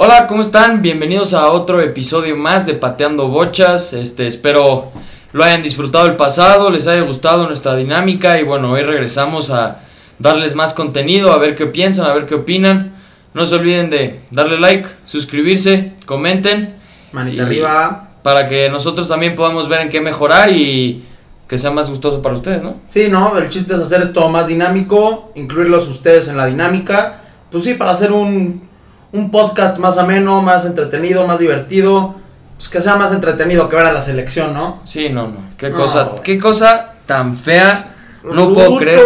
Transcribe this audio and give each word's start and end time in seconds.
Hola, 0.00 0.28
¿cómo 0.28 0.42
están? 0.42 0.80
Bienvenidos 0.80 1.34
a 1.34 1.48
otro 1.50 1.80
episodio 1.80 2.36
más 2.36 2.66
de 2.66 2.74
Pateando 2.74 3.26
Bochas. 3.26 3.92
Este, 3.92 4.28
espero 4.28 4.92
lo 5.32 5.42
hayan 5.42 5.60
disfrutado 5.60 6.06
el 6.06 6.14
pasado, 6.14 6.70
les 6.70 6.86
haya 6.86 7.02
gustado 7.02 7.48
nuestra 7.48 7.74
dinámica 7.74 8.38
y 8.40 8.44
bueno, 8.44 8.70
hoy 8.70 8.82
regresamos 8.82 9.50
a 9.50 9.80
darles 10.20 10.54
más 10.54 10.72
contenido, 10.72 11.32
a 11.32 11.38
ver 11.38 11.56
qué 11.56 11.66
piensan, 11.66 12.06
a 12.06 12.14
ver 12.14 12.26
qué 12.26 12.36
opinan. 12.36 12.92
No 13.34 13.44
se 13.44 13.56
olviden 13.56 13.90
de 13.90 14.20
darle 14.30 14.60
like, 14.60 14.88
suscribirse, 15.04 15.94
comenten. 16.06 16.76
Manita 17.10 17.42
arriba. 17.42 18.10
Para 18.22 18.48
que 18.48 18.70
nosotros 18.70 19.08
también 19.08 19.34
podamos 19.34 19.68
ver 19.68 19.80
en 19.80 19.88
qué 19.88 20.00
mejorar 20.00 20.52
y 20.52 21.04
que 21.48 21.58
sea 21.58 21.72
más 21.72 21.90
gustoso 21.90 22.22
para 22.22 22.36
ustedes, 22.36 22.62
¿no? 22.62 22.76
Sí, 22.86 23.08
¿no? 23.08 23.36
El 23.36 23.48
chiste 23.48 23.74
es 23.74 23.80
hacer 23.80 24.00
esto 24.02 24.28
más 24.28 24.46
dinámico, 24.46 25.32
incluirlos 25.34 25.88
ustedes 25.88 26.28
en 26.28 26.36
la 26.36 26.46
dinámica. 26.46 27.22
Pues 27.50 27.64
sí, 27.64 27.74
para 27.74 27.90
hacer 27.90 28.12
un, 28.12 28.67
un 29.12 29.30
podcast 29.30 29.78
más 29.78 29.98
ameno, 29.98 30.42
más 30.42 30.64
entretenido, 30.64 31.26
más 31.26 31.38
divertido. 31.38 32.16
Pues 32.56 32.68
que 32.68 32.82
sea 32.82 32.96
más 32.96 33.12
entretenido 33.12 33.68
que 33.68 33.76
ver 33.76 33.86
a 33.86 33.92
la 33.92 34.02
selección, 34.02 34.52
¿no? 34.52 34.80
Sí, 34.84 35.08
no, 35.10 35.28
no. 35.28 35.36
Qué 35.56 35.70
No, 35.70 35.76
cosa, 35.76 36.02
güey. 36.04 36.22
qué 36.22 36.38
cosa 36.38 36.94
tan 37.06 37.36
fea. 37.36 37.94
No 38.24 38.52
puedo 38.52 38.76
creer. 38.78 39.00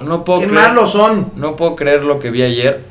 No 0.00 0.24
puedo 0.24 0.40
¡Qué 0.40 0.46
creer. 0.48 0.62
malos 0.68 0.92
son! 0.92 1.32
No 1.36 1.54
puedo 1.54 1.76
creer 1.76 2.02
lo 2.02 2.18
que 2.18 2.30
vi 2.30 2.42
ayer. 2.42 2.82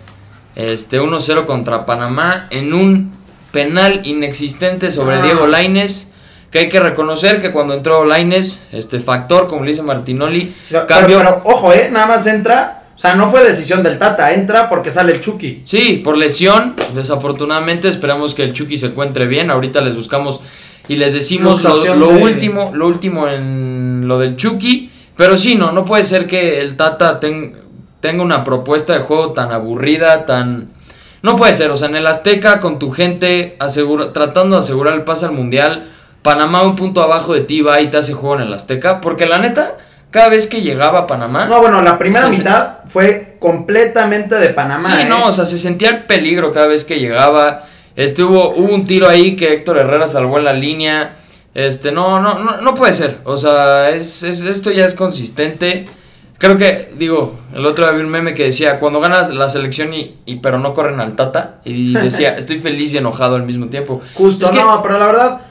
Este 0.56 1.02
1-0 1.02 1.46
contra 1.46 1.86
Panamá 1.88 2.46
en 2.52 2.74
un 2.74 3.12
penal 3.52 4.02
inexistente 4.06 4.92
sobre 4.92 5.16
Ah. 5.18 5.22
Diego 5.24 5.48
Laines. 5.48 6.12
Que 6.52 6.60
hay 6.60 6.70
que 6.70 6.80
reconocer 6.80 7.42
que 7.42 7.52
cuando 7.52 7.74
entró 7.74 8.06
Laines, 8.06 8.66
este 8.72 9.00
factor, 9.02 9.48
como 9.48 9.64
le 9.66 9.72
dice 9.72 9.82
Martinoli, 9.84 10.56
Pero, 10.70 10.88
cambió. 10.88 11.18
pero, 11.18 11.42
ojo, 11.44 11.74
¿eh? 11.74 11.90
Nada 11.92 12.06
más 12.08 12.26
entra. 12.28 12.77
O 12.98 13.00
sea, 13.00 13.14
no 13.14 13.30
fue 13.30 13.44
decisión 13.44 13.84
del 13.84 14.00
Tata, 14.00 14.34
entra 14.34 14.68
porque 14.70 14.90
sale 14.90 15.14
el 15.14 15.20
Chucky. 15.22 15.62
Sí, 15.64 16.02
por 16.04 16.18
lesión. 16.18 16.74
Desafortunadamente, 16.96 17.88
esperamos 17.90 18.34
que 18.36 18.44
el 18.44 18.54
Chucky 18.54 18.78
se 18.78 18.88
encuentre 18.88 19.28
bien. 19.28 19.52
Ahorita 19.52 19.82
les 19.82 19.96
buscamos 19.96 20.42
y 20.88 20.96
les 20.96 21.14
decimos 21.14 21.64
lo, 21.64 21.70
Luxación 21.70 22.00
lo 22.00 22.08
de- 22.10 22.24
último, 22.24 22.72
lo 22.74 22.88
último 22.88 23.28
en 23.28 24.08
lo 24.08 24.18
del 24.20 24.36
Chucky. 24.36 24.92
Pero 25.16 25.38
sí, 25.38 25.56
no, 25.56 25.72
no 25.72 25.86
puede 25.86 26.04
ser 26.04 26.26
que 26.28 26.60
el 26.60 26.76
Tata 26.76 27.20
ten- 27.20 27.56
tenga 28.00 28.24
una 28.24 28.44
propuesta 28.44 28.94
de 28.94 29.00
juego 29.06 29.32
tan 29.32 29.52
aburrida, 29.52 30.26
tan. 30.26 30.74
No 31.22 31.36
puede 31.36 31.54
ser, 31.54 31.70
o 31.72 31.78
sea, 31.78 31.90
en 31.90 31.96
el 31.98 32.08
Azteca 32.08 32.60
con 32.60 32.80
tu 32.80 32.92
gente 32.92 33.56
asegura- 33.60 34.12
tratando 34.12 34.56
de 34.56 34.62
asegurar 34.64 34.96
el 34.96 35.04
pase 35.04 35.26
al 35.28 35.32
mundial. 35.34 35.88
Panamá 36.24 36.64
un 36.64 36.76
punto 36.76 37.02
abajo 37.04 37.34
de 37.34 37.42
ti 37.42 37.62
va 37.62 37.80
y 37.80 37.88
te 37.90 37.98
hace 37.98 38.14
juego 38.14 38.36
en 38.36 38.42
el 38.48 38.54
Azteca. 38.54 39.02
Porque 39.02 39.28
la 39.28 39.38
neta, 39.38 39.78
cada 40.12 40.30
vez 40.30 40.48
que 40.48 40.62
llegaba 40.62 41.00
a 41.00 41.08
Panamá. 41.08 41.46
No, 41.46 41.60
bueno, 41.60 41.82
la 41.82 41.98
primera 41.98 42.28
O 42.28 42.32
sea, 42.32 42.38
se- 42.38 42.44
mitad 42.44 42.68
fue 42.88 43.36
completamente 43.40 44.36
de 44.36 44.50
Panamá. 44.50 44.90
Sí, 44.96 45.02
¿eh? 45.02 45.06
no, 45.10 45.26
o 45.28 45.32
sea, 45.32 45.46
se 45.46 45.58
sentía 45.58 45.90
el 45.90 46.04
peligro 46.04 46.52
cada 46.52 46.68
vez 46.68 46.84
que 46.86 47.00
llegaba. 47.00 47.64
Este 47.96 48.24
hubo, 48.24 48.52
hubo 48.52 48.74
un 48.74 48.86
tiro 48.88 49.10
ahí 49.10 49.36
que 49.36 49.54
Héctor 49.54 49.78
Herrera 49.80 50.08
salvó 50.08 50.38
en 50.38 50.46
la 50.46 50.54
línea. 50.54 51.14
Este, 51.54 51.92
no, 51.92 52.20
no, 52.20 52.36
no, 52.40 52.62
no 52.62 52.76
puede 52.76 52.94
ser. 52.94 53.18
O 53.24 53.36
sea, 53.38 53.90
es, 53.90 54.24
es- 54.24 54.44
esto 54.44 54.72
ya 54.72 54.86
es 54.86 54.94
consistente. 54.94 55.86
Creo 56.38 56.56
que, 56.58 56.92
digo, 56.96 57.36
el 57.56 57.66
otro 57.66 57.86
día 57.88 57.96
vi 57.98 58.04
un 58.04 58.10
meme 58.12 58.36
que 58.36 58.44
decía, 58.44 58.80
cuando 58.80 59.00
ganas 59.00 59.34
la 59.34 59.50
selección 59.50 59.92
y, 59.96 60.18
y 60.28 60.36
pero 60.36 60.60
no 60.60 60.76
corren 60.76 61.00
al 61.00 61.16
Tata. 61.16 61.56
Y 61.66 61.94
decía, 61.96 62.36
estoy 62.38 62.60
feliz 62.60 62.94
y 62.94 62.98
enojado 63.00 63.36
al 63.36 63.44
mismo 63.44 63.68
tiempo. 63.68 64.02
Justo, 64.14 64.46
Es 64.46 64.52
que- 64.52 64.60
no, 64.60 64.82
pero 64.84 65.00
la 65.00 65.06
verdad, 65.08 65.42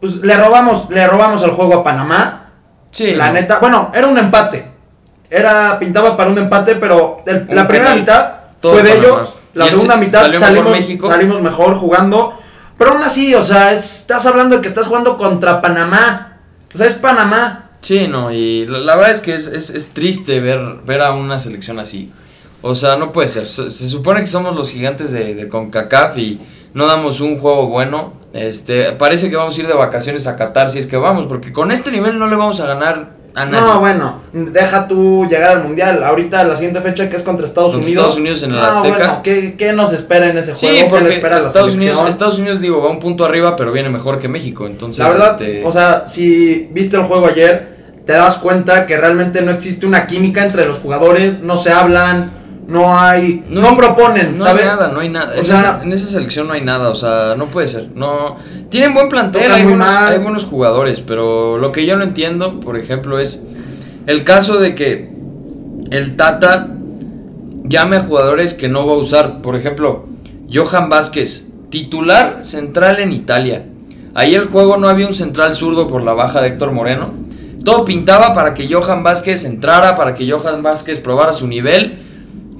pues 0.00 0.16
le 0.16 0.36
robamos, 0.36 0.88
le 0.90 1.04
robamos 1.06 1.42
el 1.42 1.50
juego 1.50 1.74
a 1.74 1.84
Panamá. 1.84 2.47
Sí, 2.98 3.12
la 3.14 3.30
neta, 3.32 3.58
bueno, 3.60 3.92
era 3.94 4.06
un 4.06 4.18
empate. 4.18 4.66
Era, 5.30 5.78
pintaba 5.78 6.16
para 6.16 6.30
un 6.30 6.38
empate, 6.38 6.74
pero 6.76 7.22
el- 7.26 7.46
Un 7.48 7.54
la 7.54 7.68
primera 7.68 7.90
penal. 7.92 8.00
mitad 8.00 8.32
Todo 8.60 8.72
fue 8.72 8.82
de 8.82 8.98
ellos. 8.98 9.34
La 9.54 9.66
segunda 9.66 9.94
se- 9.94 10.00
mitad 10.00 10.32
salimos, 10.32 10.72
México. 10.72 11.06
salimos 11.08 11.40
mejor 11.40 11.76
jugando. 11.78 12.34
Pero 12.76 12.92
aún 12.92 13.02
así, 13.02 13.34
o 13.34 13.42
sea, 13.42 13.72
es- 13.72 14.00
estás 14.00 14.24
hablando 14.26 14.56
de 14.56 14.62
que 14.62 14.68
estás 14.68 14.86
jugando 14.86 15.16
contra 15.16 15.60
Panamá. 15.60 16.38
O 16.74 16.78
sea, 16.78 16.86
es 16.86 16.94
Panamá. 16.94 17.70
Sí, 17.80 18.08
no, 18.08 18.32
y 18.32 18.66
la, 18.66 18.78
la 18.78 18.96
verdad 18.96 19.12
es 19.12 19.20
que 19.20 19.34
es, 19.34 19.46
es- 19.46 19.70
es 19.70 19.90
triste 19.94 20.40
ver, 20.40 20.60
ver 20.84 21.00
a 21.02 21.12
una 21.12 21.38
selección 21.38 21.78
así. 21.78 22.12
O 22.62 22.74
sea, 22.74 22.96
no 22.96 23.12
puede 23.12 23.28
ser. 23.28 23.48
Se, 23.48 23.70
se 23.70 23.88
supone 23.88 24.20
que 24.20 24.26
somos 24.26 24.56
los 24.56 24.70
gigantes 24.70 25.12
de, 25.12 25.34
de 25.36 25.48
CONCACAF 25.48 26.18
y 26.18 26.40
no 26.74 26.86
damos 26.86 27.20
un 27.20 27.38
juego 27.38 27.66
bueno. 27.66 28.14
Este, 28.38 28.92
parece 28.92 29.30
que 29.30 29.36
vamos 29.36 29.56
a 29.56 29.60
ir 29.60 29.66
de 29.66 29.74
vacaciones 29.74 30.26
a 30.26 30.36
Qatar 30.36 30.70
si 30.70 30.78
es 30.78 30.86
que 30.86 30.96
vamos, 30.96 31.26
porque 31.26 31.52
con 31.52 31.70
este 31.72 31.90
nivel 31.90 32.18
no 32.18 32.26
le 32.28 32.36
vamos 32.36 32.60
a 32.60 32.66
ganar 32.66 33.10
a 33.34 33.44
nadie. 33.44 33.60
No, 33.60 33.78
bueno, 33.80 34.20
deja 34.32 34.88
tú 34.88 35.26
llegar 35.28 35.50
al 35.58 35.62
mundial. 35.64 36.02
Ahorita 36.02 36.42
la 36.44 36.56
siguiente 36.56 36.80
fecha 36.80 37.08
que 37.08 37.16
es 37.16 37.22
contra 37.22 37.46
Estados 37.46 37.72
Contra 37.72 37.86
Unidos. 37.86 38.02
Estados 38.04 38.18
Unidos 38.18 38.42
en 38.42 38.50
el 38.50 38.56
No, 38.56 38.64
Azteca. 38.64 38.96
bueno, 38.96 39.20
¿qué, 39.22 39.54
qué 39.56 39.72
nos 39.72 39.92
espera 39.92 40.28
en 40.28 40.38
ese 40.38 40.56
Sí, 40.56 40.66
juego? 40.66 40.76
¿Qué 40.76 40.82
le 40.84 40.88
porque 40.90 41.14
espera 41.14 41.38
Estados? 41.38 41.74
Unidos, 41.74 42.08
Estados 42.08 42.38
Unidos, 42.38 42.60
digo, 42.60 42.82
va 42.82 42.90
un 42.90 43.00
punto 43.00 43.24
arriba, 43.24 43.54
pero 43.56 43.70
viene 43.72 43.90
mejor 43.90 44.18
que 44.18 44.28
México. 44.28 44.66
Entonces, 44.66 44.98
La 45.04 45.08
verdad, 45.12 45.40
este, 45.42 45.64
o 45.64 45.72
sea, 45.72 46.04
si 46.06 46.68
viste 46.72 46.96
el 46.96 47.02
juego 47.04 47.26
ayer, 47.26 47.76
te 48.06 48.12
das 48.14 48.36
cuenta 48.38 48.86
que 48.86 48.96
realmente 48.96 49.42
no 49.42 49.52
existe 49.52 49.84
una 49.86 50.06
química 50.06 50.42
entre 50.44 50.64
los 50.66 50.78
jugadores, 50.78 51.40
no 51.42 51.56
se 51.58 51.70
hablan, 51.70 52.32
no 52.68 52.96
hay, 52.98 53.44
no, 53.48 53.74
proponen, 53.78 54.36
No 54.36 54.44
¿sabes? 54.44 54.62
hay 54.62 54.68
nada, 54.68 54.88
no 54.92 55.00
hay 55.00 55.08
nada. 55.08 55.32
O 55.34 55.38
en, 55.38 55.44
sea- 55.46 55.54
esa, 55.58 55.82
en 55.82 55.92
esa 55.92 56.10
selección 56.10 56.46
no 56.46 56.52
hay 56.52 56.60
nada, 56.60 56.90
o 56.90 56.94
sea, 56.94 57.34
no 57.36 57.46
puede 57.46 57.66
ser. 57.66 57.88
No 57.94 58.36
tienen 58.68 58.92
buen 58.92 59.08
plantel, 59.08 59.50
hay 59.50 59.64
buenos, 59.64 59.88
hay 59.88 60.18
buenos 60.18 60.44
jugadores, 60.44 61.00
pero 61.00 61.56
lo 61.56 61.72
que 61.72 61.86
yo 61.86 61.96
no 61.96 62.04
entiendo, 62.04 62.60
por 62.60 62.76
ejemplo, 62.76 63.18
es 63.18 63.42
el 64.06 64.22
caso 64.22 64.58
de 64.58 64.74
que 64.74 65.10
el 65.90 66.16
Tata 66.16 66.66
llame 67.64 67.96
a 67.96 68.00
jugadores 68.02 68.52
que 68.52 68.68
no 68.68 68.86
va 68.86 68.92
a 68.92 68.96
usar. 68.96 69.40
Por 69.40 69.56
ejemplo, 69.56 70.04
Johan 70.52 70.90
Vázquez, 70.90 71.46
titular 71.70 72.40
central 72.44 73.00
en 73.00 73.12
Italia. 73.12 73.64
Ahí 74.14 74.34
el 74.34 74.44
juego 74.46 74.76
no 74.76 74.88
había 74.88 75.06
un 75.06 75.14
central 75.14 75.54
zurdo 75.54 75.88
por 75.88 76.02
la 76.02 76.12
baja 76.12 76.42
de 76.42 76.48
Héctor 76.48 76.72
Moreno. 76.72 77.14
Todo 77.64 77.86
pintaba 77.86 78.34
para 78.34 78.52
que 78.52 78.70
Johan 78.70 79.02
Vázquez 79.02 79.44
entrara, 79.44 79.96
para 79.96 80.12
que 80.14 80.30
Johan 80.30 80.62
Vázquez 80.62 81.00
probara 81.00 81.32
su 81.32 81.46
nivel. 81.46 82.04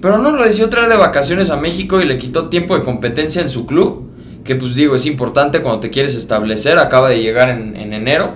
Pero 0.01 0.19
no 0.19 0.31
lo 0.31 0.45
decidió 0.45 0.69
traer 0.69 0.89
de 0.89 0.97
vacaciones 0.97 1.51
a 1.51 1.57
México 1.57 2.01
y 2.01 2.05
le 2.05 2.19
quitó 2.19 2.49
tiempo 2.49 2.77
de 2.79 2.85
competencia 2.85 3.43
en 3.43 3.49
su 3.49 3.67
club. 3.67 4.11
Que 4.45 4.55
pues 4.55 4.75
digo, 4.75 4.95
es 4.95 5.07
importante 5.07 5.61
cuando 5.61 5.81
te 5.81 5.91
quieres 5.91 6.15
establecer. 6.15 6.79
Acaba 6.79 7.09
de 7.09 7.21
llegar 7.21 7.51
en, 7.51 7.77
en 7.77 7.93
enero. 7.93 8.35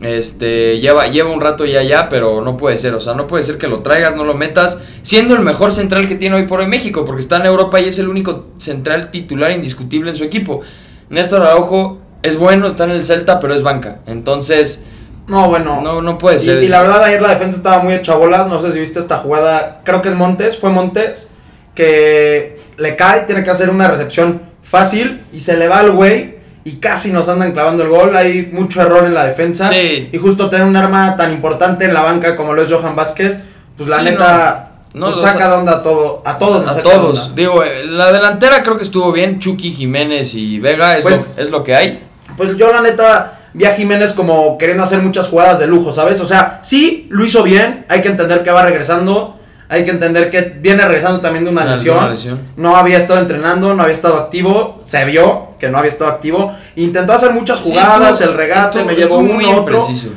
Este, 0.00 0.80
lleva, 0.80 1.06
lleva 1.06 1.30
un 1.30 1.40
rato 1.40 1.64
ya 1.64 1.82
ya, 1.82 2.08
pero 2.08 2.40
no 2.42 2.56
puede 2.56 2.76
ser. 2.76 2.94
O 2.94 3.00
sea, 3.00 3.14
no 3.14 3.26
puede 3.26 3.42
ser 3.42 3.58
que 3.58 3.68
lo 3.68 3.80
traigas, 3.80 4.16
no 4.16 4.24
lo 4.24 4.34
metas. 4.34 4.82
Siendo 5.02 5.34
el 5.34 5.40
mejor 5.40 5.72
central 5.72 6.08
que 6.08 6.14
tiene 6.14 6.36
hoy 6.36 6.44
por 6.44 6.60
hoy 6.60 6.66
México. 6.66 7.04
Porque 7.04 7.20
está 7.20 7.36
en 7.36 7.46
Europa 7.46 7.80
y 7.80 7.86
es 7.86 7.98
el 7.98 8.08
único 8.08 8.46
central 8.58 9.10
titular 9.10 9.52
indiscutible 9.52 10.10
en 10.10 10.16
su 10.16 10.24
equipo. 10.24 10.62
Néstor 11.10 11.42
Araujo 11.42 12.00
es 12.22 12.38
bueno, 12.38 12.66
está 12.66 12.84
en 12.84 12.92
el 12.92 13.04
Celta, 13.04 13.38
pero 13.38 13.54
es 13.54 13.62
banca. 13.62 14.00
Entonces, 14.06 14.82
No, 15.26 15.48
bueno. 15.48 15.80
no, 15.82 16.02
no 16.02 16.18
puede 16.18 16.38
ser. 16.38 16.62
y 16.62 16.68
la 16.68 16.80
verdad 16.82 17.02
ayer 17.04 17.22
la 17.22 17.30
defensa 17.30 17.56
estaba 17.56 17.82
muy 17.82 17.94
hecha 17.94 18.14
bolas, 18.14 18.46
no 18.46 18.60
sé 18.60 18.72
si 18.72 18.78
viste 18.80 18.98
esta 18.98 19.18
jugada, 19.18 19.80
creo 19.84 20.02
que 20.02 20.10
es 20.10 20.14
Montes, 20.14 20.58
fue 20.58 20.70
Montes, 20.70 21.28
que 21.74 22.58
le 22.76 22.96
cae, 22.96 23.20
tiene 23.22 23.44
que 23.44 23.50
hacer 23.50 23.70
una 23.70 23.88
recepción 23.88 24.42
fácil 24.62 25.22
y 25.32 25.40
se 25.40 25.56
le 25.56 25.68
va 25.68 25.80
al 25.80 25.90
güey 25.92 26.34
y 26.64 26.76
casi 26.76 27.10
nos 27.12 27.28
andan 27.28 27.52
clavando 27.52 27.82
el 27.82 27.88
gol, 27.90 28.16
hay 28.16 28.48
mucho 28.52 28.80
error 28.80 29.04
en 29.04 29.14
la 29.14 29.24
defensa 29.26 29.68
Sí. 29.70 30.08
y 30.12 30.18
justo 30.18 30.48
tener 30.48 30.66
un 30.66 30.76
arma 30.76 31.16
tan 31.16 31.32
importante 31.32 31.84
en 31.84 31.94
la 31.94 32.02
banca 32.02 32.36
como 32.36 32.54
lo 32.54 32.62
es 32.62 32.70
Johan 32.72 32.96
Vázquez, 32.96 33.38
pues 33.76 33.88
la 33.88 33.98
Sí, 33.98 34.04
neta 34.04 34.70
no. 34.94 35.10
Nos 35.10 35.20
saca 35.20 35.48
de 35.48 35.54
onda 35.56 35.72
a 35.78 35.82
todo, 35.82 36.22
a 36.24 36.38
todos. 36.38 36.70
A 36.70 36.80
todos. 36.80 37.34
Digo, 37.34 37.64
eh, 37.64 37.84
la 37.86 38.12
delantera 38.12 38.62
creo 38.62 38.76
que 38.76 38.84
estuvo 38.84 39.10
bien. 39.10 39.40
Chucky, 39.40 39.72
Jiménez 39.72 40.34
y 40.34 40.60
Vega 40.60 40.96
es, 40.96 41.02
Pues- 41.02 41.34
lo, 41.36 41.42
es 41.42 41.50
lo 41.50 41.64
que 41.64 41.74
hay. 41.74 42.04
Pues 42.36 42.56
yo 42.56 42.72
la 42.72 42.80
neta 42.80 43.40
vi 43.54 43.64
a 43.64 43.74
Jiménez 43.74 44.12
como 44.12 44.58
queriendo 44.58 44.84
hacer 44.84 45.00
muchas 45.00 45.28
jugadas 45.28 45.58
de 45.58 45.66
lujo, 45.66 45.92
¿sabes? 45.92 46.20
O 46.20 46.26
sea, 46.26 46.60
sí, 46.62 47.06
lo 47.10 47.24
hizo 47.24 47.42
bien, 47.42 47.86
hay 47.88 48.02
que 48.02 48.08
entender 48.08 48.42
que 48.42 48.50
va 48.50 48.62
regresando, 48.62 49.38
hay 49.68 49.84
que 49.84 49.90
entender 49.90 50.28
que 50.28 50.42
viene 50.60 50.84
regresando 50.84 51.20
también 51.20 51.44
de 51.44 51.50
una, 51.50 51.64
lesión. 51.64 51.96
una 51.98 52.08
lesión. 52.10 52.40
No 52.56 52.76
había 52.76 52.98
estado 52.98 53.18
entrenando, 53.20 53.72
no 53.74 53.82
había 53.82 53.94
estado 53.94 54.16
activo, 54.18 54.76
se 54.84 55.04
vio 55.06 55.48
que 55.58 55.68
no 55.70 55.78
había 55.78 55.90
estado 55.90 56.10
activo. 56.10 56.52
Intentó 56.76 57.12
hacer 57.14 57.32
muchas 57.32 57.60
Sí, 57.60 57.70
jugadas, 57.70 58.12
estuvo- 58.20 58.30
el 58.32 58.36
regate, 58.36 58.78
estuvo- 58.78 58.84
me 58.84 58.94
llevó 58.94 59.18
uno, 59.18 59.32
muy 59.34 59.44
otro. 59.46 59.60
impreciso. 59.78 60.08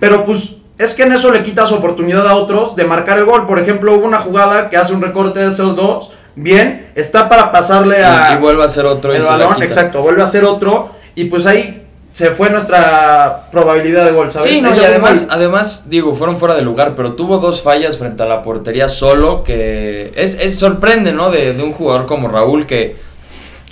Pero 0.00 0.24
pues 0.24 0.54
es 0.78 0.94
que 0.94 1.02
en 1.02 1.12
eso 1.12 1.30
le 1.30 1.42
quitas 1.42 1.70
oportunidad 1.72 2.26
a 2.26 2.34
otros 2.36 2.74
de 2.76 2.84
marcar 2.84 3.18
el 3.18 3.24
gol. 3.26 3.46
Por 3.46 3.58
ejemplo, 3.58 3.94
hubo 3.94 4.06
una 4.06 4.18
jugada 4.18 4.70
que 4.70 4.76
hace 4.76 4.92
un 4.92 5.02
recorte 5.02 5.40
de 5.40 5.50
esos 5.50 5.76
dos, 5.76 6.12
bien, 6.34 6.90
está 6.94 7.28
para 7.28 7.52
pasarle 7.52 8.04
a 8.04 8.30
Y, 8.32 8.34
y 8.34 8.36
vuelve 8.38 8.64
a 8.64 8.68
ser 8.68 8.86
otro 8.86 9.12
y 9.12 9.16
el 9.16 9.22
se 9.22 9.30
la 9.30 9.36
balón, 9.36 9.54
quita. 9.54 9.64
exacto, 9.66 10.00
vuelve 10.02 10.22
a 10.22 10.24
hacer 10.24 10.44
otro 10.44 10.90
y 11.14 11.24
pues 11.26 11.46
ahí 11.46 11.83
se 12.14 12.30
fue 12.30 12.48
nuestra 12.48 13.48
probabilidad 13.50 14.04
de 14.04 14.12
gol, 14.12 14.30
¿sabes? 14.30 14.48
Sí, 14.48 14.60
no, 14.60 14.68
y 14.72 14.78
además, 14.78 15.26
además, 15.30 15.90
digo, 15.90 16.14
fueron 16.14 16.36
fuera 16.36 16.54
de 16.54 16.62
lugar, 16.62 16.94
pero 16.94 17.14
tuvo 17.14 17.38
dos 17.38 17.60
fallas 17.60 17.98
frente 17.98 18.22
a 18.22 18.26
la 18.26 18.40
portería 18.40 18.88
solo, 18.88 19.42
que 19.42 20.12
es, 20.14 20.38
es 20.38 20.56
sorprende, 20.56 21.12
¿no? 21.12 21.32
De, 21.32 21.54
de 21.54 21.62
un 21.64 21.72
jugador 21.72 22.06
como 22.06 22.28
Raúl 22.28 22.66
que 22.66 22.98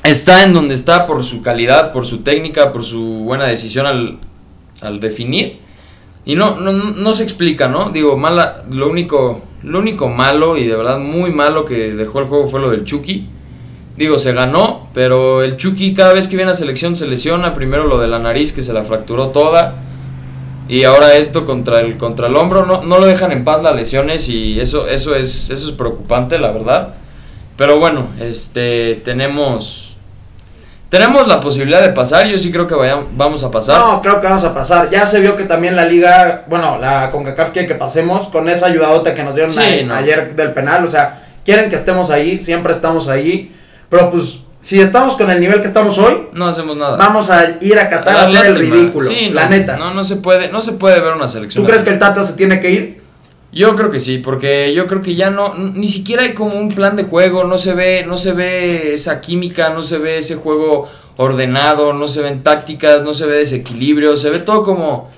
está 0.03 0.43
en 0.43 0.55
donde 0.55 0.75
está 0.75 1.07
por 1.07 1.23
su 1.23 1.41
calidad, 1.41 1.93
por 1.93 2.05
su 2.05 2.25
técnica, 2.25 2.73
por 2.73 2.83
su 2.83 3.21
buena 3.21 3.47
decisión 3.47 3.87
al, 3.87 4.19
al 4.81 4.99
definir. 4.99 5.61
Y 6.25 6.35
no, 6.35 6.57
no, 6.57 6.73
no 6.73 7.15
se 7.15 7.23
explica, 7.23 7.69
¿no? 7.69 7.91
Digo, 7.91 8.17
mala, 8.17 8.65
lo 8.73 8.91
único, 8.91 9.41
lo 9.63 9.79
único 9.79 10.09
malo 10.09 10.57
y 10.57 10.67
de 10.67 10.77
verdad 10.77 10.99
muy 10.99 11.31
malo 11.31 11.65
que 11.65 11.95
dejó 11.95 12.19
el 12.19 12.27
juego 12.27 12.49
fue 12.49 12.59
lo 12.59 12.71
del 12.71 12.85
Chucky. 12.85 13.29
Digo, 13.97 14.19
se 14.19 14.33
ganó, 14.33 14.89
pero 14.95 15.43
el 15.43 15.57
Chucky 15.57 15.93
cada 15.95 16.13
vez 16.15 16.27
que 16.27 16.37
viene 16.37 16.51
a 16.51 16.55
selección 16.55 16.97
se 16.97 17.07
lesiona. 17.07 17.53
Primero 17.55 17.85
lo 17.87 17.99
de 17.99 18.09
la 18.09 18.19
nariz 18.19 18.53
que 18.53 18.63
se 18.63 18.73
la 18.73 18.85
fracturó 18.85 19.29
toda. 19.29 19.75
Y 20.69 20.85
ahora 20.85 21.15
esto 21.15 21.45
contra 21.45 21.81
el, 21.81 21.99
contra 21.99 22.29
el 22.29 22.37
hombro. 22.37 22.65
No, 22.65 22.83
no 22.83 22.99
lo 22.99 23.07
dejan 23.07 23.33
en 23.33 23.45
paz 23.45 23.63
las 23.63 23.75
lesiones 23.77 24.29
y 24.29 24.59
eso, 24.61 24.87
eso, 24.89 25.15
es, 25.15 25.51
eso 25.51 25.69
es 25.69 25.75
preocupante, 25.75 26.39
la 26.39 26.53
verdad. 26.53 26.95
Pero 27.59 27.79
bueno, 27.79 28.07
este 28.21 29.01
tenemos. 29.05 29.91
Tenemos 30.89 31.27
la 31.27 31.41
posibilidad 31.41 31.81
de 31.81 31.89
pasar, 31.89 32.27
yo 32.27 32.37
sí 32.37 32.53
creo 32.53 32.67
que 32.67 32.75
vayamos, 32.75 33.07
vamos 33.17 33.43
a 33.45 33.51
pasar. 33.51 33.79
No, 33.81 34.03
creo 34.03 34.21
que 34.21 34.27
vamos 34.27 34.45
a 34.45 34.53
pasar. 34.55 34.91
Ya 34.91 35.07
se 35.07 35.21
vio 35.21 35.37
que 35.37 35.45
también 35.45 35.75
la 35.75 35.87
liga, 35.87 36.45
bueno, 36.49 36.77
la 36.79 37.11
CONCACAF 37.11 37.51
quiere 37.53 37.67
que 37.67 37.75
pasemos 37.77 38.29
con 38.29 38.47
esa 38.51 38.67
ayudadota 38.67 39.15
que 39.15 39.23
nos 39.23 39.35
dieron 39.35 39.51
Sí, 39.51 39.61
a- 39.61 39.85
no. 39.87 39.95
ayer 39.95 40.37
del 40.37 40.53
penal. 40.53 40.85
O 40.85 40.91
sea, 40.91 41.23
quieren 41.47 41.71
que 41.71 41.77
estemos 41.77 42.11
ahí, 42.11 42.43
siempre 42.43 42.75
estamos 42.75 43.09
ahí. 43.09 43.55
Pero 43.93 44.11
pues, 44.11 44.39
si 44.59 44.81
estamos 44.81 45.17
con 45.17 45.31
el 45.31 45.39
nivel 45.39 45.61
que 45.61 45.67
estamos 45.67 45.99
hoy, 45.99 46.29
No 46.33 46.47
hacemos 46.47 46.79
nada. 46.79 46.97
vamos 46.97 47.29
a 47.29 47.59
ir 47.61 47.79
a 47.79 47.91
Qatar 47.91 48.17
a 48.17 48.23
hacer 48.23 48.47
el 48.47 48.59
ridículo. 48.59 49.07
Sí, 49.07 49.29
la 49.29 49.45
no, 49.45 49.51
neta. 49.51 49.77
No, 49.77 49.93
no 49.93 50.03
se 50.03 50.17
puede, 50.17 50.51
no 50.51 50.63
se 50.63 50.73
puede 50.73 50.99
ver 50.99 51.13
una 51.13 51.29
selección. 51.29 51.63
¿Tú 51.63 51.69
crees 51.69 51.83
que 51.83 51.91
el 51.91 51.99
Tata 51.99 52.25
se 52.25 52.33
tiene 52.33 52.59
que 52.59 52.71
ir? 52.71 53.03
Yo 53.53 53.77
creo 53.77 53.91
que 53.91 54.01
sí, 54.01 54.17
porque 54.17 54.73
yo 54.73 54.87
creo 54.87 55.03
que 55.03 55.15
ya 55.15 55.29
no, 55.29 55.53
ni 55.59 55.89
siquiera 55.89 56.23
hay 56.23 56.33
como 56.33 56.55
un 56.55 56.71
plan 56.71 56.97
de 56.97 57.05
juego, 57.05 57.45
no 57.45 57.59
se 57.59 57.75
ve, 57.75 58.03
no 58.09 58.17
se 58.17 58.33
ve 58.33 58.95
esa 58.95 59.21
química, 59.21 59.69
no 59.75 59.83
se 59.83 59.99
ve 59.99 60.17
ese 60.17 60.37
juego 60.37 60.89
ordenado, 61.19 61.93
no 61.93 62.09
se 62.09 62.23
ven 62.23 62.43
tácticas, 62.43 63.03
no 63.03 63.13
se 63.13 63.27
ve 63.27 63.35
desequilibrio, 63.35 64.17
se 64.17 64.31
ve 64.31 64.39
todo 64.39 64.63
como, 64.63 65.11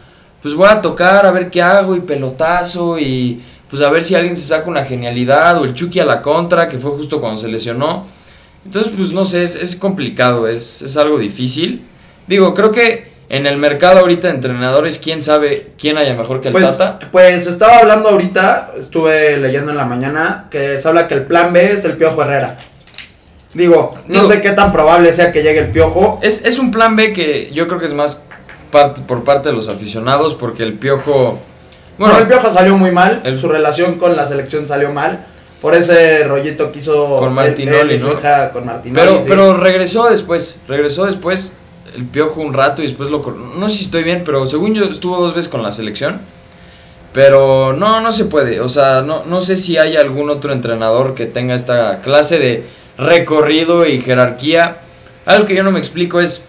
pues 0.43 0.53
voy 0.55 0.67
a 0.69 0.83
tocar 0.83 1.27
a 1.27 1.31
ver 1.31 1.49
qué 1.49 1.63
hago 1.63 1.95
y 1.95 2.01
pelotazo 2.01 2.99
y 2.99 3.41
pues 3.71 3.81
a 3.83 3.91
ver 3.91 4.05
si 4.05 4.17
alguien 4.17 4.37
se 4.37 4.49
saca 4.49 4.69
una 4.69 4.85
genialidad 4.85 5.61
o 5.61 5.65
el 5.65 5.75
Chucky 5.75 6.01
a 6.01 6.05
la 6.05 6.21
contra, 6.21 6.67
que 6.67 6.77
fue 6.77 6.91
justo 6.91 7.21
cuando 7.21 7.39
se 7.39 7.47
lesionó. 7.47 8.05
Entonces, 8.65 8.93
pues 8.97 9.13
no 9.13 9.25
sé, 9.25 9.45
es, 9.45 9.55
es 9.57 9.77
complicado, 9.77 10.49
es, 10.49 10.83
es 10.83 10.97
algo 10.97 11.19
difícil. 11.19 11.83
Digo, 12.27 12.55
creo 12.55 12.71
que 12.71 13.13
en 13.29 13.47
el 13.47 13.57
mercado 13.59 14.01
ahorita 14.01 14.29
de 14.29 14.35
entrenadores, 14.35 14.99
quién 14.99 15.23
sabe 15.23 15.73
quién 15.79 15.97
haya 15.99 16.15
mejor 16.15 16.41
que 16.41 16.49
el 16.49 16.53
Pues, 16.53 16.77
Tata. 16.79 17.09
pues 17.11 17.47
estaba 17.47 17.79
hablando 17.79 18.09
ahorita, 18.11 18.73
estuve 18.79 19.37
leyendo 19.39 19.71
en 19.71 19.77
la 19.77 19.85
mañana, 19.85 20.47
que 20.51 20.79
se 20.81 20.89
habla 20.89 21.09
que 21.09 21.15
el 21.15 21.25
plan 21.25 21.53
B 21.53 21.73
es 21.73 21.85
el 21.85 21.93
Piojo 21.95 22.23
Herrera. 22.23 22.57
Digo, 23.53 23.95
no 24.09 24.15
Digo- 24.23 24.29
sé 24.33 24.41
qué 24.41 24.51
tan 24.51 24.73
probable 24.73 25.13
sea 25.13 25.31
que 25.31 25.43
llegue 25.43 25.61
el 25.61 25.69
Piojo. 25.71 26.19
Es, 26.23 26.45
es 26.45 26.59
un 26.59 26.71
plan 26.71 26.97
B 26.97 27.13
que 27.13 27.51
yo 27.53 27.67
creo 27.69 27.79
que 27.79 27.87
es 27.87 27.95
más 27.95 28.21
parte, 28.71 29.01
por 29.03 29.23
parte 29.25 29.51
de 29.51 29.55
los 29.55 29.69
aficionados 29.69 30.35
porque 30.35 30.63
el 30.63 30.73
Piojo... 30.75 31.39
Bueno, 31.97 32.15
Bueno, 32.15 32.19
el 32.19 32.27
Piojo 32.27 32.51
salió 32.53 32.77
muy 32.77 32.91
mal, 32.91 33.21
el- 33.25 33.39
su 33.39 33.49
relación 33.49 33.95
con 33.99 34.17
la 34.17 34.27
selección 34.27 34.67
salió 34.67 34.91
mal, 34.93 35.27
por 35.65 35.75
ese 35.75 36.25
rollito 36.25 36.71
que 36.71 36.81
hizo 36.81 37.17
Con 37.17 37.29
él- 37.29 37.35
Martinoli, 37.37 37.95
él 37.95 38.01
su 38.03 38.09
¿no? 38.09 38.13
hija 38.13 38.51
con 38.51 38.67
Martinoli. 38.67 39.01
pero, 39.01 39.17
sí. 39.17 39.25
pero 39.27 39.57
regresó 39.57 40.11
después, 40.11 40.59
regresó 40.69 41.07
después 41.07 41.53
el 41.97 42.05
Piojo 42.05 42.43
un 42.43 42.53
rato 42.53 42.83
y 42.83 42.87
después 42.87 43.09
lo... 43.09 43.23
No 43.57 43.71
sé 43.71 43.79
si 43.79 43.85
estoy 43.85 44.05
bien, 44.05 44.25
pero 44.27 44.47
según 44.47 44.75
yo 44.75 44.85
estuvo 44.85 45.17
dos 45.19 45.35
veces 45.35 45.49
con 45.49 45.63
la 45.63 45.73
selección. 45.73 46.21
Pero 47.15 47.73
no, 47.73 48.03
no 48.03 48.13
se 48.13 48.27
puede. 48.27 48.61
O 48.61 48.69
sea, 48.69 49.01
no, 49.01 49.25
no 49.25 49.41
sé 49.41 49.57
si 49.57 49.79
hay 49.79 49.97
algún 49.97 50.29
otro 50.29 50.53
entrenador 50.53 51.15
que 51.15 51.25
tenga 51.25 51.55
esta 51.55 52.01
clase 52.01 52.39
de 52.39 52.67
recorrido 52.99 53.87
y 53.87 54.03
jerarquía. 54.03 54.77
Algo 55.25 55.47
que 55.47 55.55
yo 55.55 55.63
no 55.63 55.71
me 55.71 55.79
explico 55.79 56.21
es, 56.21 56.43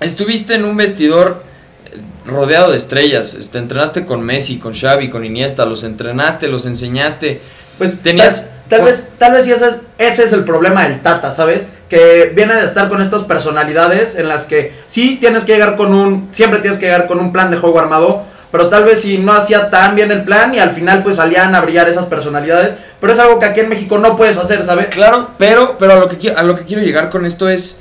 estuviste 0.00 0.54
en 0.54 0.64
un 0.64 0.78
vestidor 0.78 1.42
eh, 1.84 1.98
rodeado 2.24 2.70
de 2.70 2.78
estrellas, 2.78 3.34
este, 3.34 3.58
entrenaste 3.58 4.06
con 4.06 4.22
Messi, 4.22 4.58
con 4.58 4.72
Xavi, 4.72 5.10
con 5.10 5.26
Iniesta, 5.26 5.66
los 5.66 5.84
entrenaste, 5.84 6.48
los 6.48 6.64
enseñaste. 6.64 7.42
Pues 7.78 8.00
Tenías- 8.02 8.46
tal, 8.68 8.82
vez, 8.82 9.08
tal 9.18 9.32
vez 9.32 9.44
sí 9.44 9.52
ese 9.52 9.68
es, 9.68 9.76
ese 9.98 10.24
es 10.24 10.32
el 10.32 10.44
problema 10.44 10.84
del 10.84 11.00
Tata, 11.00 11.32
¿sabes? 11.32 11.66
Que 11.88 12.32
viene 12.34 12.54
de 12.56 12.64
estar 12.64 12.88
con 12.88 13.00
estas 13.02 13.22
personalidades 13.24 14.16
en 14.16 14.28
las 14.28 14.44
que 14.44 14.72
sí 14.86 15.18
tienes 15.20 15.44
que 15.44 15.52
llegar 15.52 15.76
con 15.76 15.94
un, 15.94 16.28
siempre 16.32 16.60
tienes 16.60 16.78
que 16.78 16.86
llegar 16.86 17.06
con 17.06 17.20
un 17.20 17.32
plan 17.32 17.50
de 17.50 17.58
juego 17.58 17.78
armado, 17.78 18.22
pero 18.50 18.68
tal 18.68 18.84
vez 18.84 19.02
si 19.02 19.18
no 19.18 19.32
hacía 19.32 19.70
tan 19.70 19.94
bien 19.94 20.10
el 20.10 20.22
plan 20.24 20.54
y 20.54 20.58
al 20.58 20.70
final 20.70 21.02
pues 21.02 21.16
salían 21.16 21.54
a 21.54 21.60
brillar 21.60 21.88
esas 21.88 22.06
personalidades, 22.06 22.76
pero 23.00 23.12
es 23.12 23.18
algo 23.18 23.38
que 23.38 23.46
aquí 23.46 23.60
en 23.60 23.68
México 23.68 23.98
no 23.98 24.16
puedes 24.16 24.36
hacer, 24.38 24.64
¿sabes? 24.64 24.86
Claro, 24.86 25.30
pero, 25.38 25.76
pero 25.78 25.92
a, 25.92 25.96
lo 25.96 26.08
que 26.08 26.30
a 26.30 26.42
lo 26.42 26.56
que 26.56 26.64
quiero 26.64 26.82
llegar 26.82 27.10
con 27.10 27.26
esto 27.26 27.48
es, 27.48 27.78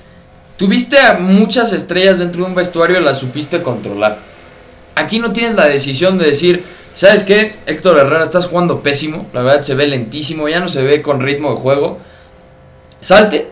tuviste 0.58 1.00
a 1.00 1.14
muchas 1.14 1.72
estrellas 1.74 2.20
dentro 2.20 2.42
de 2.44 2.48
un 2.50 2.56
vestuario 2.56 3.00
y 3.00 3.04
las 3.04 3.18
supiste 3.20 3.62
controlar. 3.62 4.18
Aquí 4.96 5.20
no 5.20 5.34
tienes 5.34 5.56
la 5.56 5.68
decisión 5.68 6.18
de 6.18 6.26
decir, 6.28 6.64
¿sabes 6.96 7.24
qué? 7.24 7.58
Héctor 7.68 8.00
Herrera, 8.00 8.24
estás 8.24 8.48
jugando 8.48 8.80
pésimo, 8.80 9.28
la 9.34 9.44
verdad 9.44 9.62
se 9.62 9.76
ve 9.76 9.86
lentísimo, 9.86 10.50
ya 10.50 10.60
no 10.60 10.70
se 10.70 10.82
ve 10.82 11.04
con 11.04 11.20
ritmo 11.20 11.52
de 11.52 11.58
juego. 11.58 12.00
Salte 13.02 13.50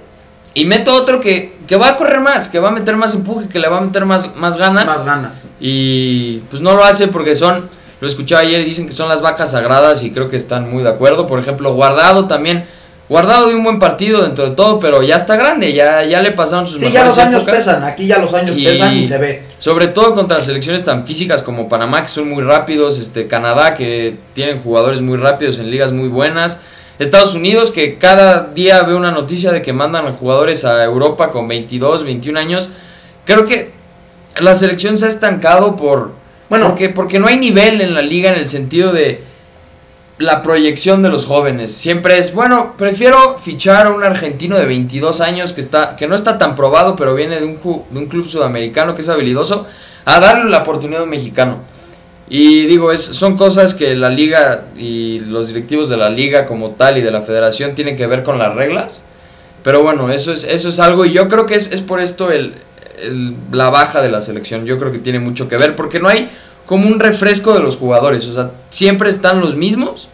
y 0.56 0.66
meto 0.66 0.94
otro 0.96 1.20
que, 1.20 1.54
que 1.68 1.76
va 1.76 1.90
a 1.90 1.96
correr 1.96 2.22
más, 2.22 2.48
que 2.48 2.60
va 2.60 2.70
a 2.70 2.72
meter 2.72 2.96
más 2.96 3.14
empuje, 3.14 3.48
que 3.50 3.60
le 3.60 3.68
va 3.68 3.78
a 3.78 3.82
meter 3.82 4.06
más, 4.06 4.36
más 4.36 4.58
ganas. 4.58 4.86
Más 4.86 5.06
ganas. 5.06 5.42
Y 5.60 6.40
pues 6.50 6.62
no 6.62 6.74
lo 6.74 6.84
hace 6.84 7.08
porque 7.08 7.36
son, 7.36 7.70
lo 8.00 8.08
escuché 8.08 8.36
ayer 8.36 8.62
y 8.62 8.66
dicen 8.66 8.88
que 8.88 8.94
son 8.94 9.10
las 9.10 9.22
vacas 9.22 9.52
sagradas 9.52 10.04
y 10.04 10.12
creo 10.12 10.30
que 10.30 10.38
están 10.38 10.72
muy 10.72 10.82
de 10.82 10.90
acuerdo. 10.90 11.28
Por 11.28 11.40
ejemplo, 11.40 11.74
Guardado 11.74 12.26
también. 12.26 12.66
Guardado 13.10 13.48
de 13.50 13.56
un 13.56 13.64
buen 13.64 13.80
partido 13.80 14.24
dentro 14.24 14.50
de 14.50 14.56
todo, 14.56 14.80
pero 14.80 15.04
ya 15.04 15.18
está 15.18 15.36
grande, 15.36 15.74
ya, 15.74 16.04
ya 16.06 16.22
le 16.22 16.32
pasaron 16.32 16.66
sus 16.66 16.80
Sí, 16.82 16.90
ya 16.92 17.04
los 17.04 17.18
años 17.18 17.44
épocas. 17.44 17.56
pesan, 17.58 17.84
aquí 17.84 18.08
ya 18.08 18.18
los 18.18 18.34
años 18.34 18.56
Y- 18.58 18.64
pesan 18.64 18.96
y 18.96 19.04
se 19.04 19.18
ve. 19.18 19.44
Sobre 19.60 19.88
todo 19.88 20.14
contra 20.16 20.42
selecciones 20.42 20.86
tan 20.86 21.06
físicas 21.06 21.44
como 21.44 21.68
Panamá, 21.68 22.02
que 22.02 22.08
son 22.10 22.30
muy 22.30 22.44
rápidos, 22.44 22.98
este 23.00 23.28
Canadá, 23.28 23.74
que 23.76 24.16
tienen 24.34 24.60
jugadores 24.62 25.02
muy 25.02 25.18
rápidos 25.18 25.60
en 25.60 25.70
ligas 25.70 25.92
muy 25.92 26.08
buenas. 26.08 26.62
Estados 26.98 27.36
Unidos, 27.36 27.72
que 27.72 27.98
cada 27.98 28.48
día 28.54 28.82
ve 28.84 28.96
una 28.96 29.12
noticia 29.12 29.52
de 29.52 29.62
que 29.62 29.74
mandan 29.74 30.08
a 30.08 30.12
jugadores 30.14 30.64
a 30.64 30.84
Europa 30.84 31.30
con 31.32 31.48
22, 31.48 32.06
21 32.06 32.38
años. 32.40 32.70
Creo 33.26 33.46
que 33.46 33.72
la 34.40 34.54
selección 34.56 34.98
se 34.98 35.08
ha 35.08 35.10
estancado 35.10 35.76
por, 35.76 36.12
Bueno, 36.50 36.68
porque, 36.70 36.90
porque 36.90 37.20
no 37.20 37.28
hay 37.28 37.38
nivel 37.38 37.82
en 37.82 37.94
la 37.94 38.02
liga 38.02 38.32
en 38.32 38.40
el 38.40 38.48
sentido 38.48 38.94
de 38.94 39.22
la 40.20 40.42
proyección 40.44 41.02
de 41.02 41.10
los 41.10 41.26
jóvenes. 41.26 41.74
Siempre 41.74 42.18
es, 42.20 42.34
bueno, 42.34 42.74
prefiero 42.78 43.38
fichar 43.38 43.88
a 43.88 43.90
un 43.92 44.04
argentino 44.04 44.58
de 44.58 44.66
22 44.66 45.22
años 45.22 45.54
que, 45.54 45.62
está, 45.62 45.96
que 45.96 46.08
no 46.08 46.16
está 46.16 46.38
tan 46.38 46.56
probado, 46.56 46.96
pero 46.96 47.16
viene 47.16 47.40
de 47.40 47.46
un, 47.46 47.60
de 47.90 48.00
un 48.00 48.06
club 48.08 48.28
sudamericano 48.30 48.96
que 48.96 49.02
es 49.02 49.10
habilidoso, 49.10 49.66
a 50.06 50.20
darle 50.20 50.50
la 50.50 50.60
oportunidad 50.60 51.02
a 51.02 51.04
un 51.06 51.10
mexicano. 51.10 51.58
Y 52.30 52.66
digo, 52.68 52.92
es, 52.92 53.02
son 53.02 53.38
cosas 53.38 53.74
que 53.74 53.96
la 53.96 54.10
liga 54.10 54.66
y 54.78 55.20
los 55.22 55.48
directivos 55.50 55.90
de 55.90 55.98
la 55.98 56.10
liga 56.10 56.46
como 56.46 56.72
tal 56.72 56.98
y 56.98 57.02
de 57.02 57.12
la 57.12 57.22
federación 57.22 57.76
tienen 57.76 57.98
que 57.98 58.08
ver 58.08 58.24
con 58.24 58.38
las 58.38 58.56
reglas. 58.56 59.04
Pero 59.64 59.82
bueno, 59.84 60.10
eso 60.10 60.32
es, 60.34 60.44
eso 60.44 60.70
es 60.70 60.80
algo 60.80 61.06
y 61.06 61.12
yo 61.14 61.28
creo 61.28 61.46
que 61.46 61.56
es, 61.56 61.70
es 61.72 61.82
por 61.82 62.00
esto 62.00 62.32
el- 62.32 62.54
la 63.52 63.70
baja 63.70 64.02
de 64.02 64.10
la 64.10 64.22
selección. 64.22 64.66
Yo 64.66 64.78
creo 64.80 64.92
que 64.92 65.00
tiene 65.00 65.20
mucho 65.20 65.50
que 65.50 65.58
ver 65.58 65.76
porque 65.76 66.00
no 66.00 66.08
hay 66.08 66.30
como 66.66 66.88
un 66.88 67.00
refresco 67.00 67.54
de 67.54 67.60
los 67.60 67.76
jugadores. 67.78 68.26
O 68.28 68.34
sea, 68.34 68.52
siempre 68.70 69.10
están 69.10 69.40
los 69.42 69.56
mismos 69.56 70.08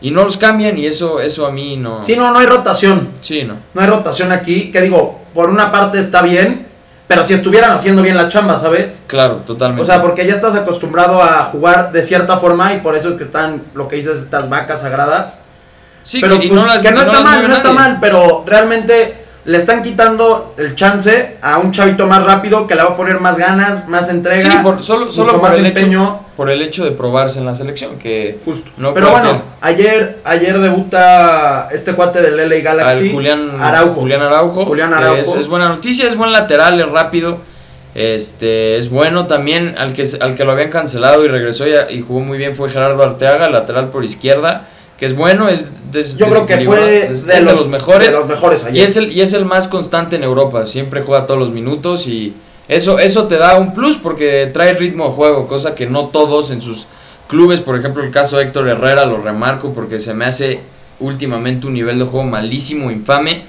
y 0.00 0.10
no 0.10 0.24
los 0.24 0.36
cambian 0.36 0.76
y 0.78 0.86
eso, 0.86 1.20
eso 1.20 1.46
a 1.46 1.50
mí 1.50 1.76
no... 1.76 2.04
sí, 2.04 2.16
no, 2.16 2.30
no 2.30 2.38
hay 2.38 2.46
rotación. 2.46 3.08
Sí, 3.20 3.44
no. 3.44 3.54
No 3.74 3.80
hay 3.80 3.86
rotación 3.88 4.32
aquí, 4.32 4.70
que 4.70 4.80
digo, 4.82 5.20
por 5.34 5.48
una 5.50 5.72
parte 5.72 5.98
está 5.98 6.22
bien, 6.22 6.66
pero 7.08 7.26
si 7.26 7.34
estuvieran 7.34 7.70
haciendo 7.72 8.02
bien 8.02 8.16
la 8.16 8.28
chamba, 8.28 8.58
¿sabes? 8.58 9.02
Claro, 9.06 9.36
totalmente. 9.46 9.82
O 9.82 9.86
sea, 9.86 10.02
porque 10.02 10.26
ya 10.26 10.34
estás 10.34 10.54
acostumbrado 10.54 11.22
a 11.22 11.44
jugar 11.44 11.92
de 11.92 12.02
cierta 12.02 12.38
forma 12.38 12.74
y 12.74 12.78
por 12.80 12.96
eso 12.96 13.10
es 13.10 13.14
que 13.14 13.22
están, 13.22 13.62
lo 13.74 13.88
que 13.88 13.96
dices, 13.96 14.18
estas 14.18 14.48
vacas 14.48 14.80
sagradas. 14.82 15.38
sí, 16.02 16.20
pero 16.20 16.38
que, 16.40 16.48
pues, 16.48 16.60
no 16.60 16.66
las- 16.66 16.82
que 16.82 16.90
no 16.92 17.00
está 17.02 17.20
mal, 17.22 17.48
no 17.48 17.54
está 17.56 17.72
mal, 17.72 17.98
pero 18.00 18.44
realmente 18.46 19.25
le 19.46 19.56
están 19.58 19.82
quitando 19.82 20.54
el 20.58 20.74
chance 20.74 21.36
a 21.40 21.58
un 21.58 21.70
chavito 21.72 22.06
más 22.06 22.24
rápido 22.24 22.66
que 22.66 22.74
le 22.74 22.82
va 22.82 22.90
a 22.90 22.96
poner 22.96 23.20
más 23.20 23.38
ganas, 23.38 23.86
más 23.88 24.08
entrega, 24.08 24.42
Sí, 24.50 24.58
por- 24.62 24.82
solo, 24.82 25.10
solo 25.12 25.28
mucho 25.32 25.40
por, 25.40 25.48
más 25.50 25.58
el 25.58 25.66
empeño. 25.66 26.02
hecho, 26.04 26.20
por 26.36 26.50
el 26.50 26.60
hecho 26.62 26.84
de 26.84 26.90
probarse 26.90 27.38
en 27.38 27.46
la 27.46 27.54
selección. 27.54 27.98
Que 27.98 28.38
Justo. 28.44 28.70
No 28.76 28.92
pero 28.92 29.10
bueno, 29.10 29.40
ayer, 29.60 30.18
ayer 30.24 30.58
debuta 30.58 31.68
este 31.72 31.92
cuate 31.94 32.20
del 32.22 32.36
LA 32.48 32.56
Galaxy, 32.60 33.06
al 33.08 33.12
Julián 33.12 33.50
Araujo. 33.60 33.94
Julián 34.00 34.22
Araujo. 34.22 34.64
Julián 34.66 34.92
Araujo. 34.92 35.20
Es, 35.20 35.34
es 35.34 35.46
buena 35.48 35.68
noticia, 35.68 36.08
es 36.08 36.16
buen 36.16 36.32
lateral, 36.32 36.80
es 36.80 36.88
rápido. 36.88 37.38
Este 37.94 38.76
es 38.76 38.90
bueno 38.90 39.26
también 39.26 39.74
al 39.78 39.94
que 39.94 40.04
al 40.20 40.34
que 40.34 40.44
lo 40.44 40.52
habían 40.52 40.68
cancelado 40.70 41.24
y 41.24 41.28
regresó 41.28 41.66
y, 41.66 41.72
y 41.90 42.02
jugó 42.02 42.20
muy 42.20 42.36
bien 42.36 42.54
fue 42.54 42.68
Gerardo 42.68 43.02
Arteaga, 43.02 43.48
lateral 43.48 43.88
por 43.88 44.04
izquierda, 44.04 44.68
que 44.98 45.06
es 45.06 45.14
bueno, 45.14 45.48
es 45.48 45.66
des- 45.92 46.16
Yo 46.16 46.26
creo 46.30 46.46
que 46.46 46.60
fue 46.64 47.06
es 47.12 47.26
de 47.26 47.40
los, 47.40 47.68
mejores. 47.68 48.08
de 48.12 48.18
los 48.18 48.26
mejores 48.26 48.64
Y 48.72 48.80
es 48.80 48.96
el 48.96 49.12
y 49.12 49.20
es 49.20 49.32
el 49.34 49.44
más 49.44 49.68
constante 49.68 50.16
en 50.16 50.22
Europa, 50.24 50.66
siempre 50.66 51.02
juega 51.02 51.26
todos 51.26 51.38
los 51.40 51.50
minutos 51.50 52.06
y 52.06 52.34
eso 52.68 52.98
eso 52.98 53.26
te 53.28 53.36
da 53.36 53.56
un 53.58 53.74
plus 53.74 53.96
porque 53.96 54.50
trae 54.52 54.72
ritmo 54.74 55.06
de 55.08 55.12
juego, 55.12 55.46
cosa 55.48 55.74
que 55.74 55.86
no 55.86 56.06
todos 56.06 56.50
en 56.50 56.60
sus 56.62 56.86
clubes, 57.28 57.60
por 57.60 57.76
ejemplo, 57.78 58.02
el 58.02 58.10
caso 58.10 58.36
de 58.38 58.44
Héctor 58.44 58.68
Herrera 58.68 59.04
lo 59.04 59.18
remarco 59.20 59.72
porque 59.74 60.00
se 60.00 60.14
me 60.14 60.24
hace 60.24 60.60
últimamente 61.00 61.66
un 61.66 61.74
nivel 61.74 61.98
de 61.98 62.04
juego 62.06 62.24
malísimo, 62.24 62.90
infame. 62.90 63.42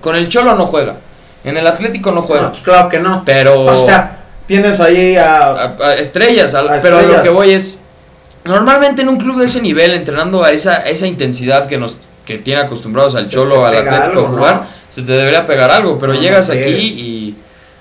Con 0.00 0.14
el 0.14 0.28
Cholo 0.28 0.54
no 0.54 0.66
juega. 0.66 0.96
En 1.42 1.56
el 1.56 1.66
Atlético 1.66 2.10
no 2.10 2.16
No, 2.20 2.22
juega. 2.26 2.50
pues 2.50 2.62
claro 2.62 2.88
que 2.88 2.98
no. 2.98 3.22
Pero 3.24 3.64
O 3.64 3.86
sea, 3.86 4.24
tienes 4.46 4.78
ahí 4.80 5.16
a, 5.16 5.46
a- 5.52 5.76
a 5.80 5.94
estrellas, 5.94 6.52
pero 6.52 6.66
a 6.68 6.68
lo 6.68 6.74
estrellas. 7.08 7.22
que 7.22 7.28
voy 7.30 7.52
es 7.52 7.80
normalmente 8.46 9.02
en 9.02 9.08
un 9.08 9.16
club 9.18 9.38
de 9.38 9.46
ese 9.46 9.60
nivel 9.60 9.92
entrenando 9.92 10.42
a 10.44 10.50
esa 10.52 10.78
esa 10.86 11.06
intensidad 11.06 11.66
que 11.66 11.78
nos 11.78 11.96
que 12.24 12.38
tiene 12.38 12.60
acostumbrados 12.60 13.14
al 13.14 13.26
Se 13.26 13.32
Cholo 13.32 13.64
al 13.64 13.74
Atlético 13.76 14.02
algo, 14.04 14.26
a 14.26 14.28
jugar, 14.30 14.54
¿no? 14.56 14.66
se 14.88 15.02
te 15.02 15.12
debería 15.12 15.46
pegar 15.46 15.70
algo, 15.70 15.98
pero 15.98 16.12
No, 16.12 16.18
no 16.18 16.24
llegas 16.24 16.50
aquí 16.50 16.58
y 16.70 17.36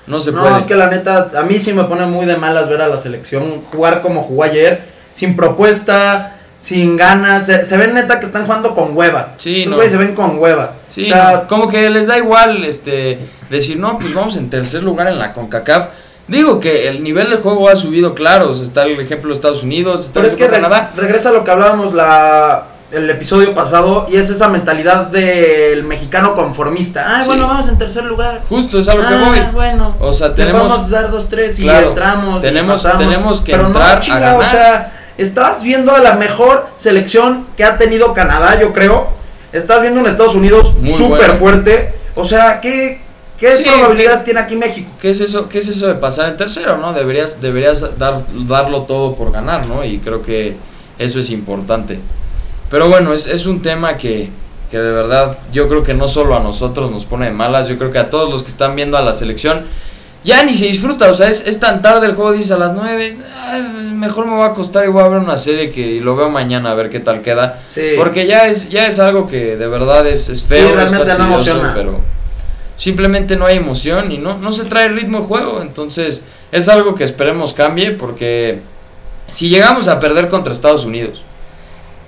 no 0.07 0.19
se 0.19 0.31
no, 0.31 0.41
puede. 0.43 0.57
es 0.57 0.63
que 0.65 0.75
la 0.75 0.87
neta, 0.87 1.31
a 1.35 1.43
mí 1.43 1.57
sí 1.59 1.73
me 1.73 1.85
pone 1.85 2.05
muy 2.05 2.25
de 2.27 2.35
malas 2.37 2.69
ver 2.69 2.81
a 2.81 2.87
la 2.87 2.97
selección 2.97 3.61
jugar 3.71 4.01
como 4.01 4.21
jugó 4.21 4.43
ayer, 4.43 4.83
sin 5.15 5.35
propuesta, 5.35 6.35
sin 6.59 6.95
ganas. 6.95 7.47
Se, 7.47 7.63
se 7.63 7.75
ven 7.77 7.93
neta 7.95 8.19
que 8.19 8.27
están 8.27 8.45
jugando 8.45 8.75
con 8.75 8.95
hueva. 8.95 9.33
Sí, 9.37 9.59
Estos 9.59 9.71
no. 9.71 9.75
güeyes 9.77 9.91
se 9.93 9.97
ven 9.97 10.13
con 10.13 10.37
hueva. 10.37 10.73
Sí, 10.91 11.03
o 11.03 11.07
sea, 11.07 11.31
no, 11.41 11.47
como 11.47 11.67
que 11.67 11.89
les 11.89 12.05
da 12.07 12.17
igual 12.19 12.63
este 12.65 13.17
decir, 13.49 13.77
no, 13.79 13.97
pues 13.97 14.13
vamos 14.13 14.37
en 14.37 14.49
tercer 14.51 14.83
lugar 14.83 15.07
en 15.07 15.17
la 15.17 15.33
CONCACAF. 15.33 15.87
Digo 16.27 16.59
que 16.59 16.87
el 16.89 17.03
nivel 17.03 17.29
de 17.29 17.35
juego 17.37 17.69
ha 17.69 17.75
subido, 17.75 18.15
claro. 18.15 18.49
o 18.51 18.53
sea, 18.55 18.63
está 18.63 18.83
el 18.83 18.99
ejemplo 18.99 19.29
de 19.29 19.35
Estados 19.35 19.61
Unidos, 19.63 20.01
está 20.05 20.15
Pero 20.21 20.27
el 20.27 20.31
es 20.31 20.37
que 20.37 20.47
re- 20.47 20.55
Canadá. 20.55 20.91
regresa 20.95 21.29
a 21.29 21.31
lo 21.33 21.43
que 21.43 21.51
hablábamos 21.51 21.93
la, 21.93 22.63
el 22.91 23.07
episodio 23.11 23.53
pasado 23.53 24.07
y 24.09 24.15
es 24.15 24.29
esa 24.31 24.47
mentalidad 24.47 25.05
del 25.07 25.83
mexicano 25.83 26.33
conformista. 26.33 27.05
Ah, 27.07 27.21
Sí. 27.21 27.27
bueno, 27.27 27.47
vamos 27.47 27.67
en 27.69 27.77
tercer 27.77 28.05
lugar. 28.05 28.41
Justo 28.49 28.79
es 28.79 28.87
a 28.89 28.95
lo 28.95 29.07
que 29.07 29.13
ah, 29.13 29.23
voy. 29.27 29.39
bueno. 29.53 29.95
O 29.99 30.13
sea, 30.13 30.33
tenemos. 30.33 30.63
podemos 30.63 30.89
dar 30.89 31.11
dos, 31.11 31.29
tres 31.29 31.59
y 31.59 31.63
Claro, 31.63 31.89
entramos. 31.89 32.39
y 32.43 32.47
tenemos- 32.47 32.81
pasamos. 32.83 33.03
tenemos 33.03 33.41
que 33.41 33.51
Pero 33.51 33.67
entrar 33.67 33.97
a 33.97 33.99
no, 33.99 34.19
ganar. 34.19 34.35
O 34.39 34.43
sea, 34.43 34.93
estás 35.19 35.61
viendo 35.61 35.93
a 35.93 35.99
la 35.99 36.13
mejor 36.15 36.67
selección 36.77 37.45
que 37.55 37.63
ha 37.63 37.77
tenido 37.77 38.15
Canadá, 38.15 38.59
yo 38.59 38.73
creo. 38.73 39.09
Estás 39.53 39.81
viendo 39.83 39.99
un 39.99 40.07
Estados 40.07 40.33
Unidos 40.33 40.73
súper 40.97 41.17
bueno. 41.17 41.33
fuerte. 41.35 41.93
O 42.15 42.25
sea, 42.25 42.59
¿qué, 42.61 43.01
qué 43.39 43.57
Sí, 43.57 43.63
probabilidades 43.63 44.23
tiene 44.23 44.39
aquí 44.39 44.55
México? 44.55 44.89
¿Qué 45.01 45.09
es 45.11 45.21
eso? 45.21 45.49
¿Qué 45.49 45.59
es 45.59 45.67
eso 45.67 45.87
de 45.87 45.95
pasar 45.95 46.29
en 46.29 46.37
tercero, 46.37 46.77
no? 46.77 46.93
Deberías, 46.93 47.41
deberías 47.41 47.97
dar, 47.97 48.21
darlo 48.47 48.81
todo 48.83 49.15
por 49.15 49.31
ganar, 49.31 49.67
¿no? 49.67 49.83
Y 49.83 49.99
creo 49.99 50.21
que 50.23 50.55
eso 50.99 51.19
es 51.19 51.29
importante. 51.29 51.99
Pero 52.69 52.89
bueno, 52.89 53.13
es, 53.13 53.27
es 53.27 53.45
un 53.45 53.61
tema 53.61 53.97
que, 53.97 54.29
que 54.71 54.79
de 54.79 54.91
verdad 54.91 55.37
yo 55.53 55.67
creo 55.69 55.83
que 55.83 55.93
no 55.93 56.07
solo 56.07 56.35
a 56.35 56.39
nosotros 56.39 56.89
nos 56.91 57.05
pone 57.05 57.25
de 57.27 57.31
malas, 57.31 57.67
yo 57.67 57.77
creo 57.77 57.91
que 57.91 57.99
a 57.99 58.09
todos 58.09 58.29
los 58.31 58.43
que 58.43 58.49
están 58.49 58.75
viendo 58.75 58.97
a 58.97 59.01
la 59.01 59.13
selección 59.13 59.65
ya 60.23 60.43
ni 60.43 60.57
se 60.57 60.65
disfruta, 60.65 61.07
o 61.11 61.13
sea, 61.13 61.29
es, 61.29 61.45
es 61.45 61.59
tan 61.59 61.83
tarde 61.83 62.07
el 62.07 62.15
juego, 62.15 62.31
dice 62.31 62.53
a 62.53 62.57
las 62.57 62.73
9, 62.73 63.15
mejor 63.93 64.25
me 64.25 64.31
voy 64.33 64.41
a 64.41 64.47
acostar 64.47 64.83
y 64.83 64.87
voy 64.87 65.03
a 65.03 65.07
ver 65.07 65.19
una 65.19 65.37
serie 65.37 65.69
que 65.69 66.01
lo 66.01 66.15
veo 66.15 66.31
mañana 66.31 66.71
a 66.71 66.73
ver 66.73 66.89
qué 66.89 66.99
tal 66.99 67.21
queda. 67.21 67.61
Sí. 67.69 67.91
Porque 67.95 68.25
ya 68.25 68.47
es, 68.47 68.67
ya 68.69 68.87
es 68.87 68.97
algo 68.97 69.27
que 69.27 69.55
de 69.55 69.67
verdad 69.67 70.07
es, 70.07 70.27
es 70.29 70.41
feo, 70.41 70.63
Sí, 70.65 70.69
es 70.69 70.75
realmente 70.75 71.11
no 71.11 71.17
fastidioso, 71.29 71.51
emociona. 71.59 71.73
pero 71.75 71.99
simplemente 72.77 73.35
no 73.35 73.45
hay 73.45 73.57
emoción 73.57 74.11
y 74.11 74.17
no, 74.17 74.37
no 74.37 74.51
se 74.51 74.65
trae 74.65 74.89
ritmo 74.89 75.21
de 75.21 75.25
juego. 75.25 75.61
Entonces 75.61 76.25
es 76.51 76.69
algo 76.69 76.95
que 76.95 77.03
esperemos 77.03 77.53
cambie 77.53 77.91
porque 77.91 78.61
si 79.29 79.49
llegamos 79.49 79.87
a 79.87 79.99
perder 79.99 80.29
contra 80.29 80.53
Estados 80.53 80.85
Unidos 80.85 81.21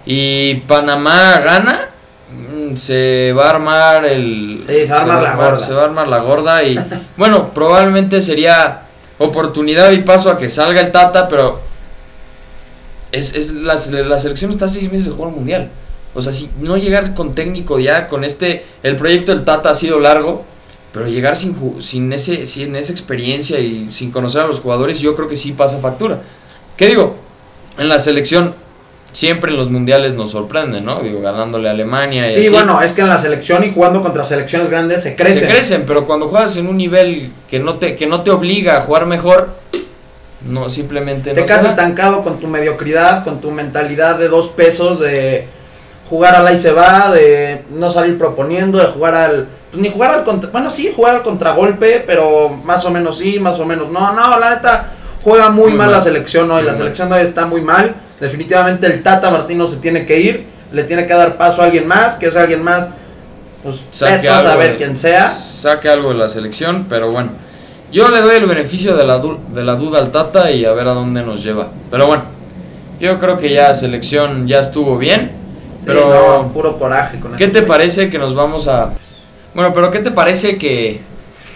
y 0.06 0.56
Panamá 0.68 1.40
gana, 1.40 1.90
mm, 2.32 2.76
se 2.76 3.34
va 3.34 3.48
a 3.48 3.50
armar 3.52 4.06
el... 4.06 4.64
Sí, 4.68 4.88
se 4.88 4.92
va 4.92 5.00
a 5.00 5.02
armar 5.02 5.24
la 5.24 5.36
gorda. 5.36 5.60
Se 5.60 5.74
va 5.74 5.82
a 5.82 5.86
armar 5.86 6.08
la 6.08 6.20
gorda 6.20 6.64
y 6.64 6.80
bueno, 7.18 7.54
probablemente 7.54 8.22
sería 8.22 8.84
oportunidad 9.18 9.92
y 9.92 10.00
paso 10.00 10.30
a 10.30 10.38
que 10.38 10.50
salga 10.50 10.82
el 10.82 10.92
Tata, 10.92 11.28
pero 11.28 11.60
es, 13.12 13.36
es 13.36 13.52
la, 13.54 13.76
la 13.76 14.20
selección 14.20 14.52
está 14.52 14.66
a 14.66 14.70
seis 14.70 14.92
meses 14.92 15.08
de 15.08 15.12
jugar 15.12 15.30
un 15.30 15.36
mundial. 15.36 15.70
O 16.14 16.22
sea, 16.22 16.34
si 16.34 16.50
no 16.60 16.78
llegar 16.78 17.14
con 17.14 17.34
técnico 17.36 17.80
ya, 17.80 18.08
con 18.08 18.24
este, 18.24 18.66
el 18.84 18.96
proyecto 18.96 19.34
del 19.34 19.44
Tata 19.46 19.72
ha 19.72 19.76
sido 19.76 20.00
largo, 20.00 20.46
pero 20.98 21.10
llegar 21.10 21.36
sin, 21.38 21.56
sin, 21.80 22.12
ese, 22.12 22.48
sin 22.48 22.76
esa 22.76 22.92
experiencia 22.92 23.60
y 23.60 23.90
sin 23.92 24.10
conocer 24.10 24.42
a 24.42 24.48
los 24.48 24.60
jugadores, 24.60 25.00
yo 25.00 25.16
creo 25.16 25.28
que 25.28 25.36
sí 25.36 25.52
pasa 25.52 25.78
factura. 25.78 26.22
¿Qué 26.76 26.88
digo? 26.88 27.16
En 27.78 27.88
la 27.88 28.00
selección, 28.00 28.56
siempre 29.12 29.52
en 29.52 29.58
los 29.58 29.70
mundiales 29.70 30.16
nos 30.16 30.32
sorprenden, 30.32 30.84
¿no? 30.86 31.02
Digo, 31.02 31.22
ganándole 31.22 31.68
a 31.68 31.72
Alemania 31.74 32.28
y 32.28 32.34
Sí, 32.34 32.40
así. 32.42 32.50
bueno, 32.50 32.82
es 32.82 32.94
que 32.94 33.02
en 33.02 33.10
la 33.10 33.20
selección 33.20 33.64
y 33.64 33.72
jugando 33.72 34.02
contra 34.02 34.26
selecciones 34.26 34.72
grandes 34.72 35.04
se 35.04 35.16
crecen. 35.16 35.38
Se 35.38 35.48
crecen, 35.48 35.84
pero 35.86 36.08
cuando 36.08 36.30
juegas 36.30 36.58
en 36.58 36.68
un 36.68 36.78
nivel 36.78 37.32
que 37.48 37.60
no 37.60 37.76
te, 37.76 37.96
que 37.96 38.08
no 38.08 38.24
te 38.24 38.32
obliga 38.32 38.78
a 38.78 38.82
jugar 38.82 39.06
mejor, 39.06 39.50
no, 40.48 40.68
simplemente 40.70 41.34
Te 41.36 41.42
no 41.42 41.46
quedas 41.46 41.60
se 41.62 41.66
da. 41.66 41.72
estancado 41.72 42.24
con 42.24 42.40
tu 42.40 42.48
mediocridad, 42.48 43.24
con 43.24 43.40
tu 43.40 43.52
mentalidad 43.52 44.18
de 44.18 44.30
dos 44.30 44.48
pesos, 44.50 45.00
de 45.00 45.48
jugar 46.10 46.36
al 46.36 46.48
ahí 46.48 46.58
se 46.58 46.72
va, 46.72 47.12
de 47.12 47.64
no 47.72 47.92
salir 47.92 48.18
proponiendo, 48.18 48.78
de 48.80 48.86
jugar 48.86 49.16
al. 49.16 49.48
Pues 49.72 49.82
ni 49.82 49.90
jugar 49.92 50.12
al 50.12 50.24
contra. 50.24 50.50
Bueno, 50.50 50.70
sí, 50.70 50.92
jugar 50.96 51.16
al 51.16 51.24
contragolpe, 51.24 52.04
pero 52.06 52.50
más 52.50 52.86
o 52.86 52.92
menos 52.92 53.18
sí, 53.18 53.40
más 53.40 53.60
o 53.60 53.66
menos 53.66 53.90
no. 53.90 54.14
No, 54.14 54.40
la 54.40 54.52
neta, 54.52 54.92
juega 55.24 55.50
muy, 55.50 55.70
Muy 55.70 55.74
mal, 55.78 55.88
mal. 55.88 55.96
la 55.98 56.02
selección 56.02 56.50
hoy. 56.52 56.58
Muy 56.58 56.66
La 56.66 56.72
mal. 56.72 56.78
selección 56.78 57.12
hoy 57.12 57.22
está 57.22 57.46
muy 57.46 57.62
mal. 57.62 57.94
Definitivamente 58.20 58.88
el 58.88 59.04
Tata 59.04 59.30
Martino 59.30 59.68
se 59.68 59.78
tiene 59.78 60.06
que 60.06 60.20
ir, 60.20 60.46
le 60.72 60.84
tiene 60.86 61.06
que 61.06 61.14
dar 61.14 61.38
paso 61.38 61.62
a 61.62 61.66
alguien 61.66 61.86
más, 61.88 62.16
que 62.16 62.28
es 62.28 62.36
alguien 62.38 62.64
más. 62.64 62.90
Pues 63.64 63.84
Saque 63.92 64.30
a 64.30 64.38
algo 64.38 64.50
saber 64.50 64.72
de- 64.72 64.78
quién 64.78 64.96
sea. 64.96 65.28
Saque 65.28 65.90
algo 65.90 66.10
de 66.10 66.16
la 66.16 66.30
selección, 66.30 66.86
pero 66.90 67.12
bueno. 67.12 67.32
Yo 67.92 68.10
le 68.10 68.22
doy 68.22 68.36
el 68.36 68.46
beneficio 68.46 68.96
de 68.98 69.06
la, 69.06 69.22
de 69.54 69.64
la 69.64 69.76
duda 69.76 70.00
al 70.00 70.12
Tata 70.12 70.52
y 70.52 70.66
a 70.66 70.74
ver 70.74 70.88
a 70.88 70.94
dónde 70.94 71.22
nos 71.24 71.44
lleva. 71.44 71.68
Pero 71.92 72.06
bueno, 72.08 72.24
yo 73.00 73.20
creo 73.20 73.38
que 73.38 73.54
ya 73.54 73.74
selección 73.74 74.48
ya 74.48 74.60
estuvo 74.60 74.98
bien. 74.98 75.32
Pero, 75.88 76.44
no, 76.44 76.54
puro 76.54 76.78
coraje 76.78 77.20
con 77.20 77.36
¿qué 77.38 77.48
te 77.48 77.62
parece 77.64 78.10
que 78.10 78.18
nos 78.18 78.36
vamos 78.36 78.68
a... 78.68 78.94
Bueno, 79.54 79.74
pero 79.74 79.90
¿qué 79.92 80.00
te 80.00 80.12
parece 80.12 80.58
que 80.58 81.02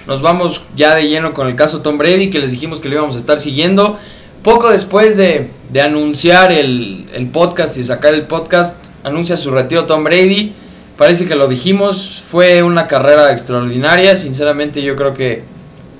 nos 0.07 0.21
vamos 0.21 0.63
ya 0.75 0.95
de 0.95 1.07
lleno 1.07 1.33
con 1.33 1.47
el 1.47 1.55
caso 1.55 1.81
Tom 1.81 1.97
Brady, 1.97 2.29
que 2.29 2.39
les 2.39 2.51
dijimos 2.51 2.79
que 2.79 2.89
lo 2.89 2.95
íbamos 2.95 3.15
a 3.15 3.19
estar 3.19 3.39
siguiendo? 3.39 3.99
Poco 4.43 4.71
después 4.71 5.17
de, 5.17 5.49
de 5.69 5.81
anunciar 5.81 6.51
el, 6.51 7.07
el 7.13 7.27
podcast 7.27 7.77
y 7.77 7.83
sacar 7.83 8.13
el 8.15 8.23
podcast, 8.23 8.87
anuncia 9.03 9.37
su 9.37 9.51
retiro 9.51 9.85
Tom 9.85 10.03
Brady. 10.03 10.53
Parece 10.97 11.27
que 11.27 11.35
lo 11.35 11.47
dijimos, 11.47 12.23
fue 12.27 12.63
una 12.63 12.87
carrera 12.87 13.31
extraordinaria. 13.31 14.15
Sinceramente, 14.15 14.81
yo 14.81 14.95
creo 14.95 15.13
que 15.13 15.43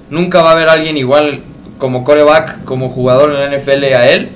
nunca 0.10 0.42
va 0.42 0.50
a 0.50 0.54
haber 0.54 0.70
alguien 0.70 0.98
igual 0.98 1.42
como 1.78 2.04
coreback, 2.04 2.64
como 2.66 2.90
jugador 2.90 3.32
en 3.32 3.40
la 3.52 3.58
NFL 3.58 3.84
a 3.96 4.10
él. 4.10 4.30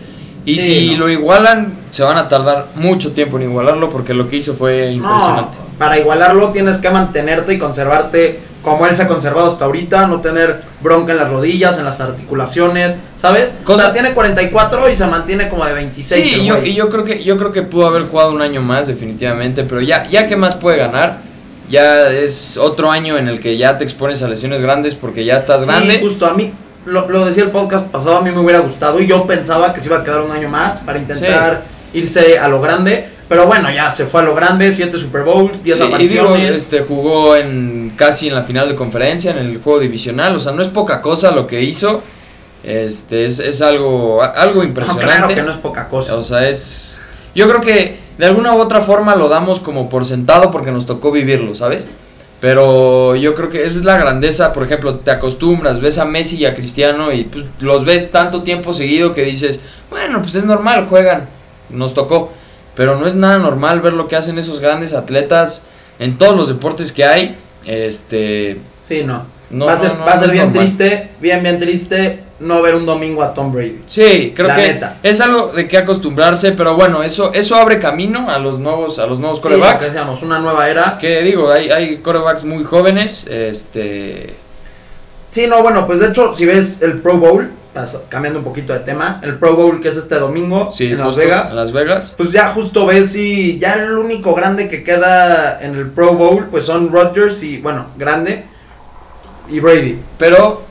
Y 0.45 0.59
Sí, 0.59 0.89
si 0.89 0.93
no. 0.93 0.99
lo 1.01 1.09
igualan, 1.09 1.73
se 1.95 2.03
van 2.03 2.17
a 2.17 2.27
tardar 2.27 2.67
mucho 2.75 3.13
tiempo 3.13 3.37
en 3.37 3.43
igualarlo 3.43 3.89
porque 3.89 4.13
lo 4.13 4.27
que 4.27 4.35
hizo 4.35 4.53
fue 4.53 4.91
impresionante. 4.91 5.59
No, 5.59 5.77
para 5.79 5.97
igualarlo 5.97 6.49
tienes 6.49 6.77
que 6.77 6.89
mantenerte 6.89 7.53
y 7.53 7.57
conservarte 7.57 8.41
como 8.61 8.85
él 8.85 8.95
se 8.97 9.03
ha 9.03 9.07
conservado 9.07 9.47
hasta 9.47 9.63
ahorita, 9.63 10.07
no 10.07 10.19
tener 10.19 10.59
bronca 10.81 11.13
en 11.13 11.19
las 11.19 11.29
rodillas, 11.29 11.77
en 11.77 11.85
las 11.85 12.01
articulaciones, 12.01 12.95
¿sabes? 13.15 13.55
o 13.61 13.63
Cosa- 13.63 13.83
sea, 13.83 13.93
tiene 13.93 14.13
44 14.13 14.89
y 14.89 14.95
se 14.97 15.05
mantiene 15.07 15.47
como 15.47 15.63
de 15.65 15.71
26. 15.73 16.29
Sí, 16.31 16.45
yo, 16.45 16.57
y 16.63 16.73
yo 16.73 16.89
creo 16.89 17.05
que 17.05 17.23
yo 17.23 17.37
creo 17.37 17.51
que 17.53 17.61
pudo 17.61 17.85
haber 17.87 18.03
jugado 18.07 18.31
un 18.33 18.41
año 18.41 18.61
más 18.61 18.87
definitivamente, 18.87 19.63
pero 19.63 19.79
ya 19.81 20.03
ya 20.09 20.27
que 20.27 20.35
más 20.35 20.55
puede 20.55 20.77
ganar, 20.77 21.19
ya 21.69 22.09
es 22.09 22.57
otro 22.57 22.91
año 22.91 23.17
en 23.17 23.29
el 23.29 23.39
que 23.39 23.55
ya 23.57 23.77
te 23.77 23.85
expones 23.85 24.21
a 24.21 24.27
lesiones 24.27 24.59
grandes 24.61 24.95
porque 24.95 25.23
ya 25.23 25.37
estás 25.37 25.61
Sí, 25.61 25.67
grande. 25.67 25.99
justo 26.01 26.25
a 26.25 26.33
mí, 26.33 26.51
lo, 26.85 27.07
lo 27.09 27.25
decía 27.25 27.43
el 27.43 27.51
podcast 27.51 27.87
pasado, 27.89 28.17
a 28.17 28.21
mí 28.21 28.31
me 28.31 28.39
hubiera 28.41 28.59
gustado 28.59 28.99
y 28.99 29.07
yo 29.07 29.25
pensaba 29.25 29.73
que 29.73 29.79
se 29.81 29.87
iba 29.87 29.97
a 29.97 30.03
quedar 30.03 30.21
un 30.21 30.31
año 30.31 30.49
más 30.49 30.79
para 30.79 30.97
intentar 30.99 31.63
irse 31.95 32.37
a 32.37 32.47
lo 32.47 32.61
grande. 32.61 33.09
Pero 33.27 33.47
bueno, 33.47 33.71
ya 33.71 33.89
se 33.89 34.05
fue 34.05 34.21
a 34.21 34.23
lo 34.23 34.35
grande, 34.35 34.71
7 34.71 34.99
Super 34.99 35.23
Bowls, 35.23 35.63
10 35.63 35.77
Sí, 35.77 35.83
y 35.99 36.07
digo, 36.07 36.35
este 36.35 36.81
jugó 36.81 37.35
en 37.35 37.93
casi 37.95 38.27
en 38.27 38.35
la 38.35 38.43
final 38.43 38.69
de 38.69 38.75
conferencia, 38.75 39.31
en 39.31 39.39
el 39.39 39.57
juego 39.57 39.79
divisional, 39.79 40.35
o 40.35 40.39
sea, 40.39 40.51
no 40.51 40.61
es 40.61 40.67
poca 40.67 41.01
cosa 41.01 41.31
lo 41.31 41.47
que 41.47 41.63
hizo. 41.63 42.03
Este 42.63 43.25
es, 43.25 43.39
es 43.39 43.61
algo 43.61 44.21
algo 44.23 44.61
No, 44.61 44.63
impresionante. 44.63 45.05
claro 45.05 45.27
que 45.27 45.41
no 45.41 45.51
es 45.51 45.57
poca 45.57 45.87
cosa. 45.87 46.15
O 46.15 46.23
sea, 46.23 46.47
es. 46.47 47.01
Yo 47.33 47.47
creo 47.47 47.61
que 47.61 47.97
de 48.17 48.25
alguna 48.25 48.53
u 48.53 48.59
otra 48.59 48.81
forma 48.81 49.15
lo 49.15 49.27
damos 49.27 49.59
como 49.59 49.89
por 49.89 50.05
sentado 50.05 50.51
porque 50.51 50.71
nos 50.71 50.85
tocó 50.85 51.11
vivirlo, 51.11 51.55
¿sabes? 51.55 51.87
Pero 52.41 53.15
yo 53.15 53.33
creo 53.33 53.49
que 53.49 53.65
esa 53.65 53.79
es 53.79 53.85
la 53.85 53.97
grandeza. 53.97 54.53
Por 54.53 54.63
ejemplo, 54.63 54.95
te 54.95 55.11
acostumbras, 55.11 55.81
ves 55.81 55.97
a 55.97 56.05
Messi 56.05 56.37
y 56.37 56.45
a 56.45 56.55
Cristiano 56.55 57.11
y 57.11 57.23
pues, 57.23 57.45
los 57.59 57.85
ves 57.85 58.11
tanto 58.11 58.43
tiempo 58.43 58.73
seguido 58.73 59.13
que 59.13 59.23
dices, 59.23 59.59
bueno, 59.89 60.21
pues 60.21 60.35
es 60.35 60.43
normal, 60.43 60.87
juegan, 60.89 61.27
nos 61.69 61.93
tocó. 61.93 62.31
Pero 62.75 62.97
no 62.97 63.07
es 63.07 63.15
nada 63.15 63.37
normal 63.39 63.79
ver 63.81 63.93
lo 63.93 64.07
que 64.07 64.15
hacen 64.15 64.37
esos 64.37 64.59
grandes 64.59 64.93
atletas 64.93 65.63
en 65.99 66.17
todos 66.17 66.35
los 66.35 66.47
deportes 66.49 66.91
que 66.91 67.05
hay. 67.05 67.37
Este. 67.65 68.59
Sí, 68.83 69.03
no. 69.03 69.23
No, 69.49 69.65
va 69.67 69.73
a 69.73 69.79
ser, 69.79 69.91
no, 69.93 69.99
no, 69.99 70.05
va 70.05 70.13
a 70.13 70.19
ser 70.19 70.31
bien 70.31 70.45
normal. 70.47 70.63
triste, 70.65 71.09
bien, 71.21 71.43
bien 71.43 71.59
triste 71.59 72.23
no 72.39 72.61
ver 72.61 72.75
un 72.75 72.85
domingo 72.85 73.23
a 73.23 73.33
Tom 73.33 73.53
Brady. 73.53 73.77
Sí, 73.87 74.33
creo 74.35 74.47
La 74.49 74.55
que 74.57 74.61
neta. 74.63 74.97
es 75.03 75.21
algo 75.21 75.47
de 75.53 75.67
que 75.67 75.77
acostumbrarse, 75.77 76.51
pero 76.51 76.75
bueno, 76.75 77.01
eso 77.03 77.31
eso 77.31 77.55
abre 77.55 77.79
camino 77.79 78.27
a 78.29 78.39
los 78.39 78.59
nuevos 78.59 78.99
a 78.99 79.05
los 79.05 79.19
nuevos 79.19 79.37
Sí, 79.37 79.43
corebacks. 79.43 79.85
decíamos, 79.85 80.21
una 80.23 80.39
nueva 80.39 80.67
era. 80.67 80.97
que 80.99 81.21
digo, 81.21 81.49
hay 81.51 81.69
hay 81.69 81.97
corebacks 81.97 82.43
muy 82.43 82.63
jóvenes, 82.65 83.25
este 83.27 84.35
Sí, 85.29 85.47
no, 85.47 85.61
bueno, 85.61 85.85
pues 85.85 85.99
de 85.99 86.07
hecho, 86.09 86.33
si 86.35 86.45
ves 86.45 86.81
el 86.81 86.99
Pro 87.01 87.17
Bowl, 87.17 87.51
pas- 87.75 87.99
cambiando 88.09 88.39
un 88.39 88.45
poquito 88.45 88.73
de 88.73 88.79
tema, 88.79 89.19
el 89.23 89.37
Pro 89.37 89.55
Bowl 89.55 89.81
que 89.81 89.89
es 89.89 89.97
este 89.97 90.15
domingo 90.15 90.71
sí, 90.71 90.87
en 90.87 90.97
Las 90.97 91.15
Vegas, 91.15 91.51
en 91.51 91.57
Las 91.57 91.71
Vegas. 91.71 92.13
pues 92.17 92.31
ya 92.31 92.53
justo 92.53 92.85
ves 92.85 93.11
si 93.11 93.59
ya 93.59 93.73
el 93.73 93.91
único 93.91 94.33
grande 94.33 94.69
que 94.69 94.83
queda 94.83 95.59
en 95.61 95.75
el 95.75 95.87
Pro 95.91 96.13
Bowl, 96.13 96.45
pues 96.45 96.63
son 96.65 96.91
Rodgers 96.91 97.43
y, 97.43 97.57
bueno, 97.57 97.85
grande, 97.97 98.45
y 99.49 99.59
Brady. 99.59 99.99
Pero 100.17 100.63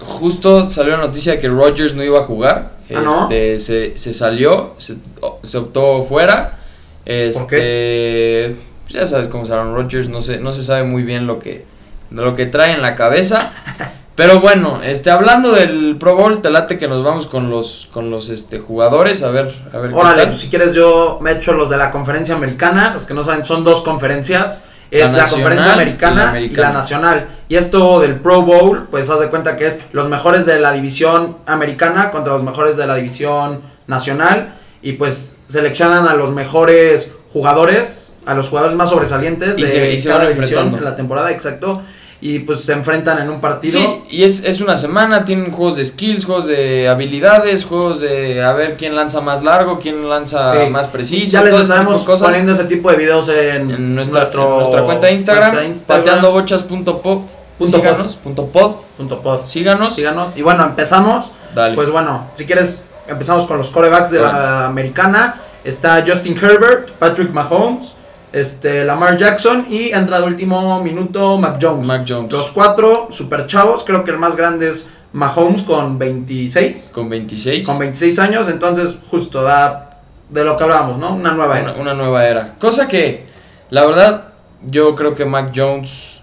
justo 0.00 0.68
salió 0.70 0.96
la 0.96 1.04
noticia 1.06 1.32
de 1.32 1.38
que 1.40 1.48
Rodgers 1.48 1.94
no 1.94 2.02
iba 2.02 2.18
a 2.18 2.24
jugar. 2.24 2.72
Ah, 2.94 3.00
¿no? 3.02 3.22
Este 3.22 3.60
se, 3.60 3.98
se 3.98 4.14
salió, 4.14 4.74
se, 4.78 4.96
se 5.42 5.58
optó 5.58 6.02
fuera. 6.02 6.58
Este 7.04 8.56
¿Por 8.86 8.92
ya 8.92 9.06
sabes 9.06 9.28
cómo 9.28 9.44
se 9.44 9.54
Rodgers, 9.54 10.08
no 10.08 10.20
se 10.20 10.40
no 10.40 10.52
se 10.52 10.64
sabe 10.64 10.84
muy 10.84 11.02
bien 11.02 11.26
lo 11.26 11.38
que 11.38 11.66
lo 12.10 12.34
que 12.34 12.46
trae 12.46 12.72
en 12.72 12.82
la 12.82 12.94
cabeza. 12.94 13.52
Pero 14.18 14.40
bueno, 14.40 14.80
este, 14.82 15.12
hablando 15.12 15.52
del 15.52 15.96
Pro 15.96 16.16
Bowl, 16.16 16.42
te 16.42 16.50
late 16.50 16.76
que 16.76 16.88
nos 16.88 17.04
vamos 17.04 17.28
con 17.28 17.50
los, 17.50 17.88
con 17.92 18.10
los 18.10 18.30
este, 18.30 18.58
jugadores, 18.58 19.22
a 19.22 19.30
ver, 19.30 19.54
a 19.72 19.78
ver 19.78 19.94
Órale, 19.94 20.26
pues, 20.26 20.40
si 20.40 20.48
quieres 20.48 20.74
yo 20.74 21.20
me 21.22 21.30
echo 21.30 21.52
los 21.52 21.70
de 21.70 21.76
la 21.76 21.92
conferencia 21.92 22.34
americana, 22.34 22.94
los 22.94 23.04
que 23.04 23.14
no 23.14 23.22
saben, 23.22 23.44
son 23.44 23.62
dos 23.62 23.82
conferencias. 23.82 24.64
Es 24.90 25.12
la, 25.12 25.28
conferencia 25.28 25.72
americana 25.72 26.40
y 26.40 26.48
la, 26.48 26.72
nacional. 26.72 27.28
Y 27.48 27.54
esto 27.54 28.00
del 28.00 28.16
Pro 28.16 28.42
Bowl, 28.42 28.88
pues 28.90 29.08
haz 29.08 29.20
de 29.20 29.28
cuenta 29.28 29.56
que 29.56 29.68
es 29.68 29.78
los 29.92 30.08
mejores 30.08 30.46
de 30.46 30.58
la 30.58 30.72
división 30.72 31.36
americana 31.46 32.10
contra 32.10 32.32
los 32.32 32.42
mejores 32.42 32.76
de 32.76 32.88
la 32.88 32.96
división 32.96 33.60
nacional. 33.86 34.56
Y 34.82 34.94
pues 34.94 35.36
seleccionan 35.46 36.08
a 36.08 36.14
los 36.14 36.32
mejores 36.32 37.12
jugadores, 37.32 38.16
a 38.26 38.34
los 38.34 38.48
jugadores 38.48 38.76
más 38.76 38.90
sobresalientes 38.90 39.54
de 39.54 40.02
cada 40.04 40.26
división 40.26 40.74
en 40.74 40.82
la 40.82 40.96
temporada, 40.96 41.30
exacto 41.30 41.84
y 42.20 42.40
pues 42.40 42.62
se 42.62 42.72
enfrentan 42.72 43.18
en 43.18 43.30
un 43.30 43.40
partido. 43.40 43.78
Sí, 43.78 44.02
y 44.10 44.24
es, 44.24 44.42
es 44.44 44.60
una 44.60 44.76
semana, 44.76 45.24
tienen 45.24 45.52
juegos 45.52 45.76
de 45.76 45.84
skills, 45.84 46.24
juegos 46.24 46.46
de 46.46 46.88
habilidades, 46.88 47.64
juegos 47.64 48.00
de 48.00 48.42
a 48.42 48.52
ver 48.54 48.76
quién 48.76 48.96
lanza 48.96 49.20
más 49.20 49.44
largo, 49.44 49.78
quién 49.78 50.08
lanza 50.08 50.68
más 50.70 50.88
preciso. 50.88 51.32
Ya 51.32 51.42
les 51.42 51.54
estaremos 51.54 52.04
poniendo 52.04 52.52
ese 52.52 52.64
tipo 52.64 52.90
de 52.90 52.96
videos 52.96 53.28
en, 53.28 53.94
nuestra, 53.94 54.28
nuestra 54.32 54.84
cuenta 54.84 55.06
de 55.06 55.12
Instagram, 55.12 55.66
Instagram. 55.66 56.04
pateandobochas.pod. 56.04 57.20
Síganos, 57.60 58.16
punto 58.16 58.46
pod. 58.46 58.76
Punto 58.96 59.20
pod. 59.20 59.44
Síganos. 59.44 59.94
Síganos. 59.94 60.36
Y 60.36 60.42
bueno, 60.42 60.64
empezamos. 60.64 61.30
Dale. 61.54 61.74
Pues 61.74 61.90
bueno, 61.90 62.28
si 62.36 62.46
quieres, 62.46 62.82
empezamos 63.08 63.46
con 63.46 63.58
los 63.58 63.70
corebacks 63.70 64.10
de 64.10 64.20
la 64.20 64.66
americana. 64.66 65.42
Está 65.64 66.04
Justin 66.06 66.38
Herbert, 66.40 66.90
Patrick 66.92 67.32
Mahomes, 67.32 67.94
este, 68.32 68.84
Lamar 68.84 69.16
Jackson 69.16 69.66
y 69.70 69.90
entra 69.90 70.20
de 70.20 70.26
último 70.26 70.82
minuto 70.82 71.38
Mac 71.38 71.58
Jones. 71.60 71.86
Mac 71.86 72.04
Jones. 72.08 72.32
Los 72.32 72.50
cuatro 72.50 73.08
super 73.10 73.46
chavos, 73.46 73.84
creo 73.84 74.04
que 74.04 74.10
el 74.10 74.18
más 74.18 74.36
grande 74.36 74.70
es 74.70 74.90
Mahomes 75.12 75.62
con 75.62 75.98
26. 75.98 76.90
Con 76.92 77.08
26. 77.08 77.66
Con 77.66 77.78
26 77.78 78.18
años, 78.18 78.48
entonces 78.48 78.96
justo 79.10 79.42
da 79.42 79.88
de 80.28 80.44
lo 80.44 80.56
que 80.56 80.64
hablábamos, 80.64 80.98
¿no? 80.98 81.14
Una 81.14 81.32
nueva 81.32 81.58
era. 81.58 81.72
Una, 81.72 81.94
nueva 81.94 82.26
era. 82.26 82.54
Cosa 82.58 82.86
que, 82.86 83.26
la 83.70 83.86
verdad, 83.86 84.28
yo 84.66 84.94
creo 84.94 85.14
que 85.14 85.24
Mac 85.24 85.52
Jones 85.54 86.20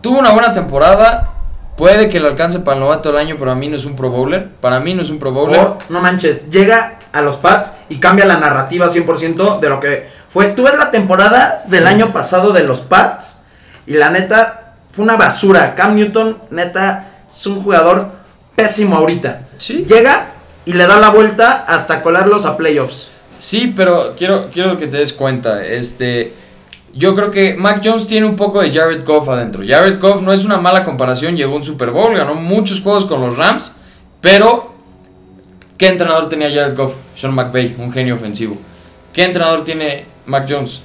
tuvo 0.00 0.18
una 0.18 0.32
buena 0.32 0.52
temporada. 0.52 1.32
Puede 1.76 2.08
que 2.08 2.18
le 2.18 2.28
alcance 2.28 2.60
para 2.60 2.76
el 2.76 2.80
novato 2.80 3.10
del 3.10 3.18
año, 3.18 3.36
pero 3.38 3.50
a 3.50 3.54
mí 3.54 3.68
no 3.68 3.76
es 3.76 3.84
un 3.84 3.94
Pro 3.94 4.10
Bowler. 4.10 4.50
Para 4.60 4.80
mí 4.80 4.94
no 4.94 5.02
es 5.02 5.10
un 5.10 5.18
Pro 5.18 5.30
Bowler. 5.30 5.74
no 5.90 6.00
manches, 6.00 6.48
llega 6.48 6.98
a 7.12 7.20
los 7.20 7.36
Pats 7.36 7.72
y 7.88 7.98
cambia 7.98 8.24
la 8.24 8.38
narrativa 8.38 8.90
100% 8.90 9.60
de 9.60 9.68
lo 9.68 9.78
que 9.78 10.08
fue, 10.36 10.48
tú 10.48 10.64
ves 10.64 10.74
la 10.76 10.90
temporada 10.90 11.64
del 11.66 11.86
año 11.86 12.12
pasado 12.12 12.52
de 12.52 12.62
los 12.62 12.82
Pats 12.82 13.38
y 13.86 13.94
la 13.94 14.10
neta 14.10 14.74
fue 14.92 15.02
una 15.02 15.16
basura. 15.16 15.74
Cam 15.74 15.96
Newton, 15.96 16.36
neta, 16.50 17.22
es 17.26 17.46
un 17.46 17.62
jugador 17.62 18.10
pésimo 18.54 18.96
ahorita. 18.96 19.46
¿Sí? 19.56 19.86
Llega 19.88 20.32
y 20.66 20.74
le 20.74 20.86
da 20.86 20.98
la 20.98 21.08
vuelta 21.08 21.64
hasta 21.66 22.02
colarlos 22.02 22.44
a 22.44 22.58
playoffs. 22.58 23.08
Sí, 23.38 23.72
pero 23.74 24.14
quiero, 24.14 24.50
quiero 24.52 24.78
que 24.78 24.88
te 24.88 24.98
des 24.98 25.14
cuenta, 25.14 25.64
este... 25.64 26.34
Yo 26.92 27.14
creo 27.14 27.30
que 27.30 27.54
Mac 27.54 27.80
Jones 27.82 28.06
tiene 28.06 28.26
un 28.26 28.36
poco 28.36 28.60
de 28.60 28.70
Jared 28.70 29.06
Goff 29.06 29.30
adentro. 29.30 29.62
Jared 29.66 29.98
Goff 29.98 30.20
no 30.20 30.34
es 30.34 30.44
una 30.44 30.58
mala 30.58 30.84
comparación, 30.84 31.34
llegó 31.34 31.54
a 31.54 31.56
un 31.56 31.64
Super 31.64 31.92
Bowl, 31.92 32.14
ganó 32.14 32.34
muchos 32.34 32.82
juegos 32.82 33.06
con 33.06 33.22
los 33.22 33.38
Rams, 33.38 33.74
pero 34.20 34.74
¿qué 35.78 35.86
entrenador 35.86 36.28
tenía 36.28 36.50
Jared 36.50 36.76
Goff? 36.76 36.94
Sean 37.16 37.34
McVay, 37.34 37.74
un 37.78 37.90
genio 37.90 38.16
ofensivo. 38.16 38.58
¿Qué 39.14 39.22
entrenador 39.22 39.64
tiene 39.64 40.15
Mac 40.26 40.46
Jones. 40.48 40.82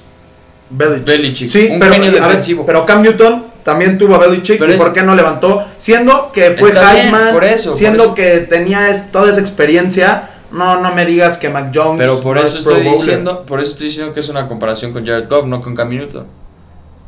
Belichick. 0.70 1.48
Sí, 1.48 1.68
un 1.70 1.78
pero, 1.78 1.92
genio 1.92 2.10
defensivo. 2.12 2.64
pero 2.64 2.86
Cam 2.86 3.02
Newton 3.02 3.44
también 3.62 3.98
tuvo 3.98 4.14
a 4.14 4.18
Belichick. 4.18 4.60
¿Y 4.60 4.78
por 4.78 4.92
qué 4.92 5.02
no 5.02 5.14
levantó? 5.14 5.64
Siendo 5.78 6.32
que 6.32 6.52
fue 6.52 6.70
Heisman, 6.70 7.34
por 7.34 7.44
eso, 7.44 7.72
siendo 7.74 8.14
que 8.14 8.40
tenía 8.40 9.10
toda 9.10 9.30
esa 9.30 9.40
experiencia. 9.40 10.28
No, 10.50 10.80
no 10.80 10.94
me 10.94 11.06
digas 11.06 11.38
que 11.38 11.48
Mac 11.48 11.72
Jones. 11.74 11.98
Pero 11.98 12.20
por 12.20 12.36
eso 12.36 12.58
estoy 12.58 12.82
diciendo, 12.82 13.44
por 13.46 13.60
eso 13.60 13.70
estoy 13.72 13.86
diciendo 13.86 14.12
que 14.12 14.20
es 14.20 14.28
una 14.28 14.48
comparación 14.48 14.92
con 14.92 15.06
Jared 15.06 15.26
Goff, 15.28 15.46
no 15.46 15.62
con 15.62 15.74
Cam 15.74 15.88
Newton. 15.88 16.26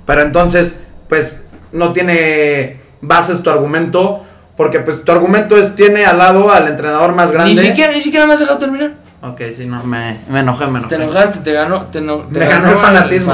Pero 0.07 0.23
entonces, 0.23 0.77
pues, 1.09 1.43
no 1.73 1.93
tiene 1.93 2.81
bases 3.01 3.43
tu 3.43 3.51
argumento. 3.51 4.23
Porque 4.57 4.79
pues 4.79 5.05
tu 5.05 5.11
argumento 5.11 5.57
es, 5.57 5.75
tiene 5.75 6.07
al 6.07 6.19
lado 6.19 6.51
al 6.51 6.69
entrenador 6.69 7.13
más 7.13 7.33
grande. 7.33 7.51
Ni 7.51 7.57
siquiera, 7.57 7.93
ni 7.93 8.01
siquiera 8.01 8.27
me 8.27 8.35
has 8.35 8.41
dejado 8.41 8.59
terminar. 8.59 8.95
Ok, 9.25 9.41
sí, 9.57 9.65
no, 9.65 9.83
me, 9.85 10.19
me 10.29 10.41
enojé, 10.41 10.67
me 10.67 10.81
enojé. 10.81 10.97
Te 10.97 11.03
enojaste, 11.03 11.39
te 11.39 11.53
ganó, 11.53 11.87
te, 11.87 12.03
no, 12.03 12.27
me 12.29 12.47
ganó, 12.47 12.69
el 12.69 12.77
fanatismo. 12.77 13.33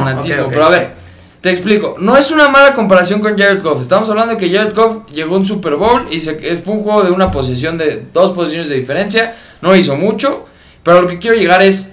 pero 0.49 0.67
a 0.67 0.69
ver, 0.69 0.93
te 1.41 1.51
explico. 1.51 1.97
No 1.99 2.17
es 2.17 2.31
una 2.31 2.49
mala 2.49 2.75
comparación 2.75 3.21
con 3.21 3.37
Jared 3.37 3.61
Goff. 3.61 3.81
Estamos 3.81 4.09
hablando 4.09 4.35
de 4.35 4.39
que 4.39 4.55
Jared 4.55 4.73
Goff 4.73 5.11
llegó 5.11 5.35
a 5.35 5.39
un 5.39 5.47
Super 5.47 5.75
Bowl 5.75 6.07
y 6.09 6.21
se, 6.21 6.37
fue 6.59 6.75
un 6.75 6.85
juego 6.85 7.03
de 7.03 7.11
una 7.11 7.33
posición, 7.33 7.77
de 7.77 8.07
dos 8.13 8.31
posiciones 8.33 8.69
de 8.69 8.77
diferencia. 8.77 9.35
No 9.63 9.75
hizo 9.75 9.97
mucho, 9.97 10.47
pero 10.85 11.03
lo 11.03 11.09
que 11.09 11.19
quiero 11.19 11.37
llegar 11.37 11.61
es... 11.61 11.93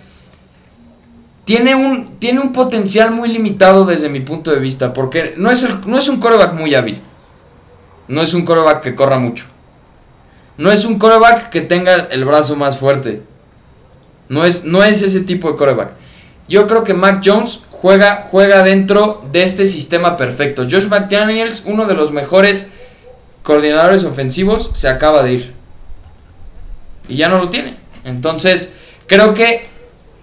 Tiene 1.44 1.74
un, 1.74 2.20
tiene 2.20 2.40
un 2.40 2.54
potencial 2.54 3.10
muy 3.10 3.30
limitado 3.30 3.84
desde 3.86 4.10
mi 4.10 4.20
punto 4.20 4.52
de 4.52 4.60
vista, 4.60 4.94
porque 4.94 5.34
no 5.38 5.50
es, 5.50 5.64
el, 5.64 5.80
no 5.88 5.98
es 5.98 6.08
un 6.08 6.20
coreback 6.20 6.54
muy 6.54 6.76
hábil. 6.76 7.02
No 8.10 8.22
es 8.22 8.36
un 8.36 8.46
coreback 8.46 8.84
que 8.84 8.94
corra 8.94 9.18
mucho. 9.18 9.46
No 10.58 10.72
es 10.72 10.86
un 10.86 11.00
coreback 11.00 11.50
que 11.50 11.62
tenga 11.62 11.94
el 11.96 12.26
brazo 12.26 12.56
más 12.58 12.78
fuerte. 12.78 13.24
No 14.30 14.46
es, 14.46 14.66
no 14.66 14.84
es 14.84 15.02
ese 15.02 15.22
tipo 15.22 15.52
de 15.52 15.58
coreback. 15.58 15.92
Yo 16.50 16.68
creo 16.68 16.84
que 16.84 16.94
Mac 16.94 17.22
Jones 17.24 17.62
juega, 17.70 18.24
juega 18.30 18.64
dentro 18.64 19.24
de 19.32 19.44
este 19.44 19.66
sistema 19.66 20.18
perfecto. 20.18 20.64
Josh 20.64 20.88
McDaniels, 20.88 21.64
uno 21.66 21.86
de 21.86 21.94
los 21.94 22.12
mejores 22.12 22.70
coordinadores 23.44 24.04
ofensivos, 24.04 24.72
se 24.74 24.88
acaba 24.88 25.24
de 25.24 25.34
ir. 25.34 25.54
Y 27.08 27.18
ya 27.18 27.30
no 27.30 27.38
lo 27.38 27.50
tiene. 27.50 27.78
Entonces, 28.04 28.76
creo 29.08 29.34
que 29.34 29.68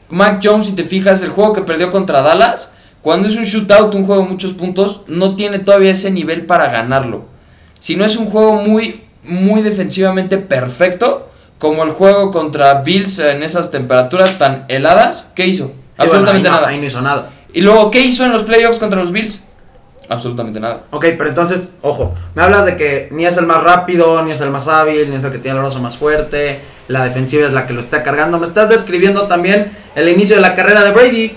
Mac 0.09 0.41
Jones, 0.43 0.67
si 0.67 0.73
te 0.75 0.85
fijas, 0.85 1.23
el 1.23 1.31
juego 1.31 1.53
que 1.53 1.63
perdió 1.63 1.91
contra 1.91 2.23
Dallas, 2.23 2.73
cuando 3.03 3.29
es 3.29 3.37
un 3.37 3.45
shootout, 3.45 3.95
un 3.95 4.07
juego 4.07 4.23
de 4.23 4.29
muchos 4.29 4.53
puntos, 4.53 5.03
no 5.09 5.37
tiene 5.37 5.59
todavía 5.59 5.91
ese 5.91 6.11
nivel 6.11 6.47
para 6.47 6.71
ganarlo. 6.71 7.27
Si 7.79 7.97
no 7.97 8.05
es 8.07 8.17
un 8.17 8.27
juego 8.27 8.55
muy, 8.55 9.03
muy 9.23 9.61
defensivamente 9.61 10.39
perfecto, 10.39 11.29
como 11.59 11.85
el 11.85 11.91
juego 11.91 12.31
contra 12.31 12.83
Bills 12.83 13.19
en 13.19 13.43
esas 13.43 13.71
temperaturas 13.71 14.39
tan 14.39 14.65
heladas, 14.69 15.31
¿qué 15.35 15.47
hizo? 15.47 15.73
Absolutamente 15.97 16.49
nada. 16.49 16.69
Ahí 16.69 16.79
no 16.79 16.87
hizo 16.87 17.01
nada. 17.01 17.31
Y 17.53 17.61
luego, 17.61 17.91
¿qué 17.91 18.01
hizo 18.01 18.25
en 18.25 18.33
los 18.33 18.43
playoffs 18.43 18.79
contra 18.79 19.01
los 19.01 19.13
Bills? 19.13 19.43
Absolutamente 20.09 20.61
nada. 20.61 20.85
Ok, 20.91 21.07
pero 21.17 21.29
entonces, 21.29 21.71
ojo, 21.81 22.15
me 22.35 22.43
hablas 22.43 22.67
de 22.67 22.77
que 22.77 23.09
ni 23.11 23.25
es 23.25 23.37
el 23.37 23.47
más 23.47 23.63
rápido, 23.63 24.23
ni 24.23 24.33
es 24.33 24.41
el 24.41 24.51
más 24.51 24.69
hábil, 24.69 25.09
ni 25.09 25.17
es 25.17 25.25
el 25.25 25.33
que 25.33 25.39
tiene 25.39 25.57
el 25.57 25.63
brazo 25.63 25.81
más 25.81 25.97
fuerte, 25.97 26.61
la 26.89 27.05
defensiva 27.05 27.47
es 27.47 27.53
la 27.53 27.67
que 27.67 27.73
lo 27.73 27.81
está 27.81 28.03
cargando. 28.03 28.39
Me 28.39 28.47
estás 28.47 28.69
describiendo 28.69 29.27
también 29.27 29.73
el 29.95 30.09
inicio 30.09 30.37
de 30.37 30.43
la 30.43 30.55
carrera 30.55 30.85
de 30.85 30.91
Brady. 30.91 31.37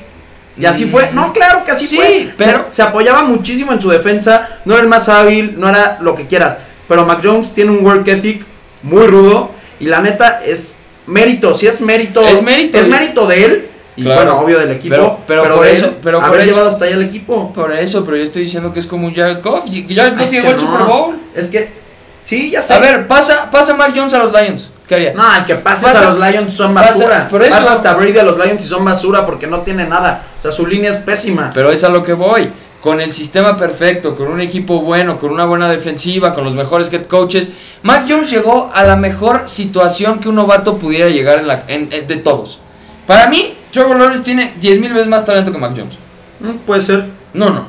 Y 0.58 0.65
así 0.65 0.86
fue. 0.86 1.12
No, 1.13 1.32
claro 1.34 1.63
que 1.63 1.71
así 1.71 1.86
sí, 1.86 1.95
fue. 1.95 2.34
Pero 2.36 2.65
se, 2.69 2.77
se, 2.77 2.82
apoyaba 2.82 3.23
muchísimo 3.23 3.71
en 3.71 3.82
su 3.82 3.89
defensa. 3.89 4.49
No 4.65 4.73
era 4.73 4.84
el 4.84 4.89
más 4.89 5.08
hábil, 5.08 5.56
no 5.58 5.69
era 5.69 5.99
lo 6.01 6.15
que 6.15 6.25
quieras. 6.25 6.58
Pero 6.88 7.06
Mac 7.06 7.19
Jones 7.23 7.53
tiene 7.53 7.71
un 7.71 7.86
work 7.86 8.08
ethic 8.08 8.43
muy 8.82 9.06
rudo. 9.08 9.51
Y 9.79 9.85
la 9.85 10.01
neta 10.01 10.41
es 10.45 10.75
mérito, 11.05 11.55
si 11.55 11.67
es 11.67 11.81
mérito. 11.81 12.21
Es 12.21 12.41
mérito. 12.41 12.77
Es 12.77 12.87
mérito 12.87 13.27
de 13.27 13.45
él. 13.45 13.69
Y 13.95 14.03
bueno, 14.03 14.39
obvio 14.39 14.59
del 14.59 14.71
equipo. 14.71 15.19
Pero, 15.25 15.43
pero, 15.43 15.55
por 15.55 15.67
eso. 15.67 15.93
Pero 16.01 16.21
haber 16.21 16.45
llevado 16.45 16.69
hasta 16.69 16.85
allá 16.85 16.95
el 16.95 17.03
equipo. 17.03 17.51
Por 17.51 17.71
eso, 17.71 18.05
pero 18.05 18.17
yo 18.17 18.23
estoy 18.23 18.43
diciendo 18.43 18.71
que 18.71 18.79
es 18.79 18.87
como 18.87 19.07
un 19.07 19.15
Jared 19.15 19.41
Goff. 19.41 19.65
Jared 19.65 20.17
Goff 20.17 20.31
llegó 20.31 20.49
al 20.49 20.59
Super 20.59 20.83
Bowl. 20.83 21.15
Es 21.35 21.47
que. 21.47 21.87
Sí, 22.21 22.51
ya 22.51 22.61
sé. 22.61 22.73
A 22.73 22.79
ver, 22.79 23.07
pasa, 23.07 23.49
pasa 23.49 23.73
Mark 23.75 23.93
Jones 23.95 24.13
a 24.13 24.19
los 24.19 24.33
Lions. 24.33 24.69
¿Qué 24.87 24.95
haría? 24.95 25.13
No, 25.13 25.35
el 25.35 25.45
que 25.45 25.55
pases 25.55 25.95
a 25.95 26.01
los 26.13 26.19
Lions 26.19 26.53
son 26.53 26.73
basura. 26.73 27.27
Pasa, 27.29 27.49
pasa 27.49 27.73
hasta 27.73 27.93
Brady 27.93 28.19
a 28.19 28.23
los 28.23 28.37
Lions 28.37 28.63
y 28.63 28.67
son 28.67 28.85
basura 28.85 29.25
porque 29.25 29.47
no 29.47 29.61
tiene 29.61 29.85
nada. 29.85 30.23
O 30.37 30.41
sea, 30.41 30.51
su 30.51 30.67
línea 30.67 30.91
es 30.91 30.97
pésima. 30.97 31.51
Pero 31.53 31.71
es 31.71 31.83
a 31.83 31.89
lo 31.89 32.03
que 32.03 32.13
voy 32.13 32.51
con 32.81 33.01
el 33.01 33.11
sistema 33.11 33.57
perfecto, 33.57 34.15
con 34.15 34.27
un 34.27 34.39
equipo 34.39 34.81
bueno, 34.81 35.19
con 35.19 35.31
una 35.31 35.45
buena 35.45 35.69
defensiva, 35.69 36.33
con 36.33 36.43
los 36.43 36.53
mejores 36.53 36.91
head 36.93 37.05
coaches, 37.07 37.51
Mac 37.83 38.05
Jones 38.07 38.29
llegó 38.29 38.71
a 38.73 38.83
la 38.83 38.95
mejor 38.95 39.43
situación 39.45 40.19
que 40.19 40.29
un 40.29 40.35
novato 40.35 40.77
pudiera 40.77 41.09
llegar 41.09 41.39
en 41.39 41.47
la, 41.47 41.63
en, 41.67 41.89
de 41.89 42.15
todos. 42.17 42.59
Para 43.05 43.27
mí, 43.27 43.57
Trevor 43.71 43.97
Lawrence 43.97 44.23
tiene 44.23 44.53
10.000 44.61 44.93
veces 44.93 45.07
más 45.07 45.25
talento 45.25 45.51
que 45.51 45.57
Mac 45.57 45.73
Jones. 45.75 45.95
Mm, 46.39 46.57
puede 46.65 46.81
ser. 46.81 47.05
No, 47.33 47.49
no. 47.49 47.67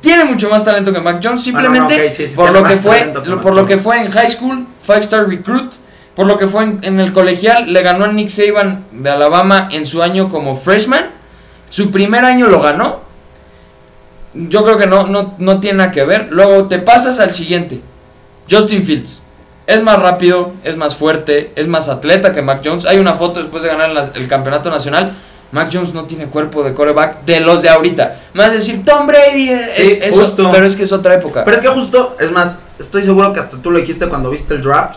Tiene 0.00 0.24
mucho 0.24 0.50
más 0.50 0.62
talento 0.62 0.92
que 0.92 1.00
Mac 1.00 1.20
Jones, 1.22 1.42
simplemente 1.42 2.12
por, 2.36 2.52
lo 2.52 2.62
que, 2.62 2.74
fue, 2.74 3.12
por 3.42 3.54
lo 3.54 3.64
que 3.64 3.78
fue 3.78 4.02
en 4.02 4.10
high 4.10 4.28
school, 4.28 4.66
five 4.82 5.00
star 5.00 5.26
recruit, 5.26 5.72
por 6.14 6.26
lo 6.26 6.36
que 6.38 6.46
fue 6.46 6.64
en, 6.64 6.80
en 6.82 7.00
el 7.00 7.12
colegial, 7.12 7.72
le 7.72 7.80
ganó 7.80 8.04
a 8.04 8.08
Nick 8.08 8.28
Saban 8.28 8.84
de 8.92 9.08
Alabama 9.08 9.68
en 9.72 9.86
su 9.86 10.02
año 10.02 10.28
como 10.28 10.56
freshman. 10.56 11.06
Su 11.70 11.90
primer 11.90 12.24
año 12.24 12.48
lo 12.48 12.60
ganó 12.60 13.04
yo 14.34 14.64
creo 14.64 14.78
que 14.78 14.86
no, 14.86 15.34
no, 15.38 15.60
tiene 15.60 15.78
nada 15.78 15.90
que 15.90 16.04
ver. 16.04 16.28
Luego 16.30 16.66
te 16.66 16.78
pasas 16.78 17.20
al 17.20 17.32
siguiente. 17.32 17.80
Justin 18.50 18.84
Fields. 18.84 19.20
Es 19.66 19.82
más 19.82 19.98
rápido, 19.98 20.52
es 20.62 20.76
más 20.76 20.94
fuerte, 20.94 21.52
es 21.56 21.66
más 21.66 21.88
atleta 21.88 22.32
que 22.32 22.42
Mac 22.42 22.60
Jones. 22.64 22.84
Hay 22.84 22.98
una 22.98 23.14
foto 23.14 23.40
después 23.40 23.62
de 23.62 23.70
ganar 23.70 24.12
el 24.14 24.28
campeonato 24.28 24.70
nacional. 24.70 25.16
Mac 25.52 25.70
Jones 25.72 25.94
no 25.94 26.04
tiene 26.04 26.26
cuerpo 26.26 26.62
de 26.62 26.74
coreback 26.74 27.24
de 27.24 27.40
los 27.40 27.62
de 27.62 27.68
ahorita. 27.70 28.20
Más 28.34 28.52
decir, 28.52 28.84
Tom 28.84 29.06
Brady, 29.06 29.50
es, 29.50 29.74
Sí, 29.76 29.98
eso, 30.02 30.22
justo. 30.24 30.50
pero 30.52 30.66
es 30.66 30.76
que 30.76 30.82
es 30.82 30.92
otra 30.92 31.14
época. 31.14 31.44
Pero 31.44 31.56
es 31.56 31.62
que 31.62 31.68
justo, 31.68 32.16
es 32.20 32.30
más, 32.30 32.58
estoy 32.78 33.04
seguro 33.04 33.32
que 33.32 33.40
hasta 33.40 33.56
tú 33.58 33.70
lo 33.70 33.78
dijiste 33.78 34.08
cuando 34.08 34.30
viste 34.30 34.54
el 34.54 34.62
draft. 34.62 34.96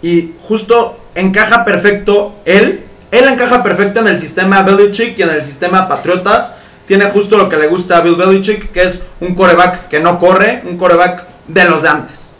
Y 0.00 0.32
justo 0.40 0.96
encaja 1.14 1.64
perfecto 1.64 2.36
él. 2.44 2.84
Él 3.10 3.28
encaja 3.28 3.62
perfecto 3.62 4.00
en 4.00 4.08
el 4.08 4.18
sistema 4.18 4.62
Belichick 4.62 5.18
y 5.18 5.22
en 5.22 5.30
el 5.30 5.44
sistema 5.44 5.88
Patriotas. 5.88 6.54
Tiene 6.86 7.06
justo 7.06 7.36
lo 7.36 7.48
que 7.48 7.56
le 7.56 7.66
gusta 7.66 7.98
a 7.98 8.00
Bill 8.00 8.16
Belichick, 8.16 8.70
que 8.72 8.82
es 8.82 9.02
un 9.20 9.34
coreback 9.34 9.88
que 9.88 10.00
no 10.00 10.18
corre, 10.18 10.62
un 10.64 10.76
coreback 10.76 11.24
de 11.48 11.64
los 11.64 11.82
de 11.82 11.88
antes. 11.88 12.33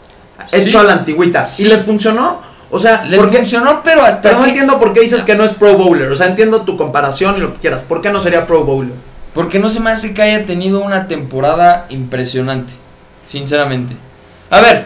Sí. 0.47 0.61
Hecho 0.61 0.79
a 0.79 0.83
la 0.83 0.93
antigüita. 0.93 1.45
Sí. 1.45 1.63
Y 1.65 1.67
les 1.67 1.81
funcionó. 1.83 2.41
O 2.71 2.79
sea, 2.79 3.03
Les 3.05 3.19
¿por 3.19 3.31
funcionó, 3.33 3.81
pero 3.83 4.01
hasta 4.03 4.23
Pero 4.23 4.37
no 4.37 4.43
que- 4.43 4.49
entiendo 4.49 4.79
por 4.79 4.91
qué 4.91 5.01
dices 5.01 5.23
que 5.23 5.35
no 5.35 5.43
es 5.45 5.51
Pro 5.51 5.77
Bowler. 5.77 6.11
O 6.11 6.15
sea, 6.15 6.27
entiendo 6.27 6.61
tu 6.61 6.75
comparación 6.75 7.37
y 7.37 7.39
lo 7.39 7.53
que 7.53 7.59
quieras. 7.61 7.83
¿Por 7.83 8.01
qué 8.01 8.09
no 8.11 8.19
sería 8.19 8.45
Pro 8.47 8.63
Bowler? 8.63 8.93
Porque 9.33 9.59
no 9.59 9.69
se 9.69 9.79
me 9.79 9.91
hace 9.91 10.13
que 10.13 10.21
haya 10.21 10.45
tenido 10.45 10.81
una 10.83 11.07
temporada 11.07 11.85
impresionante. 11.89 12.73
Sinceramente. 13.25 13.95
A 14.49 14.61
ver, 14.61 14.85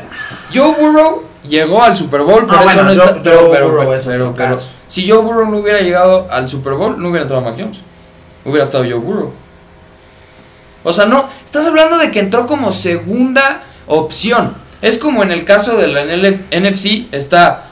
Joe 0.54 0.74
Burrow 0.80 1.24
llegó 1.48 1.82
al 1.84 1.96
Super 1.96 2.22
Bowl, 2.22 2.46
por 2.46 2.56
No, 2.56 2.56
eso 2.58 2.64
bueno, 2.66 2.84
no 2.84 2.92
está. 2.92 3.22
Pero, 3.24 3.50
pero, 3.52 3.70
Burrow 3.70 3.94
es 3.94 4.04
pero- 4.06 4.34
pero- 4.36 4.60
si 4.88 5.10
Joe 5.10 5.20
Burrow 5.20 5.50
no 5.50 5.58
hubiera 5.58 5.80
llegado 5.82 6.28
al 6.32 6.50
Super 6.50 6.74
Bowl, 6.74 7.00
no 7.02 7.10
hubiera 7.10 7.24
entrado 7.24 7.42
Mac 7.44 7.56
Jones. 7.58 7.78
Hubiera 8.46 8.64
estado 8.64 8.84
Joe 8.84 8.96
Burrow. 8.96 9.32
O 10.84 10.94
sea, 10.94 11.06
no, 11.06 11.28
estás 11.46 11.66
hablando 11.68 11.98
de 11.98 12.10
que 12.12 12.20
entró 12.20 12.46
como 12.48 12.72
segunda 12.72 13.64
opción. 13.88 14.54
Es 14.82 14.98
como 14.98 15.24
en 15.24 15.32
el 15.32 15.44
caso 15.46 15.76
de 15.78 15.88
la 15.88 16.04
NFC, 16.06 17.08
está 17.12 17.66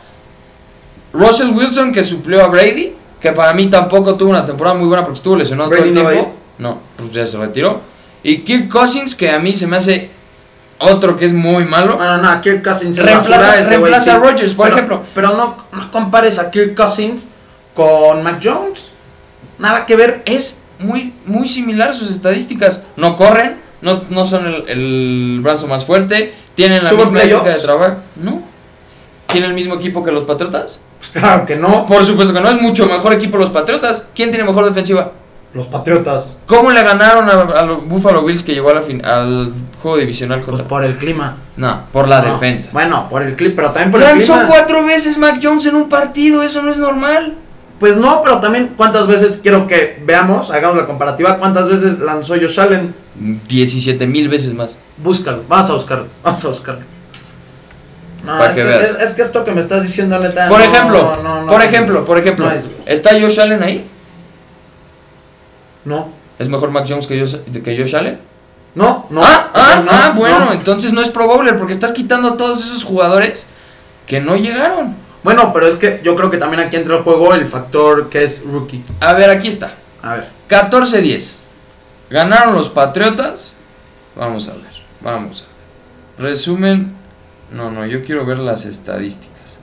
Russell 1.14 1.50
Wilson 1.52 1.92
que 1.92 2.04
suplió 2.04 2.44
a 2.44 2.48
Brady, 2.48 2.94
que 3.20 3.32
para 3.32 3.54
mí 3.54 3.68
tampoco 3.68 4.16
tuvo 4.16 4.30
una 4.30 4.46
temporada 4.46 4.76
muy 4.78 4.88
buena 4.88 5.04
porque 5.04 5.18
estuvo 5.18 5.36
lesionado 5.36 5.70
Brady 5.70 5.92
todo 5.94 6.02
el 6.02 6.08
a 6.08 6.12
tiempo. 6.12 6.34
No, 6.60 6.80
pues 6.98 7.12
ya 7.12 7.26
se 7.26 7.38
retiró. 7.38 7.82
Y 8.24 8.40
Kirk 8.40 8.70
Cousins, 8.70 9.16
que 9.16 9.30
a 9.32 9.40
mí 9.40 9.54
se 9.54 9.68
me 9.68 9.78
hace 9.78 10.10
otro 10.80 11.16
que 11.16 11.26
es 11.26 11.34
muy 11.34 11.64
malo. 11.66 11.98
Bueno, 11.98 12.18
no, 12.18 12.30
a 12.30 12.42
Kirk 12.42 12.64
Cousins 12.64 12.98
Reemplaza- 12.98 13.54
güey, 13.60 13.70
reemplaza 13.70 14.16
a 14.16 14.20
Rodgers, 14.20 14.54
por 14.54 14.66
Pero- 14.66 14.76
ejemplo. 14.76 15.04
Pero 15.16 15.38
no, 15.38 15.58
no 15.72 15.92
compares 15.92 16.38
a 16.40 16.52
Kirk 16.52 16.76
Cousins 16.76 17.28
con 17.74 18.22
Mac 18.24 18.40
Jones. 18.44 18.90
Nada 19.60 19.86
que 19.86 19.96
ver. 19.96 20.22
Es 20.26 20.62
muy, 20.80 21.14
muy 21.26 21.48
similar 21.48 21.94
sus 21.96 22.12
estadísticas. 22.12 22.82
No 22.98 23.16
corren, 23.16 23.56
no, 23.82 24.04
no 24.10 24.26
son 24.26 24.46
el, 24.48 24.64
el 24.68 25.40
brazo 25.42 25.68
más 25.68 25.86
fuerte, 25.86 26.34
tienen 26.58 26.84
la 26.84 26.90
¿Estuvo 26.90 27.04
en 27.04 27.14
misma 27.14 27.24
ética 27.38 27.50
de 27.56 27.60
trabajo. 27.62 27.96
No. 28.18 28.42
¿Tienen 29.28 29.52
el 29.52 29.56
mismo 29.56 29.76
equipo 29.76 30.04
que 30.04 30.12
los 30.12 30.26
Patriotas? 30.26 30.82
Pues 30.98 31.12
claro 31.12 31.46
que 31.46 31.56
no. 31.56 31.86
Por 31.86 32.04
supuesto 32.04 32.34
que 32.34 32.42
no, 32.42 32.50
es 32.50 32.60
mucho 32.60 32.88
mejor 32.88 33.14
equipo 33.14 33.38
los 33.38 33.52
Patriotas. 33.52 34.08
¿Quién 34.16 34.32
tiene 34.32 34.44
mejor 34.44 34.66
defensiva? 34.66 35.12
Los 35.54 35.68
Patriotas. 35.68 36.36
¿Cómo 36.48 36.72
le 36.72 36.82
ganaron 36.82 37.30
a, 37.30 37.60
a 37.60 37.62
los 37.64 37.88
Buffalo 37.88 38.24
Bills 38.26 38.42
que 38.42 38.54
llegó 38.56 38.72
a 38.72 38.74
la 38.74 38.82
fin- 38.82 39.06
al 39.06 39.54
juego 39.82 39.98
divisional 39.98 40.42
Pues 40.42 40.64
por 40.64 40.84
el 40.84 40.96
clima. 40.98 41.36
No, 41.56 41.82
por 41.94 42.08
la 42.08 42.22
No. 42.24 42.34
defensa. 42.34 42.72
Bueno, 42.74 43.08
por 43.10 43.22
el 43.22 43.36
clima, 43.36 43.54
pero 43.56 43.68
también 43.70 43.92
por 43.92 44.02
el 44.02 44.08
Lanzó 44.08 44.34
clima. 44.34 44.48
cuatro 44.50 44.84
veces 44.86 45.18
Mac 45.20 45.40
Jones 45.42 45.68
en 45.68 45.76
un 45.76 45.88
partido, 45.88 46.42
eso 46.42 46.64
no 46.64 46.72
es 46.72 46.80
normal. 46.80 47.36
Pues 47.80 47.96
no, 47.96 48.22
pero 48.24 48.40
también 48.40 48.74
cuántas 48.76 49.06
veces 49.08 49.40
quiero 49.42 49.68
que 49.68 50.02
veamos, 50.04 50.50
hagamos 50.50 50.78
la 50.78 50.88
comparativa, 50.88 51.38
cuántas 51.38 51.68
veces 51.70 52.00
lanzó 52.00 52.34
Josh 52.34 52.60
Allen. 52.60 52.96
17 53.48 54.08
mil 54.08 54.30
veces 54.30 54.54
más. 54.54 54.78
Búscalo, 54.98 55.44
vamos 55.48 55.70
a 55.70 55.74
buscarlo, 55.74 56.08
vamos 56.24 56.44
a 56.44 56.48
buscarlo. 56.48 56.82
No, 58.26 58.38
Para 58.38 58.50
es 58.50 58.56
que 58.56 58.62
que, 58.64 58.68
veas. 58.68 58.84
es, 58.90 59.00
es 59.02 59.12
que 59.14 59.22
esto 59.22 59.46
que 59.46 59.52
me 59.52 59.62
estás 59.62 59.84
diciendo, 59.84 60.18
neta. 60.18 60.50
Por 60.50 60.60
no, 60.60 60.66
ejemplo, 60.66 61.18
no, 61.24 61.48
por 61.48 61.62
ejemplo, 61.62 62.04
por 62.06 62.18
ejemplo. 62.18 62.52
¿está 62.86 63.12
Josh 63.20 63.40
Allen 63.40 63.62
ahí? 63.62 63.88
No, 65.86 66.10
¿Es 66.40 66.50
mejor 66.50 66.72
Mac 66.72 66.86
Jones 66.88 67.08
que 67.08 67.20
Josh, 67.20 67.36
que 67.64 67.78
Josh 67.78 67.96
Allen? 67.96 68.20
no, 68.76 69.08
no. 69.10 69.22
ah, 69.24 69.50
ah, 69.54 69.82
no, 69.84 69.92
ah, 69.92 70.12
no. 70.14 70.20
bueno, 70.20 70.52
entonces 70.52 70.94
no 70.94 71.02
es 71.02 71.10
Pro 71.10 71.26
Bowler 71.28 71.58
porque 71.58 71.74
estás 71.74 71.94
quitando 71.94 72.30
a 72.30 72.38
todos 72.38 72.64
esos 72.64 72.84
jugadores 72.84 73.48
que 74.06 74.20
no 74.20 74.36
llegaron. 74.36 74.96
Bueno, 75.28 75.52
pero 75.52 75.68
es 75.68 75.76
que 75.76 76.00
yo 76.06 76.16
creo 76.16 76.30
que 76.32 76.38
también 76.38 76.64
aquí 76.64 76.78
entra 76.78 76.96
el 76.96 77.04
juego 77.04 77.34
el 77.34 77.46
factor 77.48 78.08
que 78.08 78.24
es 78.24 78.46
rookie. 78.46 78.82
A 79.02 79.12
ver, 79.12 79.30
aquí 79.30 79.50
está. 79.50 79.74
A 80.02 80.14
ver. 80.14 80.30
14-10. 80.48 81.36
Ganaron 82.10 82.56
los 82.56 82.70
Patriotas. 82.70 83.58
Vamos 84.16 84.48
a 84.48 84.54
ver, 84.54 84.72
vamos 85.02 85.42
a 85.42 86.22
ver. 86.22 86.30
Resumen. 86.30 86.96
No, 87.52 87.70
no, 87.70 87.86
yo 87.86 88.06
quiero 88.06 88.26
ver 88.26 88.40
las 88.40 88.64
estadísticas. 88.64 89.60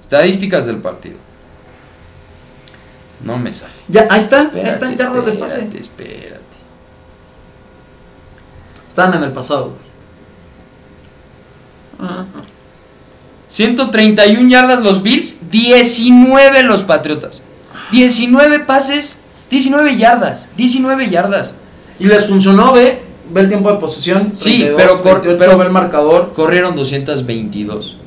Estadísticas 0.00 0.64
del 0.64 0.78
partido. 0.78 1.18
No 3.20 3.36
me 3.36 3.52
sale. 3.52 3.74
Ya, 3.88 4.08
ahí 4.08 4.20
está, 4.20 4.38
ahí 4.38 4.46
Espérate, 4.46 4.70
están 4.70 4.96
yardas 4.96 5.26
de 5.26 5.32
pase. 5.32 5.68
espérate. 5.78 6.40
Están 8.88 9.12
en 9.12 9.24
el 9.24 9.32
pasado. 9.32 9.76
güey. 11.98 12.51
131 13.52 14.48
yardas 14.48 14.82
los 14.82 15.02
Bills, 15.02 15.50
19 15.50 16.62
los 16.62 16.82
Patriotas. 16.84 17.42
19 17.90 18.60
pases, 18.60 19.18
19 19.50 19.96
yardas, 19.98 20.48
19 20.56 21.10
yardas. 21.10 21.56
Y 21.98 22.06
les 22.06 22.26
funcionó, 22.26 22.72
ve, 22.72 23.02
ve 23.30 23.42
el 23.42 23.48
tiempo 23.48 23.70
de 23.70 23.78
posesión. 23.78 24.30
Sí, 24.34 24.60
32, 24.60 24.80
pero 24.80 25.02
cor- 25.02 25.20
28, 25.22 25.36
pero- 25.38 25.58
ve 25.58 25.64
el 25.66 25.70
marcador. 25.70 26.32
Corrieron 26.32 26.74
222. 26.74 27.98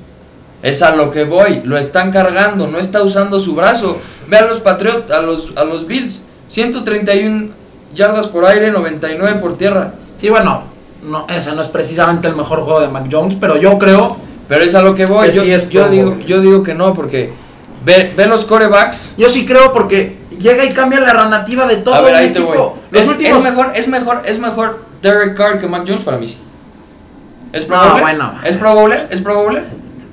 Es 0.64 0.82
a 0.82 0.96
lo 0.96 1.12
que 1.12 1.26
voy, 1.26 1.62
lo 1.64 1.78
están 1.78 2.12
cargando, 2.12 2.66
no 2.66 2.80
está 2.80 3.04
usando 3.04 3.40
su 3.40 3.54
brazo. 3.54 4.00
Ve 4.28 4.38
a 4.38 4.46
los 4.48 4.62
Patriotas, 4.62 5.16
a 5.16 5.22
los, 5.22 5.54
a 5.56 5.64
los 5.64 5.86
Bills, 5.86 6.24
131 6.48 7.50
yardas 7.94 8.26
por 8.26 8.46
aire, 8.46 8.72
99 8.72 9.40
por 9.40 9.60
tierra. 9.60 9.94
Sí, 10.20 10.28
bueno, 10.30 10.64
no, 11.08 11.28
ese 11.30 11.52
no 11.54 11.62
es 11.62 11.68
precisamente 11.68 12.28
el 12.28 12.36
mejor 12.36 12.62
juego 12.64 12.82
de 12.82 12.88
Mac 12.88 13.06
Jones, 13.12 13.38
pero 13.40 13.58
yo 13.58 13.78
creo, 13.78 14.18
Pero 14.48 14.64
es 14.64 14.76
a 14.76 14.82
lo 14.82 14.94
que 14.96 15.06
voy, 15.06 15.30
Que 15.30 15.36
yo, 15.36 15.42
sí 15.44 15.52
es 15.52 15.70
yo 15.70 15.90
digo, 15.90 16.18
yo 16.26 16.40
digo 16.42 16.62
que 16.64 16.74
no, 16.76 16.94
porque 16.94 17.32
ve, 17.84 18.14
ve 18.16 18.26
los 18.28 18.46
corebacks. 18.46 19.16
yo 19.18 19.28
sí 19.30 19.46
creo 19.46 19.74
porque 19.74 20.18
llega 20.40 20.64
y 20.66 20.72
cambia 20.74 21.00
la 21.00 21.14
narrativa 21.14 21.66
de 21.66 21.78
todo 21.78 21.96
A 21.96 22.02
ver, 22.02 22.16
ahí 22.16 22.32
te 22.32 22.40
voy. 22.40 22.58
Es, 22.92 23.08
últimos, 23.10 23.38
es 23.40 23.44
mejor, 23.44 23.72
es 23.76 23.88
mejor, 23.88 24.22
es 24.26 24.40
mejor 24.40 24.86
Derek 25.02 25.36
Carr 25.36 25.60
que 25.60 25.68
Mac 25.68 25.84
Jones 25.88 26.04
para 26.04 26.18
mí 26.18 26.28
sí. 26.28 26.38
¿Es 27.54 27.66
Pro 27.66 27.78
No, 27.78 27.84
Bowler? 27.84 28.02
bueno. 28.02 28.34
¿Es 28.44 28.56
Pro 28.58 28.74
Bowler? 28.76 29.08
¿Es 29.12 29.22
Pro 29.22 29.36
Bowler? 29.36 29.64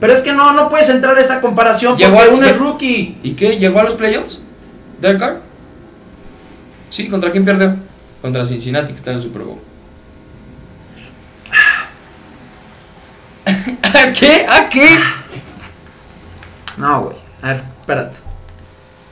pero 0.01 0.13
es 0.13 0.21
que 0.21 0.33
no, 0.33 0.53
no 0.53 0.69
puedes 0.69 0.89
entrar 0.89 1.17
a 1.17 1.21
esa 1.21 1.41
comparación 1.41 1.97
Llegó 1.97 2.15
porque 2.17 2.29
al- 2.31 2.35
uno 2.35 2.47
es 2.47 2.57
rookie. 2.59 3.19
¿Y 3.23 3.33
qué? 3.35 3.59
¿Llegó 3.59 3.81
a 3.81 3.85
los 3.85 3.95
playoffs? 3.95 4.39
¿Derek 5.01 5.19
Carr? 5.21 5.41
Sí, 6.91 7.09
¿contra 7.09 7.31
quién 7.31 7.45
perdió? 7.45 7.75
Contra 8.21 8.45
Cincinnati 8.45 8.93
que 8.93 8.99
está 8.99 9.11
en 9.13 9.17
el 9.19 9.23
Super 9.23 9.43
Bowl. 9.43 9.59
¿A 13.95 14.13
qué? 14.13 14.47
¿A 14.49 14.69
qué? 14.69 14.89
No, 16.77 17.03
güey. 17.03 17.17
A 17.43 17.49
ver, 17.49 17.63
espérate. 17.81 18.17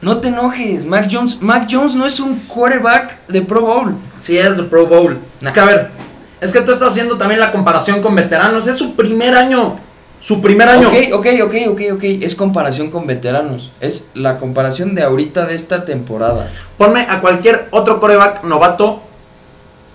No 0.00 0.18
te 0.18 0.28
enojes, 0.28 0.86
Mac 0.86 1.08
Jones. 1.10 1.42
Mac 1.42 1.68
Jones 1.70 1.94
no 1.94 2.06
es 2.06 2.20
un 2.20 2.36
quarterback 2.38 3.26
de 3.26 3.42
Pro 3.42 3.60
Bowl. 3.60 3.94
Sí 4.18 4.38
es 4.38 4.56
de 4.56 4.62
Pro 4.62 4.86
Bowl. 4.86 5.18
Nah. 5.40 5.48
Es 5.48 5.54
que 5.54 5.60
a 5.60 5.64
ver, 5.64 5.90
es 6.40 6.52
que 6.52 6.60
tú 6.62 6.72
estás 6.72 6.92
haciendo 6.92 7.18
también 7.18 7.38
la 7.38 7.52
comparación 7.52 8.00
con 8.00 8.14
veteranos. 8.14 8.66
Es 8.66 8.78
su 8.78 8.94
primer 8.96 9.34
año. 9.34 9.78
Su 10.20 10.40
primer 10.40 10.68
año. 10.68 10.88
Ok, 10.88 10.94
ok, 11.12 11.26
ok, 11.44 11.54
ok, 11.68 11.80
ok. 11.94 12.04
Es 12.22 12.34
comparación 12.34 12.90
con 12.90 13.06
veteranos. 13.06 13.72
Es 13.80 14.08
la 14.14 14.38
comparación 14.38 14.94
de 14.94 15.02
ahorita 15.02 15.46
de 15.46 15.54
esta 15.54 15.84
temporada. 15.84 16.48
Ponme 16.78 17.06
a 17.08 17.20
cualquier 17.20 17.68
otro 17.70 18.00
coreback 18.00 18.44
novato. 18.44 19.02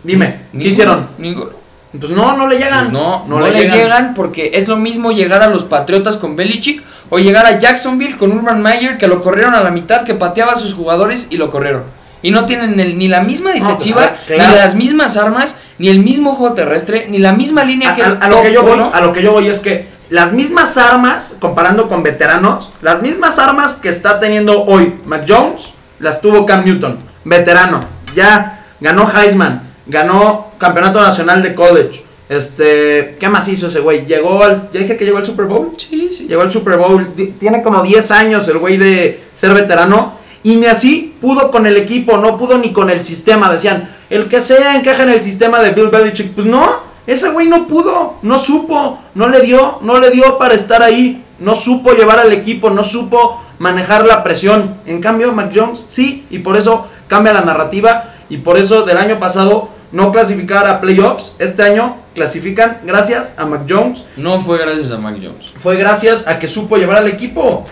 Dime, 0.03 0.41
¿qué 0.51 0.57
Ninguno, 0.57 0.71
hicieron? 0.71 1.07
Ninguno. 1.17 1.64
Pues 1.99 2.11
no, 2.11 2.35
no 2.37 2.47
le 2.47 2.57
llegan. 2.57 2.91
Pues 2.91 2.93
no, 2.93 3.25
no, 3.27 3.39
le, 3.45 3.67
llegan. 3.69 4.13
porque 4.13 4.51
es 4.55 4.67
lo 4.67 4.77
mismo 4.77 5.11
llegar 5.11 5.41
a 5.43 5.47
los 5.47 5.63
Patriotas 5.63 6.17
con 6.17 6.35
Belichick 6.35 6.83
o 7.09 7.19
llegar 7.19 7.45
a 7.45 7.59
Jacksonville 7.59 8.17
con 8.17 8.31
Urban 8.31 8.61
Meyer 8.61 8.97
que 8.97 9.07
lo 9.07 9.21
corrieron 9.21 9.53
a 9.53 9.61
la 9.61 9.71
mitad, 9.71 10.03
que 10.03 10.13
pateaba 10.15 10.53
a 10.53 10.55
sus 10.57 10.73
jugadores 10.73 11.27
y 11.29 11.37
lo 11.37 11.49
corrieron. 11.51 11.83
Y 12.21 12.31
no 12.31 12.45
tienen 12.45 12.79
el- 12.79 12.97
ni 12.97 13.07
la 13.07 13.21
misma 13.21 13.51
pues, 13.51 13.61
defensiva, 13.63 14.03
a 14.03 14.15
claro. 14.25 14.49
ni 14.51 14.55
las 14.57 14.75
mismas 14.75 15.15
armas, 15.17 15.57
ni 15.77 15.89
el 15.89 15.99
mismo 15.99 16.33
juego 16.35 16.55
terrestre, 16.55 17.05
ni 17.09 17.19
la 17.19 17.33
misma 17.33 17.63
línea 17.63 17.91
A, 17.91 17.95
que 17.95 18.01
es 18.01 18.07
a- 18.07 18.25
a 18.25 18.29
lo 18.29 18.35
top 18.37 18.43
que 18.45 18.53
yo 18.53 18.63
voy, 18.63 18.79
a 18.91 19.01
lo 19.01 19.13
que 19.13 19.21
yo 19.21 19.31
voy 19.31 19.47
es 19.47 19.59
que 19.59 19.87
las 20.09 20.33
mismas 20.33 20.77
armas, 20.77 21.35
comparando 21.39 21.87
con 21.87 22.01
veteranos, 22.03 22.71
las 22.81 23.01
mismas 23.01 23.37
armas 23.39 23.73
que 23.73 23.89
está 23.89 24.19
teniendo 24.19 24.63
hoy 24.63 24.95
Mac 25.05 25.25
Jones, 25.27 25.73
las 25.99 26.21
tuvo 26.21 26.45
Cam 26.45 26.65
Newton, 26.65 26.99
veterano. 27.23 27.81
Ya 28.15 28.63
ganó 28.79 29.09
Heisman, 29.11 29.61
ganó 29.87 30.44
campeonato 30.57 31.01
nacional 31.01 31.41
de 31.41 31.55
college. 31.55 32.03
Este, 32.27 33.17
¿qué 33.19 33.29
más 33.29 33.47
hizo 33.47 33.67
ese 33.67 33.79
güey? 33.79 34.05
Llegó 34.05 34.43
al, 34.43 34.69
ya 34.71 34.79
dije 34.79 34.97
que 34.97 35.05
llegó 35.05 35.17
al 35.17 35.25
Super 35.25 35.45
Bowl. 35.45 35.71
Sí, 35.77 36.11
sí. 36.17 36.25
Llegó 36.27 36.41
al 36.41 36.51
Super 36.51 36.77
Bowl. 36.77 37.13
Tiene 37.39 37.61
como 37.61 37.83
10 37.83 38.11
años 38.11 38.47
el 38.47 38.57
güey 38.57 38.77
de 38.77 39.23
ser 39.33 39.53
veterano. 39.53 40.13
Y 40.43 40.55
ni 40.55 40.67
así 40.67 41.15
pudo 41.21 41.49
con 41.49 41.65
el 41.65 41.77
equipo, 41.77 42.17
no 42.17 42.37
pudo 42.37 42.57
ni 42.57 42.71
con 42.71 42.89
el 42.89 43.03
sistema. 43.03 43.51
Decían, 43.51 43.95
el 44.09 44.27
que 44.27 44.41
sea 44.41 44.75
encaja 44.75 45.03
en 45.03 45.09
el 45.09 45.21
sistema 45.21 45.59
de 45.59 45.71
Bill 45.71 45.89
Belichick. 45.89 46.33
Pues 46.33 46.47
no, 46.47 46.79
ese 47.07 47.29
güey 47.29 47.47
no 47.47 47.67
pudo, 47.67 48.15
no 48.21 48.37
supo, 48.37 48.99
no 49.13 49.27
le 49.29 49.41
dio, 49.41 49.79
no 49.81 49.99
le 49.99 50.11
dio 50.11 50.37
para 50.37 50.53
estar 50.53 50.81
ahí. 50.81 51.23
No 51.37 51.53
supo 51.53 51.93
llevar 51.93 52.19
al 52.19 52.31
equipo, 52.31 52.69
no 52.69 52.83
supo 52.83 53.41
manejar 53.59 54.05
la 54.05 54.23
presión. 54.23 54.75
En 54.85 55.01
cambio, 55.01 55.31
Mac 55.33 55.51
Jones 55.53 55.85
sí, 55.89 56.25
y 56.29 56.39
por 56.39 56.57
eso 56.57 56.87
cambia 57.07 57.33
la 57.33 57.41
narrativa 57.41 58.13
y 58.29 58.37
por 58.37 58.57
eso 58.57 58.83
del 58.83 58.97
año 58.97 59.19
pasado 59.19 59.69
no 59.95 60.11
clasificar 60.11 60.67
a 60.67 60.81
playoffs, 60.81 61.35
este 61.39 61.63
año 61.63 61.95
clasifican 62.13 62.79
gracias 62.83 63.33
a 63.37 63.45
Mac 63.45 63.61
Jones, 63.69 64.03
No 64.17 64.39
fue 64.41 64.57
gracias 64.57 64.91
a 64.91 64.97
Mac 64.97 65.15
Jones. 65.15 65.53
fue 65.57 65.77
gracias 65.77 66.27
a 66.27 66.37
que 66.37 66.47
supo 66.49 66.75
llevar 66.77 66.97
al 66.97 67.07
equipo. 67.07 67.65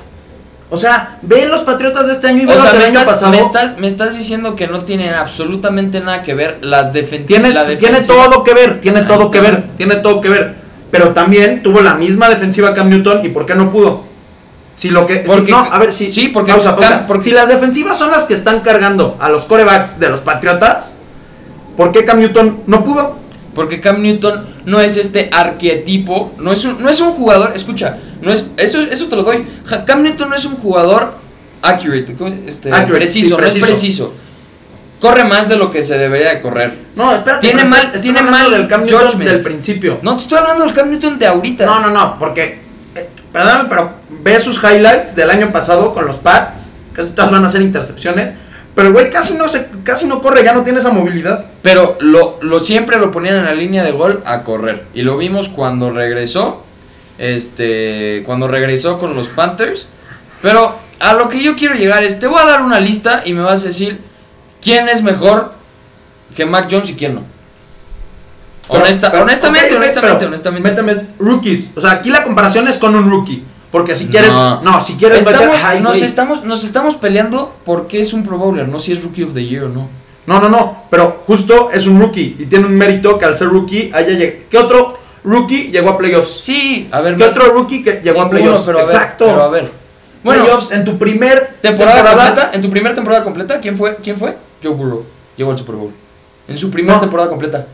O 0.69 0.77
sea, 0.77 1.17
ven 1.21 1.51
los 1.51 1.61
Patriotas 1.61 2.07
de 2.07 2.13
este 2.13 2.27
año 2.27 2.43
y 2.43 2.45
ven 2.45 2.57
los 2.57 2.71
del 2.71 2.79
me 2.79 2.85
año 2.85 3.03
pasado. 3.05 3.29
me, 3.31 3.39
estás, 3.39 3.77
me 3.77 3.87
estás 3.87 4.17
diciendo 4.17 4.55
que 4.55 4.67
no 4.67 4.85
tienen 4.85 5.13
absolutamente 5.13 5.99
nada 5.99 6.21
que 6.23 6.33
ver 6.33 6.59
las 6.61 6.93
defen 6.93 7.25
Tiene, 7.25 7.53
la 7.53 7.65
tiene 7.65 7.81
defensiva. 7.99 8.23
todo 8.25 8.43
que 8.43 8.53
ver, 8.53 8.79
tiene 8.81 9.01
Ahí 9.01 9.05
todo 9.07 9.29
que 9.29 9.41
ver, 9.41 9.63
tiene 9.77 9.95
todo 9.97 10.21
que 10.21 10.29
ver. 10.29 10.55
Pero 10.91 11.09
también 11.09 11.61
tuvo 11.61 11.81
la 11.81 11.95
misma 11.95 12.29
defensiva 12.29 12.73
Cam 12.73 12.89
Newton 12.89 13.23
y 13.25 13.29
¿por 13.29 13.45
qué 13.45 13.53
no 13.55 13.69
pudo? 13.71 14.03
Si 14.77 14.89
lo 14.89 15.05
que 15.05 15.23
si- 15.27 15.51
no, 15.51 15.57
a 15.59 15.77
ver 15.77 15.93
si 15.93 16.11
sí, 16.11 16.29
porque 16.29 16.51
pausa, 16.53 16.75
pausa. 16.75 16.89
Cam- 17.01 17.05
porque- 17.05 17.23
si 17.25 17.31
las 17.31 17.47
defensivas 17.49 17.97
son 17.97 18.09
las 18.11 18.23
que 18.23 18.33
están 18.33 18.61
cargando 18.61 19.17
a 19.19 19.29
los 19.29 19.43
corebacks 19.43 19.99
de 19.99 20.09
los 20.09 20.21
Patriotas, 20.21 20.95
¿por 21.77 21.91
qué 21.91 22.05
Cam 22.05 22.19
Newton 22.19 22.61
no 22.67 22.83
pudo? 22.83 23.17
Porque 23.55 23.79
Cam 23.79 24.01
Newton 24.01 24.45
no 24.65 24.79
es 24.81 24.97
este 24.97 25.29
arquetipo, 25.31 26.31
no 26.39 26.51
es 26.53 26.65
un, 26.65 26.81
no 26.81 26.89
es 26.89 26.99
un 27.01 27.11
jugador, 27.13 27.51
escucha, 27.55 27.97
no 28.21 28.31
es 28.31 28.45
eso 28.57 28.79
eso 28.81 29.07
te 29.07 29.15
lo 29.15 29.23
doy. 29.23 29.45
Cam 29.85 30.01
Newton 30.03 30.29
no 30.29 30.35
es 30.35 30.45
un 30.45 30.55
jugador 30.57 31.13
accurate, 31.61 32.13
¿cómo? 32.17 32.33
este, 32.47 32.69
Accurate, 32.71 32.93
preciso, 32.93 33.25
sí, 33.27 33.31
no 33.31 33.37
preciso. 33.37 33.65
es 33.65 33.69
preciso. 33.71 34.13
Corre 34.99 35.23
más 35.25 35.49
de 35.49 35.57
lo 35.57 35.69
que 35.71 35.83
se 35.83 35.97
debería 35.97 36.29
de 36.35 36.41
correr. 36.41 36.73
No, 36.95 37.13
espérate. 37.13 37.45
Tiene 37.47 37.65
mal- 37.65 37.81
estás- 37.81 38.01
tiene 38.01 38.21
mal 38.21 38.49
del 38.49 38.67
Cam 38.67 38.85
Newton 38.85 39.07
judgment. 39.09 39.29
del 39.29 39.41
principio. 39.41 39.99
No, 40.01 40.15
te 40.15 40.23
estoy 40.23 40.37
hablando 40.39 40.63
del 40.65 40.73
Cam 40.73 40.89
Newton 40.89 41.19
de 41.19 41.27
ahorita. 41.27 41.65
No, 41.65 41.79
no, 41.81 41.89
no, 41.89 42.17
porque 42.17 42.59
eh, 42.95 43.09
perdóname, 43.31 43.67
pero 43.69 43.91
ve 44.23 44.39
sus 44.39 44.57
highlights 44.63 45.15
del 45.15 45.29
año 45.29 45.51
pasado 45.51 45.93
con 45.93 46.05
los 46.07 46.15
Pats, 46.17 46.71
casi 46.93 47.11
todas 47.11 47.31
van 47.31 47.43
a 47.43 47.49
ser 47.51 47.61
intercepciones, 47.61 48.33
pero 48.75 48.87
el 48.87 48.93
güey 48.93 49.09
casi 49.09 49.35
no 49.35 49.47
se 49.47 49.67
casi 49.83 50.07
no 50.07 50.21
corre, 50.21 50.43
ya 50.43 50.53
no 50.53 50.63
tiene 50.63 50.79
esa 50.79 50.91
movilidad. 50.91 51.45
Pero 51.61 51.97
lo, 51.99 52.37
lo 52.41 52.59
siempre 52.59 52.97
lo 52.97 53.11
ponían 53.11 53.35
en 53.37 53.45
la 53.45 53.53
línea 53.53 53.83
de 53.83 53.91
gol 53.91 54.21
a 54.25 54.43
correr. 54.43 54.85
Y 54.93 55.01
lo 55.03 55.17
vimos 55.17 55.47
cuando 55.49 55.91
regresó. 55.91 56.63
Este. 57.17 58.23
Cuando 58.25 58.47
regresó 58.47 58.99
con 58.99 59.15
los 59.15 59.27
Panthers. 59.27 59.87
Pero 60.41 60.75
a 60.99 61.13
lo 61.13 61.29
que 61.29 61.41
yo 61.43 61.55
quiero 61.55 61.75
llegar 61.75 62.03
es. 62.03 62.19
Te 62.19 62.27
voy 62.27 62.41
a 62.41 62.45
dar 62.45 62.61
una 62.61 62.79
lista 62.79 63.21
y 63.25 63.33
me 63.33 63.41
vas 63.41 63.63
a 63.63 63.67
decir. 63.67 64.01
¿Quién 64.61 64.87
es 64.87 65.03
mejor 65.03 65.53
que 66.35 66.45
Mac 66.45 66.67
Jones 66.71 66.89
y 66.89 66.93
quién 66.95 67.15
no? 67.15 67.21
Pero- 68.67 68.79
Honesta- 68.85 69.11
pero- 69.11 69.23
honestamente, 69.23 69.75
honestamente, 69.75 70.15
pero 70.19 70.27
honestamente. 70.29 70.69
Méteme 70.69 71.07
rookies. 71.19 71.69
O 71.75 71.81
sea, 71.81 71.91
aquí 71.91 72.09
la 72.09 72.23
comparación 72.23 72.67
es 72.69 72.77
con 72.77 72.95
un 72.95 73.09
rookie. 73.09 73.43
Porque 73.73 73.95
si 73.95 74.07
quieres. 74.07 74.31
No, 74.31 74.61
No. 74.61 74.83
si 74.85 74.93
quieres 74.93 75.25
meter- 75.25 75.41
Estamos, 75.41 75.63
ay, 75.65 75.79
nos, 75.81 76.01
estamos, 76.01 76.43
nos 76.45 76.63
estamos 76.63 76.95
peleando 76.95 77.53
porque 77.65 77.99
es 77.99 78.13
un 78.13 78.23
Pro 78.23 78.37
Bowler, 78.37 78.69
no 78.69 78.77
si 78.79 78.93
es 78.93 79.03
Rookie 79.03 79.23
of 79.23 79.33
the 79.33 79.43
Year 79.43 79.63
o 79.65 79.69
no. 79.69 79.89
No, 80.27 80.39
no, 80.39 80.47
no. 80.47 80.83
Pero 80.91 81.21
justo 81.25 81.69
es 81.73 81.85
un 81.87 81.99
rookie. 81.99 82.35
Y 82.39 82.45
tiene 82.45 82.67
un 82.67 82.75
mérito 82.75 83.17
que 83.19 83.25
al 83.25 83.35
ser 83.35 83.47
rookie 83.49 83.89
haya 83.93 84.09
llegado. 84.09 84.39
¿Qué 84.49 84.57
otro 84.59 84.97
rookie 85.23 85.71
llegó 85.71 85.89
a 85.89 85.97
playoffs? 85.97 86.37
Sí, 86.41 86.87
a 86.91 87.01
ver. 87.01 87.15
¿Qué 87.17 87.23
me- 87.25 87.29
otro 87.31 87.45
rookie 87.51 87.83
que 87.83 87.99
llegó 88.03 88.21
a 88.21 88.29
playoffs? 88.29 88.63
pero 88.65 88.77
a 88.77 88.81
ver, 88.85 88.89
Exacto. 88.95 89.25
pero 89.25 89.41
a 89.43 89.49
ver. 89.49 89.71
Bueno, 90.23 90.43
playoffs 90.43 90.71
en 90.71 90.85
tu 90.85 90.97
primer 90.97 91.55
temporada, 91.59 92.03
completa, 92.13 92.51
en 92.53 92.61
tu 92.61 92.69
primera 92.69 92.95
temporada 92.95 93.23
completa, 93.23 93.59
¿quién 93.59 93.75
fue? 93.75 93.95
¿Quién 94.03 94.17
fue? 94.17 94.37
Joe 94.63 94.71
Burrow. 94.73 95.03
Llegó 95.35 95.51
al 95.51 95.57
Super 95.57 95.75
Bowl. 95.75 95.91
En 96.47 96.57
su 96.57 96.69
primera 96.69 96.93
No. 96.95 97.01
temporada 97.01 97.27
completa. 97.27 97.65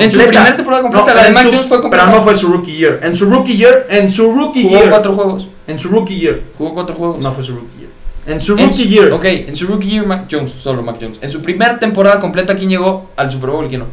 En 0.00 0.12
su 0.12 0.18
primera 0.20 0.54
temporada 0.56 0.82
completa, 0.82 1.14
la 1.14 1.22
de 1.22 1.28
en 1.28 1.34
Mac 1.34 1.42
su- 1.44 1.50
Jones 1.50 1.66
fue 1.66 1.80
completa. 1.80 2.04
Pero 2.06 2.18
no 2.18 2.24
fue 2.24 2.34
su 2.34 2.48
rookie 2.48 2.76
year. 2.76 3.00
En 3.02 3.16
su 3.16 3.24
rookie 3.30 3.56
year, 3.56 3.86
en 3.90 4.10
su 4.10 4.32
rookie 4.32 4.62
Jugó 4.64 4.76
year. 4.78 4.90
cuatro 4.90 5.14
juegos. 5.14 5.48
En 5.66 5.78
su 5.78 5.88
rookie 5.88 6.18
year. 6.18 6.40
Jugó 6.58 6.74
cuatro 6.74 6.94
juegos. 6.94 7.18
No 7.18 7.32
fue 7.32 7.42
su 7.42 7.54
rookie 7.54 7.78
year. 7.78 7.90
En 8.26 8.40
su 8.40 8.52
En 8.52 8.66
rookie 8.66 8.82
su- 8.84 8.88
year. 8.88 9.12
Ok, 9.12 9.24
en 9.24 9.56
su 9.56 9.66
rookie 9.66 9.88
year 9.90 10.06
Mac 10.06 10.24
Jones, 10.30 10.54
solo 10.60 10.82
Mac 10.82 10.96
Jones. 11.00 11.18
En 11.20 11.30
su 11.30 11.42
primera 11.42 11.78
temporada 11.78 12.20
completa, 12.20 12.56
¿quién 12.56 12.68
llegó 12.70 13.10
al 13.16 13.30
Super 13.30 13.50
Bowl 13.50 13.64
y 13.66 13.68
quién 13.68 13.80
no? 13.80 13.86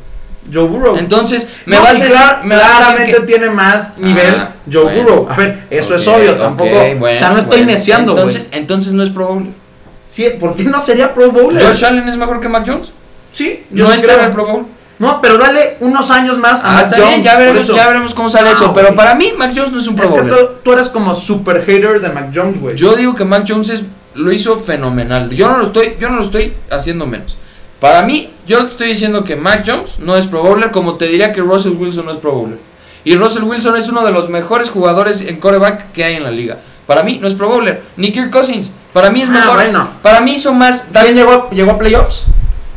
Joe 0.53 0.67
Burrow. 0.67 0.97
Entonces, 0.97 1.47
me 1.65 1.77
No, 1.77 1.83
vas 1.83 1.91
a 2.01 2.03
decir, 2.03 2.17
me 2.43 2.55
vas 2.57 2.65
a 2.65 2.77
claramente 2.77 3.13
que- 3.13 3.19
tiene 3.21 3.49
más 3.49 3.97
nivel 3.97 4.35
Ah, 4.37 4.51
Joe 4.69 4.83
bueno. 4.83 5.03
Burrow. 5.03 5.27
A 5.29 5.35
ver, 5.37 5.63
eso 5.69 5.95
es 5.95 6.05
Ok, 6.05 6.17
obvio, 6.17 6.35
tampoco. 6.35 6.69
bueno, 6.99 7.15
o 7.15 7.17
sea, 7.17 7.29
no 7.29 7.39
estoy 7.39 7.59
bueno. 7.59 7.71
neciando, 7.71 8.11
güey. 8.11 8.25
Entonces, 8.25 8.47
entonces 8.51 8.93
no 8.93 9.03
es 9.03 9.09
Pro 9.11 9.27
Bowler. 9.27 9.51
Sí, 10.05 10.25
¿por 10.41 10.55
qué 10.57 10.63
no 10.63 10.81
sería 10.81 11.13
Pro 11.13 11.31
Bowler? 11.31 11.65
¿Josh 11.65 11.85
Allen 11.85 12.09
es 12.09 12.17
mejor 12.17 12.41
que 12.41 12.49
Mac 12.49 12.63
Jones? 12.67 12.91
Sí, 13.31 13.63
No 13.71 13.89
está 13.91 14.15
en 14.15 14.25
el 14.25 14.31
Pro 14.31 14.45
Bowl. 14.45 14.65
No, 15.03 15.21
pero 15.21 15.37
dale 15.37 15.77
unos 15.81 16.09
años 16.11 16.37
más 16.37 16.63
a 16.63 16.71
Ah, 16.71 16.73
Mac 16.73 16.89
Jones. 16.95 17.07
bien, 17.09 17.23
ya 17.23 17.37
veremos, 17.37 17.67
ya 17.67 17.87
veremos 17.87 18.13
cómo 18.13 18.29
sale 18.29 18.49
No, 18.49 18.55
eso. 18.55 18.73
Pero 18.73 18.95
para 18.95 19.15
mí, 19.15 19.33
Mac 19.37 19.51
Jones 19.55 19.71
no 19.71 19.79
es 19.79 19.87
un 19.87 19.95
Pro 19.95 20.05
Es 20.05 20.11
que 20.11 20.21
tú, 20.29 20.35
tú 20.63 20.73
eres 20.73 20.89
como 20.89 21.13
super 21.15 21.63
hater 21.65 21.99
de 22.01 22.09
Mac 22.09 22.29
Jones, 22.33 22.59
güey. 22.59 22.75
Yo 22.75 22.95
digo 22.95 23.13
que 23.15 23.25
Mac 23.25 23.45
Jones 23.47 23.69
es- 23.69 23.83
lo 24.15 24.31
hizo 24.31 24.59
fenomenal. 24.59 25.29
Yo 25.31 25.49
no 25.49 25.57
lo 25.57 25.65
estoy, 25.67 25.95
yo 25.99 26.09
no 26.09 26.17
lo 26.17 26.21
estoy 26.23 26.53
haciendo 26.69 27.05
menos. 27.05 27.35
Para 27.79 28.03
mí, 28.03 28.31
yo 28.47 28.59
te 28.65 28.71
estoy 28.71 28.87
diciendo 28.89 29.23
que 29.23 29.35
Mac 29.35 29.63
Jones 29.65 29.99
no 29.99 30.15
es 30.15 30.25
Pro 30.27 30.41
Bowler, 30.43 30.71
como 30.71 30.95
te 30.95 31.05
diría 31.07 31.31
que 31.33 31.41
Russell 31.41 31.73
Wilson 31.73 32.05
no 32.05 32.11
es 32.11 32.17
Pro 32.17 32.31
Bowler. 32.31 32.57
Y 33.03 33.15
Russell 33.15 33.43
Wilson 33.43 33.75
es 33.75 33.89
uno 33.89 34.05
de 34.05 34.11
los 34.13 34.29
mejores 34.29 34.69
jugadores 34.69 35.19
en 35.21 35.37
quarterback 35.39 35.91
que 35.91 36.05
hay 36.05 36.15
en 36.15 36.23
la 36.23 36.31
liga. 36.31 36.59
Para 36.87 37.03
mí 37.03 37.17
no 37.21 37.27
es 37.27 37.33
Pro 37.33 37.49
Bowler. 37.49 37.81
Ni 37.97 38.11
Kirk 38.13 38.29
Cousins. 38.31 38.71
Para 38.93 39.09
mí 39.09 39.21
es 39.21 39.27
Ah, 39.27 39.31
mejor. 39.31 39.53
bueno. 39.55 39.89
Para 40.01 40.21
mí 40.21 40.35
hizo 40.35 40.53
más. 40.53 40.87
¿Quién 40.93 41.15
llegó, 41.15 41.49
llegó 41.49 41.71
a 41.71 41.77
playoffs? 41.77 42.21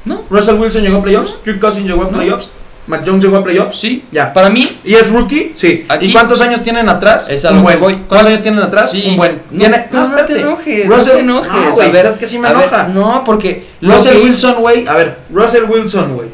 ¿No? 0.06 0.22
¿Russell 0.30 0.54
Wilson 0.54 0.82
llegó 0.82 0.98
a 0.98 1.02
playoffs? 1.02 1.34
¿Kirk 1.44 1.60
Cousins 1.60 1.86
llegó 1.86 2.04
a 2.04 2.08
playoffs? 2.08 2.48
¿Mac 2.86 3.02
Jones 3.04 3.24
llegó 3.24 3.36
a 3.38 3.42
playoffs? 3.44 3.80
Sí. 3.80 4.04
Ya. 4.12 4.32
Para 4.32 4.48
mí, 4.48 4.78
¿Y 4.84 4.94
es 4.94 5.10
rookie? 5.10 5.50
Sí. 5.56 5.84
Aquí- 5.88 6.06
¿Y 6.06 6.12
cuántos 6.12 6.40
años 6.40 6.62
tienen 6.62 6.88
atrás? 6.88 7.26
Es 7.28 7.44
Un 7.44 7.62
buen. 7.64 7.80
voy. 7.80 7.94
¿Cuántos 8.08 8.28
años 8.28 8.42
tienen 8.42 8.62
atrás? 8.62 8.92
Sí. 8.92 9.02
Un 9.10 9.16
buen. 9.16 9.42
No, 9.50 9.58
Tiene... 9.58 9.86
no, 9.90 10.08
no 10.08 10.24
te 10.24 10.40
enojes. 10.40 10.86
Russell... 10.88 11.10
no 11.26 11.40
te 11.42 11.48
enojes. 11.48 11.52
No, 11.52 11.72
güey, 11.72 11.88
a 11.88 11.92
ver, 11.92 12.02
¿sabes 12.02 12.18
que 12.18 12.26
sí 12.28 12.38
me 12.38 12.48
ver, 12.48 12.56
enoja? 12.58 12.88
no, 12.88 13.24
porque. 13.26 13.66
Russell 13.82 14.18
Wilson, 14.22 14.54
güey. 14.60 14.86
A 14.86 14.94
ver, 14.94 15.18
Russell 15.32 15.64
Wilson, 15.64 16.14
güey. 16.14 16.28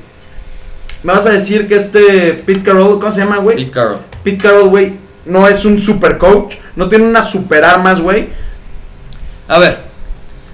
Me 1.03 1.15
vas 1.15 1.25
a 1.25 1.31
decir 1.31 1.67
que 1.67 1.77
este 1.77 2.35
Pete 2.45 2.63
Carroll, 2.63 3.01
¿cómo 3.01 3.11
se 3.11 3.21
llama, 3.21 3.39
güey? 3.39 3.57
Pete 3.57 3.71
Carroll. 3.71 3.99
Pete 4.23 4.37
Carroll, 4.37 4.69
güey, 4.69 4.93
no 5.25 5.49
es 5.49 5.65
un 5.65 5.79
super 5.79 6.19
coach. 6.19 6.57
No 6.77 6.87
tiene 6.91 7.07
unas 7.07 7.31
super 7.31 7.65
armas, 7.65 7.99
güey. 7.99 8.29
A 9.49 9.59
ver, 9.59 9.79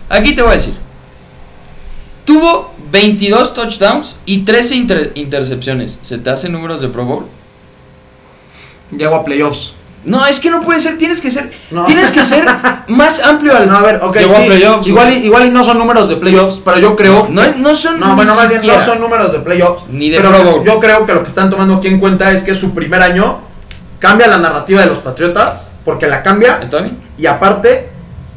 aquí 0.08 0.32
te 0.36 0.42
voy 0.42 0.52
a 0.52 0.54
decir. 0.54 0.74
Tuvo 2.24 2.72
22 2.90 3.54
touchdowns 3.54 4.16
y 4.24 4.42
13 4.42 4.74
inter- 4.76 5.12
intercepciones. 5.14 5.98
¿Se 6.02 6.18
te 6.18 6.30
hacen 6.30 6.52
números 6.52 6.80
de 6.80 6.88
Pro 6.88 7.04
Bowl? 7.04 7.26
Llegó 8.96 9.16
a 9.16 9.24
playoffs. 9.24 9.72
No, 10.04 10.24
es 10.24 10.40
que 10.40 10.48
no 10.50 10.62
puede 10.62 10.80
ser, 10.80 10.96
tienes 10.96 11.20
que 11.20 11.30
ser, 11.30 11.52
No. 11.70 11.84
tienes 11.84 12.12
que 12.12 12.22
ser 12.24 12.46
más 12.88 13.20
amplio 13.22 13.54
al. 13.54 13.68
No, 13.68 13.76
a 13.76 13.82
ver, 13.82 14.00
ok, 14.02 14.16
sí. 14.16 14.88
igual, 14.88 15.12
y, 15.12 15.26
igual 15.26 15.46
y 15.46 15.50
no 15.50 15.62
son 15.64 15.76
números 15.76 16.08
de 16.08 16.16
playoffs, 16.16 16.60
pero 16.64 16.78
yo 16.78 16.96
creo. 16.96 17.26
No, 17.28 17.42
que- 17.42 17.58
no 17.58 17.74
son 17.74 18.00
No, 18.00 18.14
bueno, 18.14 18.34
más 18.34 18.48
bien 18.48 18.66
no 18.66 18.78
son 18.82 19.00
números 19.00 19.32
de 19.32 19.40
playoffs. 19.40 19.84
Ni 19.90 20.08
de 20.08 20.16
pero 20.18 20.30
Pro 20.30 20.44
Bowl. 20.44 20.64
yo 20.64 20.78
creo 20.80 21.04
que 21.04 21.12
lo 21.12 21.22
que 21.22 21.28
están 21.28 21.50
tomando 21.50 21.74
aquí 21.74 21.88
en 21.88 21.98
cuenta 21.98 22.32
es 22.32 22.42
que 22.42 22.54
su 22.54 22.72
primer 22.74 23.02
año 23.02 23.40
cambia 23.98 24.28
la 24.28 24.38
narrativa 24.38 24.80
de 24.80 24.86
los 24.86 24.98
Patriotas, 25.00 25.68
porque 25.84 26.06
la 26.06 26.22
cambia, 26.22 26.60
¿Está 26.62 26.80
bien? 26.80 26.96
y 27.18 27.26
aparte, 27.26 27.90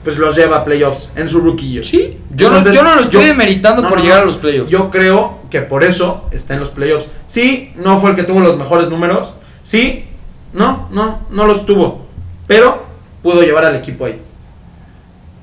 pues 0.04 0.18
los 0.18 0.36
lleva 0.36 0.58
a 0.58 0.66
playoffs 0.66 1.10
en 1.16 1.28
su 1.28 1.40
rookie 1.40 1.70
year. 1.74 1.84
Sí. 1.86 2.18
Yo, 2.36 2.48
Entonces, 2.48 2.74
no, 2.74 2.80
yo 2.80 2.84
no 2.84 2.96
lo 2.96 3.02
estoy 3.02 3.22
yo- 3.22 3.28
demeritando 3.28 3.82
no, 3.84 3.90
por 3.90 3.98
no, 4.00 4.04
llegar 4.04 4.24
a 4.24 4.26
los 4.26 4.38
playoffs. 4.38 4.70
Yo 4.72 4.90
creo 4.90 5.40
que 5.50 5.62
por 5.62 5.84
eso 5.84 6.26
está 6.32 6.54
en 6.56 6.60
los 6.62 6.70
playoffs. 6.70 7.08
Sí, 7.28 7.72
no 7.76 8.00
fue 8.00 8.12
el 8.12 8.16
que 8.16 8.24
tuvo 8.24 8.40
los 8.40 8.58
mejores 8.58 8.90
números. 8.90 9.34
Sí, 9.64 10.06
no, 10.54 10.88
no, 10.92 11.20
no 11.30 11.46
los 11.46 11.66
tuvo. 11.66 12.06
Pero 12.48 12.84
pudo 13.22 13.42
llevar 13.44 13.66
al 13.66 13.76
equipo 13.76 14.06
ahí. 14.06 14.20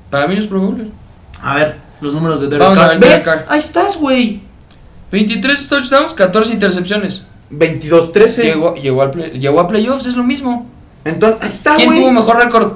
Para 0.09 0.27
mí 0.27 0.35
es 0.37 0.45
Pro 0.45 0.59
Bowler. 0.59 0.87
A 1.41 1.55
ver, 1.55 1.77
los 2.01 2.13
números 2.13 2.41
de 2.41 2.47
Derek 2.47 2.61
Vamos 2.63 2.77
a 2.79 2.81
Carr. 2.81 2.89
ver, 2.91 2.99
Ve, 2.99 3.07
Derek 3.07 3.23
Carr. 3.25 3.45
Ahí 3.47 3.59
estás, 3.59 3.97
güey. 3.97 4.41
23 5.11 5.67
touchdowns, 5.69 6.13
14 6.13 6.51
intercepciones. 6.53 7.23
22-13. 7.51 8.43
Llegó, 8.43 8.75
llegó, 8.75 9.11
llegó 9.11 9.59
a 9.59 9.67
playoffs, 9.67 10.05
es 10.05 10.15
lo 10.15 10.23
mismo. 10.23 10.67
Entonces, 11.05 11.39
ahí 11.41 11.49
está, 11.49 11.75
¿Quién 11.77 11.93
tuvo 11.93 12.11
mejor 12.11 12.37
récord? 12.37 12.73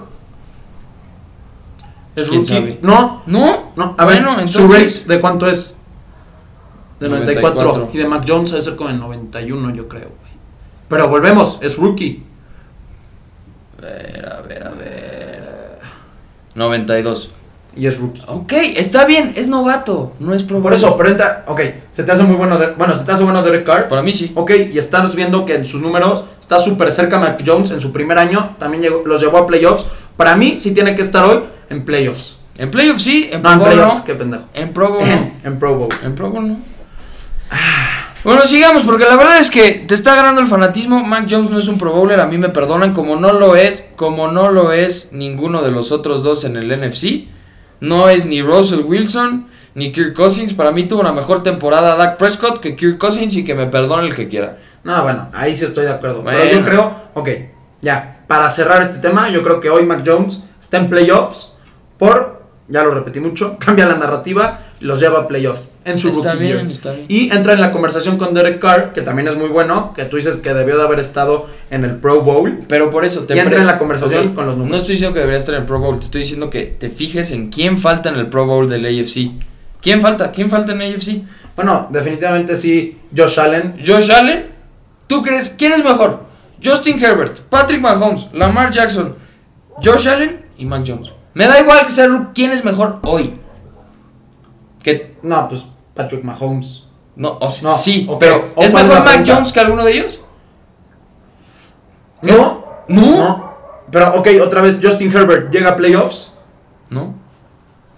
Es 2.15 2.30
¿Quién 2.30 2.41
rookie. 2.41 2.54
sabe? 2.54 2.80
No, 2.82 3.23
No. 3.26 3.71
no. 3.76 3.95
A 3.97 4.06
bueno, 4.06 4.36
ver, 4.38 4.47
su 4.49 4.62
entonces. 4.62 4.99
rate 5.02 5.13
de 5.15 5.21
cuánto 5.21 5.47
es? 5.49 5.76
De 6.99 7.10
94. 7.10 7.62
94. 7.63 7.89
Y 7.93 7.97
de 7.97 8.08
Mac 8.08 8.23
Jones 8.28 8.52
debe 8.52 8.62
ser 8.63 8.76
como 8.76 8.89
en 8.91 8.99
91, 8.99 9.73
yo 9.73 9.88
creo, 9.88 10.10
güey. 10.10 10.32
Pero 10.88 11.10
volvemos, 11.10 11.58
es 11.62 11.78
rookie. 11.78 12.23
A 13.80 13.82
ver, 13.82 14.30
a 14.32 14.41
ver, 14.41 14.63
a 14.63 14.69
ver. 14.69 15.80
92. 16.56 17.32
Y 17.76 17.88
es 17.88 17.97
rookie. 17.99 18.21
Ok, 18.28 18.54
está 18.54 19.06
bien, 19.06 19.34
es 19.36 19.47
novato, 19.47 20.13
no 20.19 20.36
es 20.36 20.43
pro 20.43 20.62
Por 20.62 20.73
eso, 20.73 20.95
pero 20.95 21.10
entra. 21.10 21.43
Ok, 21.47 21.60
se 21.89 22.04
te 22.04 22.12
hace 22.12 22.21
muy 22.21 22.36
bueno. 22.36 22.60
De, 22.60 22.67
bueno, 22.73 22.95
se 22.95 23.04
te 23.04 23.12
hace 23.12 23.23
bueno 23.23 23.41
Derek 23.41 23.65
Carr. 23.65 23.88
Para 23.88 24.04
mí 24.04 24.13
sí. 24.13 24.32
Ok, 24.36 24.52
y 24.71 24.78
estás 24.78 25.15
viendo 25.15 25.43
que 25.45 25.56
en 25.56 25.65
sus 25.65 25.82
números 25.82 26.23
está 26.39 26.60
súper 26.60 26.91
cerca 26.91 27.17
Mac 27.17 27.41
Jones 27.45 27.71
en 27.71 27.80
su 27.82 27.91
primer 27.91 28.19
año. 28.19 28.56
También 28.60 28.84
llegó- 28.84 29.02
los 29.06 29.19
llevó 29.19 29.39
a 29.39 29.47
playoffs. 29.47 29.88
Para 30.15 30.36
mí, 30.36 30.60
sí 30.60 30.71
tiene 30.76 30.95
que 30.95 31.02
estar 31.02 31.26
hoy 31.26 31.43
en 31.69 31.86
playoffs. 31.86 32.38
En 32.58 32.69
playoff 32.69 32.99
sí, 32.99 33.30
en 33.32 33.41
No, 33.41 33.43
Pro 33.43 33.52
en 33.52 33.60
Bowl 33.60 33.69
playoffs, 33.69 33.95
no. 33.95 34.04
qué 34.04 34.13
pendejo. 34.15 34.43
En 34.54 34.73
Pro 34.73 34.89
Bowl 34.89 35.08
no. 35.08 35.32
En, 35.43 35.60
Pro 35.60 35.76
Bowl. 35.76 35.89
En 36.04 36.15
Pro 36.15 36.30
Bowl 36.30 36.47
no. 36.47 36.58
Bueno, 38.23 38.45
sigamos, 38.45 38.84
porque 38.84 39.04
la 39.04 39.17
verdad 39.17 39.39
es 39.39 39.52
que 39.52 39.84
te 39.86 39.93
está 39.93 40.15
ganando 40.15 40.39
el 40.39 40.47
fanatismo. 40.47 41.04
Mac 41.04 41.28
Jones 41.30 41.49
no 41.49 41.60
es 41.60 41.67
un 41.67 41.78
Pro 41.78 41.91
Bowler, 41.91 42.21
a 42.21 42.28
mí 42.28 42.38
me 42.38 42.49
perdonan, 42.49 42.93
como 42.93 43.17
no 43.17 43.34
lo 43.34 43.56
es, 43.56 43.91
como 43.97 44.30
no 44.30 44.49
lo 44.49 44.71
es 44.71 45.12
ninguno 45.12 45.62
de 45.62 45.71
los 45.71 45.91
otros 45.91 46.23
dos 46.23 46.45
en 46.45 46.56
el 46.56 46.69
NFC. 46.69 47.28
No 47.82 48.08
es 48.08 48.26
ni 48.26 48.41
Russell 48.41 48.82
Wilson, 48.86 49.47
ni 49.76 49.91
Kirk 49.91 50.13
Cousins. 50.13 50.54
Para 50.54 50.71
mí 50.71 50.84
tuvo 50.84 51.02
una 51.02 51.12
mejor 51.12 51.43
temporada 51.43 51.97
Dak 51.97 52.17
Prescott 52.17 52.62
que 52.62 52.78
Kirk 52.78 52.97
Cousins 52.97 53.36
y 53.36 53.43
que 53.43 53.56
me 53.56 53.65
perdone 53.65 54.08
el 54.08 54.15
que 54.15 54.30
quiera. 54.30 54.58
No, 54.86 55.04
bueno, 55.04 55.30
ahí 55.34 55.56
sí 55.56 55.65
estoy 55.65 55.84
de 55.84 55.91
acuerdo. 55.91 56.23
Pero 56.23 56.45
yo 56.45 56.63
creo, 56.63 56.95
ok, 57.13 57.30
ya, 57.82 58.23
para 58.28 58.49
cerrar 58.52 58.82
este 58.82 58.99
tema, 58.99 59.30
yo 59.32 59.43
creo 59.43 59.60
que 59.60 59.69
hoy 59.69 59.86
Mac 59.86 60.04
Jones 60.06 60.39
está 60.62 60.78
en 60.78 60.89
playoffs 60.89 61.53
por, 62.04 62.44
ya 62.68 62.84
lo 62.84 62.94
repetí 62.94 63.20
mucho, 63.22 63.58
cambia 63.66 63.86
la 63.86 63.96
narrativa 63.96 64.60
los 64.82 65.00
lleva 65.00 65.20
a 65.20 65.28
playoffs 65.30 65.70
en 65.86 65.98
su 65.98 66.10
Está 66.10 66.34
rookie 66.34 66.44
bien, 66.44 66.58
year. 66.58 66.72
está 66.72 66.92
bien. 66.92 67.06
Y 67.08 67.34
entra 67.34 67.54
en 67.54 67.62
la 67.62 67.72
conversación 67.72 68.18
con 68.18 68.34
Derek 68.34 68.60
Carr, 68.60 68.92
que 68.92 69.02
también 69.02 69.30
es 69.30 69.38
muy 69.38 69.48
bueno, 69.48 69.94
que 69.96 70.04
tú 70.04 70.18
dices 70.18 70.36
que 70.38 70.54
debió 70.54 70.76
de 70.78 70.84
haber 70.84 71.00
estado 71.00 71.48
en 71.70 71.86
el 71.86 71.96
Pro 71.96 72.22
Bowl. 72.22 72.63
Pero 72.68 72.89
por 72.89 73.06
eso 73.06 73.24
te 73.24 73.34
Y 73.36 73.39
entra 73.39 73.62
en 73.62 73.68
la 73.68 73.78
conversación 73.78 74.34
con 74.34 74.46
los 74.46 74.58
números. 74.58 74.72
No 74.72 74.78
estoy 74.78 74.96
diciendo 74.96 75.13
que 75.13 75.22
debería 75.22 75.38
estar 75.38 75.56
en 75.56 75.62
el 75.62 75.66
Pro 75.68 75.80
Bowl, 75.80 75.98
te 76.00 76.06
estoy 76.06 76.22
diciendo 76.22 76.50
que 76.50 76.63
te 76.66 76.89
fijes 76.89 77.32
en 77.32 77.50
quién 77.50 77.78
falta 77.78 78.10
en 78.10 78.16
el 78.16 78.28
Pro 78.28 78.46
Bowl 78.46 78.68
del 78.68 78.86
AFC. 78.86 79.32
¿Quién 79.82 80.02
falta? 80.02 80.32
¿Quién 80.32 80.50
falta 80.50 80.74
en 80.74 80.82
AFC? 80.82 81.22
Bueno, 81.56 81.88
definitivamente 81.89 82.58
sí, 82.58 82.98
Josh 83.16 83.39
Allen. 83.39 83.78
Josh 83.86 84.12
Allen. 84.12 84.48
¿Tú 85.08 85.22
crees 85.22 85.50
quién 85.58 85.72
es 85.72 85.84
mejor? 85.84 86.24
Justin 86.62 87.02
Herbert, 87.02 87.39
Patrick 87.50 87.80
Mahomes, 87.82 88.28
Lamar 88.34 88.72
Jackson, 88.72 89.16
Josh 89.84 90.08
Allen 90.10 90.46
y 90.58 90.66
Mac 90.66 90.84
Jones. 90.86 91.12
Me 91.34 91.48
da 91.48 91.60
igual 91.60 91.86
que 91.86 91.91
sea 91.91 92.08
ru- 92.08 92.30
quién 92.34 92.52
es 92.52 92.63
mejor 92.63 93.00
hoy. 93.04 93.34
Que 94.84 95.15
No, 95.24 95.48
pues 95.50 95.65
Patrick 95.96 96.24
Mahomes. 96.24 96.84
no, 97.15 97.38
o 97.39 97.50
sea, 97.50 97.69
No, 97.69 97.76
sí, 97.78 98.06
ok, 98.10 98.19
pero 98.19 98.36
o 98.56 98.63
¿es 98.63 98.72
cuál 98.72 98.84
es 98.86 98.89
mejor 98.89 98.89
la 98.89 99.00
Mac 99.00 99.08
pregunta? 99.13 99.34
Jones 99.36 99.54
que 99.54 99.60
alguno 99.60 99.84
de 99.86 99.91
ellos? 99.98 100.19
¿No? 102.22 102.63
No. 102.88 103.02
No. 103.02 103.54
Pero, 103.91 104.15
ok, 104.15 104.28
otra 104.41 104.62
vez, 104.62 104.80
Justin 104.82 105.15
Herbert 105.15 105.52
llega 105.52 105.69
a 105.72 105.76
playoffs. 105.76 106.34
No. 106.89 107.13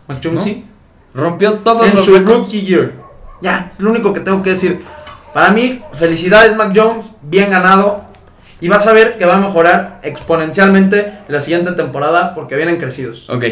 Mac 0.08 0.20
Jones 0.24 0.40
No. 0.40 0.42
sí. 0.42 0.66
Rompió 1.14 1.60
todos 1.60 1.88
en 1.88 1.96
los 1.96 2.06
su 2.06 2.14
récords. 2.14 2.50
rookie 2.50 2.62
year. 2.62 2.94
Ya, 3.42 3.70
es 3.72 3.80
lo 3.80 3.92
único 3.92 4.14
que 4.14 4.20
tengo 4.20 4.42
que 4.44 4.52
decir. 4.52 4.84
Para 5.34 5.52
mí, 5.52 5.82
felicidades 5.94 6.56
Mac 6.56 6.72
Jones, 6.76 7.18
bien 7.22 7.50
ganado. 7.52 8.04
Y 8.62 8.70
vas 8.70 8.88
a 8.88 8.94
ver 8.94 9.18
que 9.18 9.26
va 9.26 9.36
a 9.36 9.40
mejorar 9.40 10.00
exponencialmente 10.04 11.20
la 11.28 11.42
siguiente 11.42 11.74
temporada 11.74 12.34
porque 12.34 12.56
vienen 12.56 12.78
crecidos. 12.78 13.30
Ok. 13.30 13.44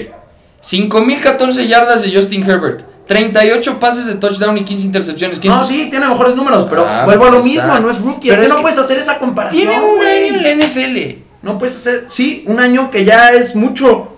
5014 0.62 1.68
yardas 1.68 2.04
de 2.04 2.16
Justin 2.16 2.50
Herbert. 2.50 2.82
38 3.06 3.80
pases 3.82 4.06
de 4.06 4.16
touchdown 4.16 4.58
y 4.58 4.64
15 4.64 4.86
intercepciones. 4.86 5.40
¿Quién 5.40 5.52
No, 5.54 5.64
sí, 5.66 5.88
tiene 5.90 6.08
mejores 6.08 6.36
números, 6.36 6.68
pero 6.70 6.86
Ah, 6.88 7.04
vuelvo 7.04 7.26
a 7.26 7.32
lo 7.32 7.38
está. 7.40 7.50
mismo, 7.50 7.80
no 7.80 7.92
es 7.92 8.00
rookie. 8.00 8.30
Pero 8.30 8.42
es 8.42 8.48
que 8.48 8.48
no 8.50 8.56
que 8.58 8.62
puedes 8.62 8.78
hacer 8.78 8.98
esa 8.98 9.20
comparación. 9.20 9.68
Tiene 9.68 9.84
un 9.84 10.00
año 10.02 10.36
en 10.38 10.44
la 10.44 10.66
NFL. 10.66 11.22
No 11.42 11.58
puedes 11.58 11.76
hacer. 11.76 12.06
Sí, 12.08 12.46
un 12.48 12.62
año 12.62 12.90
que 12.90 13.04
ya 13.04 13.34
es 13.34 13.56
mucho. 13.58 14.14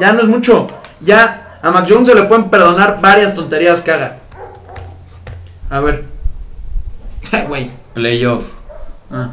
Ya 0.00 0.12
no 0.14 0.22
es 0.22 0.26
mucho. 0.28 0.66
Ya 1.00 1.58
a 1.62 1.70
Mac 1.70 1.84
Jones 1.86 2.08
se 2.08 2.14
le 2.14 2.22
pueden 2.22 2.48
perdonar 2.48 2.98
varias 3.02 3.34
tonterías 3.34 3.82
que 3.82 3.92
haga. 3.92 4.16
A 5.68 5.80
ver. 5.80 6.04
Güey. 7.48 7.70
Playoff. 7.92 8.44
Ah. 9.10 9.30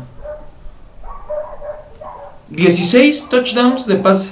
16 2.49 3.29
touchdowns 3.29 3.85
de 3.85 3.95
pase. 3.95 4.31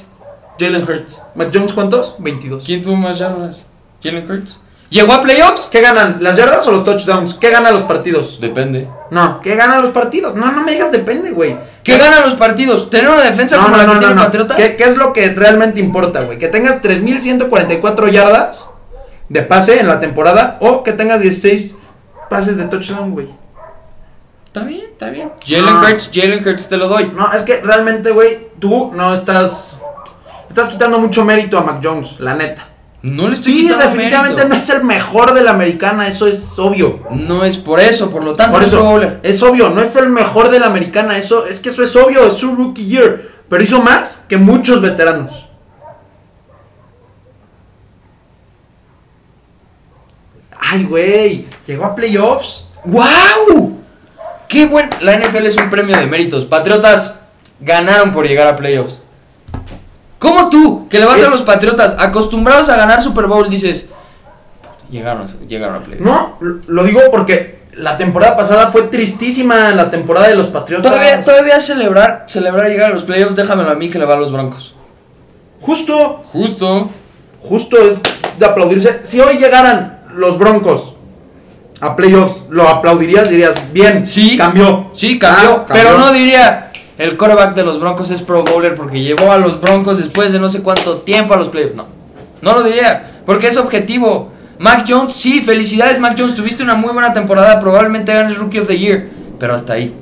Jalen 0.60 0.84
Hurts. 0.84 1.21
Mac 1.36 1.49
Jones, 1.54 1.71
¿cuántos? 1.73 2.15
22. 2.19 2.63
¿Quién 2.65 2.82
tuvo 2.82 2.95
más 2.95 3.17
yardas? 3.17 3.65
¿Jalen 4.04 4.30
Hurts? 4.30 4.62
¿Llegó 4.89 5.13
a 5.13 5.21
playoffs? 5.21 5.67
¿Qué 5.71 5.82
ganan? 5.82 6.17
¿Las 6.19 6.36
yardas 6.36 6.65
o 6.67 6.71
los 6.71 6.84
touchdowns? 6.84 7.36
¿Qué 7.36 7.49
ganan 7.52 7.73
los 7.73 7.84
partidos? 7.84 8.41
Depende. 8.41 8.89
No, 9.12 9.39
¿qué 9.39 9.56
ganan 9.56 9.82
los 9.84 9.91
partidos? 9.91 10.36
No, 10.36 10.52
no 10.52 10.63
me 10.63 10.71
digas 10.73 10.91
depende, 10.91 11.32
güey. 11.32 11.58
¿Qué 11.84 11.97
ganan 11.97 12.23
los 12.23 12.34
partidos? 12.34 12.89
¿Tener 12.89 13.10
una 13.10 13.21
defensa 13.21 13.58
No, 13.58 13.63
como 13.65 13.78
no, 13.78 13.84
la 13.84 13.93
no, 13.93 13.99
tiene. 13.99 14.15
Patriotas? 14.15 14.58
¿Qué, 14.58 14.75
qué 14.75 14.84
es 14.86 14.97
lo 14.97 15.13
que 15.13 15.30
realmente 15.30 15.80
importa, 15.80 16.21
güey? 16.21 16.39
¿Que 16.39 16.47
tengas 16.47 16.82
3.144 16.82 18.10
yardas 18.12 18.67
de 19.30 19.43
pase 19.43 19.80
en 19.80 19.88
la 19.88 19.99
temporada 19.99 20.58
o 20.60 20.84
que 20.84 20.91
tengas 20.91 21.21
16 21.21 21.75
pases 22.30 22.58
de 22.58 22.65
touchdown, 22.65 23.12
güey? 23.12 23.30
Está 24.50 24.64
bien, 24.64 24.82
está 24.92 25.12
bien. 25.12 25.32
Jalen 25.46 25.66
No. 25.76 25.82
Hurts, 25.82 26.10
Jalen 26.12 26.48
Hurts 26.48 26.70
te 26.70 26.78
lo 26.78 26.88
doy. 26.88 27.12
No, 27.16 27.32
es 27.32 27.44
que 27.44 27.62
realmente, 27.62 28.10
güey, 28.10 28.48
tú 28.60 28.92
no 28.96 29.14
estás... 29.14 29.78
Estás 30.48 30.70
quitando 30.70 30.98
mucho 31.00 31.24
mérito 31.24 31.56
a 31.60 31.62
Mac 31.62 31.80
Jones, 31.84 32.20
la 32.20 32.34
neta. 32.34 32.68
No 33.04 33.28
le 33.28 33.36
estoy 33.36 33.54
Sí, 33.54 33.62
quitando 33.62 33.86
definitivamente 33.86 34.38
mérito. 34.38 34.50
no 34.50 34.56
es 34.56 34.70
el 34.72 34.84
mejor 34.84 35.36
de 35.36 35.44
la 35.44 35.52
americana, 35.52 36.08
eso 36.08 36.26
es 36.26 36.58
obvio. 36.58 37.04
No 37.12 37.46
es 37.46 37.58
por 37.58 37.80
eso, 37.80 38.10
por 38.10 38.24
lo 38.24 38.34
tanto 38.34 38.54
Por 38.54 38.62
no 38.74 39.02
es 39.02 39.14
es 39.22 39.44
obvio, 39.44 39.70
no 39.70 39.82
es 39.84 39.96
el 39.96 40.10
mejor 40.10 40.50
de 40.50 40.60
la 40.60 40.66
americana, 40.66 41.16
eso 41.20 41.46
es 41.46 41.60
que 41.60 41.70
eso 41.70 41.84
es 41.84 41.96
obvio, 41.96 42.26
es 42.26 42.34
su 42.34 42.56
rookie 42.56 42.88
year, 42.88 43.22
pero 43.48 43.62
hizo 43.62 43.84
más 43.84 44.26
que 44.28 44.38
muchos 44.38 44.82
veteranos. 44.82 45.46
Ay, 50.60 50.84
güey, 50.86 51.48
llegó 51.68 51.86
a 51.86 51.96
playoffs. 51.96 52.66
¡Wow! 52.84 53.79
¡Qué 54.50 54.66
buen! 54.66 54.90
La 55.02 55.16
NFL 55.18 55.46
es 55.46 55.56
un 55.56 55.70
premio 55.70 55.96
de 55.98 56.06
méritos. 56.08 56.44
Patriotas 56.44 57.16
ganaron 57.62 58.12
por 58.12 58.28
llegar 58.28 58.48
a 58.48 58.56
playoffs. 58.58 59.02
¿Cómo 60.18 60.50
tú, 60.50 60.90
que 60.90 61.00
le 61.00 61.06
vas 61.06 61.20
Es- 61.22 61.28
a 61.28 61.30
los 61.30 61.44
Patriotas, 61.44 61.96
acostumbrados 61.98 62.68
a 62.70 62.76
ganar 62.76 63.02
Super 63.02 63.28
Bowl, 63.28 63.50
dices... 63.50 63.90
Llegaron, 64.92 65.22
a- 65.24 65.48
llegaron 65.48 65.76
a 65.76 65.80
playoffs. 65.80 66.04
No, 66.06 66.38
lo- 66.42 66.60
lo 66.68 66.84
digo 66.84 67.00
porque 67.12 67.60
la 67.74 67.96
temporada 67.98 68.36
pasada 68.36 68.68
fue 68.72 68.82
tristísima, 68.84 69.70
la 69.72 69.90
temporada 69.90 70.28
de 70.28 70.36
los 70.36 70.48
Patriotas. 70.48 70.92
Todavía, 70.92 71.24
todavía 71.24 71.60
celebrar, 71.62 72.26
celebrar 72.28 72.68
llegar 72.68 72.92
a 72.92 72.94
los 72.94 73.04
playoffs, 73.04 73.36
déjamelo 73.38 73.70
a 73.72 73.76
mí 73.76 73.90
que 73.90 74.00
le 74.00 74.06
va 74.06 74.16
a 74.16 74.20
los 74.20 74.32
Broncos. 74.32 74.76
Justo, 75.62 76.24
Justo. 76.34 76.90
justo 77.42 77.78
es 77.78 78.02
de 78.38 78.46
aplaudirse. 78.46 79.00
Si 79.04 79.20
hoy 79.22 79.38
llegaran 79.38 80.02
los 80.16 80.38
Broncos 80.40 80.96
a 81.82 81.96
playoffs, 81.96 82.42
¿lo 82.50 82.68
aplaudirías? 82.68 83.30
Dirías, 83.30 83.54
bien, 83.72 84.06
Sí. 84.06 84.38
cambió. 84.38 84.89
Sí, 84.94 85.18
cambió, 85.20 85.52
Ah, 85.62 85.65
pero 85.72 85.98
no 85.98 86.12
diría 86.12 86.72
el 86.98 87.15
quarterback 87.18 87.56
de 87.56 87.63
los 87.63 87.80
Broncos 87.80 88.12
es 88.12 88.22
Pro 88.22 88.44
Bowler 88.44 88.76
porque 88.76 89.00
llevó 89.02 89.32
a 89.32 89.38
los 89.38 89.60
Broncos 89.62 89.98
después 89.98 90.32
de 90.34 90.39
no 90.39 90.50
sé 90.50 90.62
cuánto 90.62 90.98
tiempo 91.00 91.34
a 91.34 91.38
los 91.38 91.50
playoffs. 91.50 91.76
No, 91.76 91.88
no 92.42 92.54
lo 92.54 92.63
diría, 92.63 93.22
porque 93.26 93.48
es 93.48 93.58
objetivo. 93.58 94.34
Mac 94.58 94.84
Jones, 94.88 95.13
sí, 95.15 95.39
felicidades 95.42 96.00
Mac 96.00 96.15
Jones, 96.18 96.36
tuviste 96.36 96.62
una 96.63 96.76
muy 96.76 96.92
buena 96.92 97.13
temporada, 97.13 97.60
probablemente 97.62 98.13
ganes 98.13 98.38
Rookie 98.38 98.60
of 98.60 98.68
the 98.68 98.78
Year, 98.78 99.10
pero 99.39 99.54
hasta 99.54 99.74
ahí. 99.74 99.94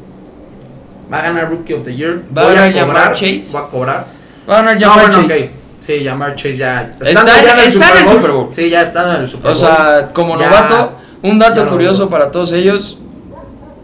Va 1.13 1.19
a 1.19 1.21
ganar 1.21 1.49
Rookie 1.51 1.73
of 1.75 1.83
the 1.85 1.95
Year. 1.95 2.23
Va 2.35 2.41
a 2.41 2.53
ganar 2.53 2.75
a 2.77 2.81
cobrar. 2.85 3.13
Chase. 3.13 3.43
Voy 3.51 3.61
a 3.61 3.65
cobrar. 3.67 4.05
Va 4.49 4.53
a 4.53 4.61
ganar 4.63 4.81
No, 4.81 4.89
Jamar 4.89 5.11
bueno, 5.11 5.27
Chase. 5.27 5.51
Sí, 5.85 6.03
Jamar 6.03 6.35
Chase 6.35 6.55
ya. 6.57 6.81
Está 6.99 7.39
en- 7.39 7.59
el 7.59 7.65
está 7.67 7.89
en 7.91 7.97
el 8.03 8.09
Super 8.09 8.31
Bowl. 8.31 8.47
Sí, 8.51 8.69
ya 8.69 8.81
está 8.81 9.15
en 9.15 9.21
el 9.21 9.29
Super 9.29 9.51
O 9.51 9.53
Bowl. 9.53 9.57
sea, 9.57 10.09
como 10.11 10.37
Ya- 10.39 10.47
novato, 10.47 10.93
un 11.29 11.39
dato 11.39 11.67
curioso 11.67 12.09
para 12.09 12.31
todos 12.31 12.51
ellos, 12.51 12.97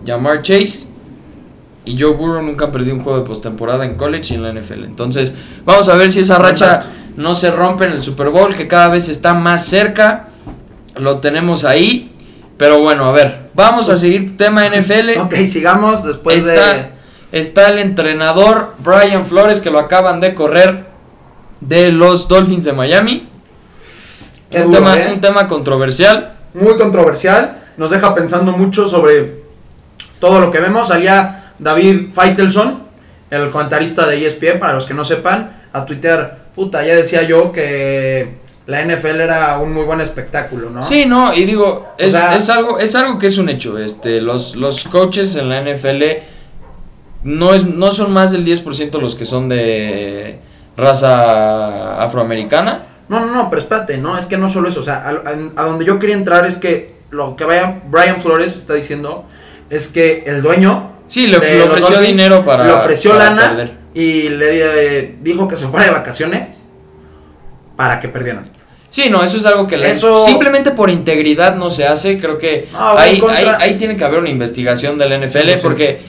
Jamar 0.05 0.41
Chase 0.41 0.87
y 1.85 1.99
Joe 2.01 2.13
Burrow 2.13 2.41
nunca 2.41 2.65
han 2.65 2.71
perdido 2.71 2.95
un 2.95 3.03
juego 3.03 3.19
de 3.19 3.25
postemporada 3.25 3.85
en 3.85 3.95
college 3.95 4.33
y 4.33 4.37
en 4.37 4.43
la 4.43 4.53
NFL. 4.53 4.85
Entonces, 4.85 5.33
vamos 5.65 5.89
a 5.89 5.95
ver 5.95 6.11
si 6.11 6.21
esa 6.21 6.37
racha 6.37 6.81
no 7.17 7.35
se 7.35 7.51
rompe 7.51 7.85
en 7.85 7.91
el 7.91 8.01
Super 8.01 8.29
Bowl, 8.29 8.55
que 8.55 8.67
cada 8.67 8.87
vez 8.87 9.09
está 9.09 9.33
más 9.33 9.65
cerca. 9.65 10.27
Lo 10.95 11.19
tenemos 11.19 11.65
ahí. 11.65 12.09
Pero 12.57 12.79
bueno, 12.79 13.05
a 13.05 13.11
ver, 13.11 13.49
vamos 13.53 13.89
a 13.89 13.97
seguir 13.97 14.37
tema 14.37 14.67
NFL. 14.69 15.19
Ok, 15.21 15.33
sigamos 15.45 16.03
después 16.03 16.37
está, 16.37 16.73
de. 16.73 16.89
está 17.31 17.69
el 17.69 17.79
entrenador 17.79 18.75
Brian 18.79 19.25
Flores, 19.25 19.59
que 19.59 19.69
lo 19.69 19.79
acaban 19.79 20.19
de 20.19 20.33
correr 20.33 20.85
de 21.59 21.91
los 21.91 22.27
Dolphins 22.27 22.63
de 22.63 22.73
Miami. 22.73 23.27
Qué 24.49 24.59
Un, 24.59 24.65
duro, 24.65 24.77
tema, 24.77 24.99
¿eh? 24.99 25.11
un 25.13 25.19
tema 25.19 25.47
controversial. 25.47 26.32
Muy 26.53 26.77
controversial. 26.77 27.59
Nos 27.77 27.89
deja 27.91 28.13
pensando 28.13 28.51
mucho 28.51 28.87
sobre 28.87 29.41
todo 30.19 30.39
lo 30.39 30.51
que 30.51 30.59
vemos. 30.59 30.87
Salía 30.89 31.53
David 31.59 32.09
Feitelson, 32.13 32.83
el 33.29 33.49
comentarista 33.49 34.05
de 34.05 34.25
ESPN, 34.25 34.59
para 34.59 34.73
los 34.73 34.85
que 34.85 34.93
no 34.93 35.03
sepan, 35.05 35.63
a 35.73 35.85
tuitear. 35.85 36.43
Puta, 36.55 36.85
ya 36.85 36.95
decía 36.95 37.23
yo 37.23 37.51
que 37.51 38.35
la 38.67 38.83
NFL 38.85 39.21
era 39.21 39.57
un 39.57 39.73
muy 39.73 39.83
buen 39.85 39.99
espectáculo, 40.01 40.69
¿no? 40.69 40.83
Sí, 40.83 41.05
no, 41.05 41.33
y 41.33 41.45
digo, 41.45 41.93
es, 41.97 42.13
sea- 42.13 42.35
es 42.35 42.47
algo, 42.49 42.77
es 42.79 42.95
algo 42.95 43.17
que 43.17 43.27
es 43.27 43.37
un 43.39 43.49
hecho. 43.49 43.77
Este, 43.79 44.21
los, 44.21 44.55
los 44.55 44.83
coaches 44.83 45.35
en 45.35 45.49
la 45.49 45.61
NFL 45.61 46.03
no, 47.23 47.53
es, 47.53 47.65
no 47.65 47.91
son 47.91 48.13
más 48.13 48.31
del 48.31 48.45
10% 48.45 48.99
los 49.01 49.15
que 49.15 49.25
son 49.25 49.49
de 49.49 50.37
raza 50.77 52.01
afroamericana. 52.01 52.83
No, 53.19 53.25
no, 53.25 53.31
no, 53.33 53.49
pero 53.49 53.61
espérate, 53.61 53.97
no, 53.97 54.17
es 54.17 54.25
que 54.25 54.37
no 54.37 54.49
solo 54.49 54.69
eso, 54.69 54.81
o 54.81 54.83
sea, 54.83 54.95
a, 55.05 55.09
a- 55.09 55.61
a 55.61 55.65
donde 55.65 55.85
yo 55.85 55.99
quería 55.99 56.15
entrar 56.15 56.45
es 56.45 56.57
que 56.57 56.95
lo 57.11 57.35
que 57.35 57.45
vaya 57.45 57.81
Brian 57.89 58.19
Flores 58.21 58.55
está 58.55 58.73
diciendo 58.73 59.25
es 59.69 59.87
que 59.87 60.23
el 60.25 60.41
dueño 60.41 60.91
Sí, 61.07 61.27
le, 61.27 61.37
ofreció 61.37 61.67
Dolphins 61.67 62.01
dinero 62.07 62.43
para. 62.45 62.63
le 62.65 62.71
ofreció 62.73 63.11
para 63.11 63.25
lana 63.29 63.49
perder. 63.49 63.71
y 63.93 64.29
le 64.29 64.97
eh, 64.99 65.15
dijo 65.21 65.47
que 65.47 65.57
se 65.57 65.67
fuera 65.67 65.85
de 65.85 65.91
vacaciones 65.91 66.65
para 67.75 67.99
que 67.99 68.07
perdieran. 68.07 68.43
Sí, 68.89 69.09
no, 69.09 69.23
eso 69.23 69.37
es 69.37 69.45
algo 69.45 69.67
que 69.67 69.77
le- 69.77 69.89
Eso- 69.89 70.23
simplemente 70.25 70.71
por 70.71 70.89
integridad 70.89 71.55
no 71.55 71.69
se 71.71 71.85
hace. 71.87 72.19
Creo 72.19 72.37
que 72.37 72.67
No, 72.71 72.97
ahí, 72.97 73.17
contra- 73.19 73.37
ahí- 73.57 73.71
ahí 73.71 73.77
tiene 73.77 73.95
que 73.95 74.03
haber 74.03 74.19
una 74.19 74.29
investigación 74.29 74.97
del 74.97 75.13
NFL 75.13 75.49
100%. 75.57 75.61
porque 75.61 75.99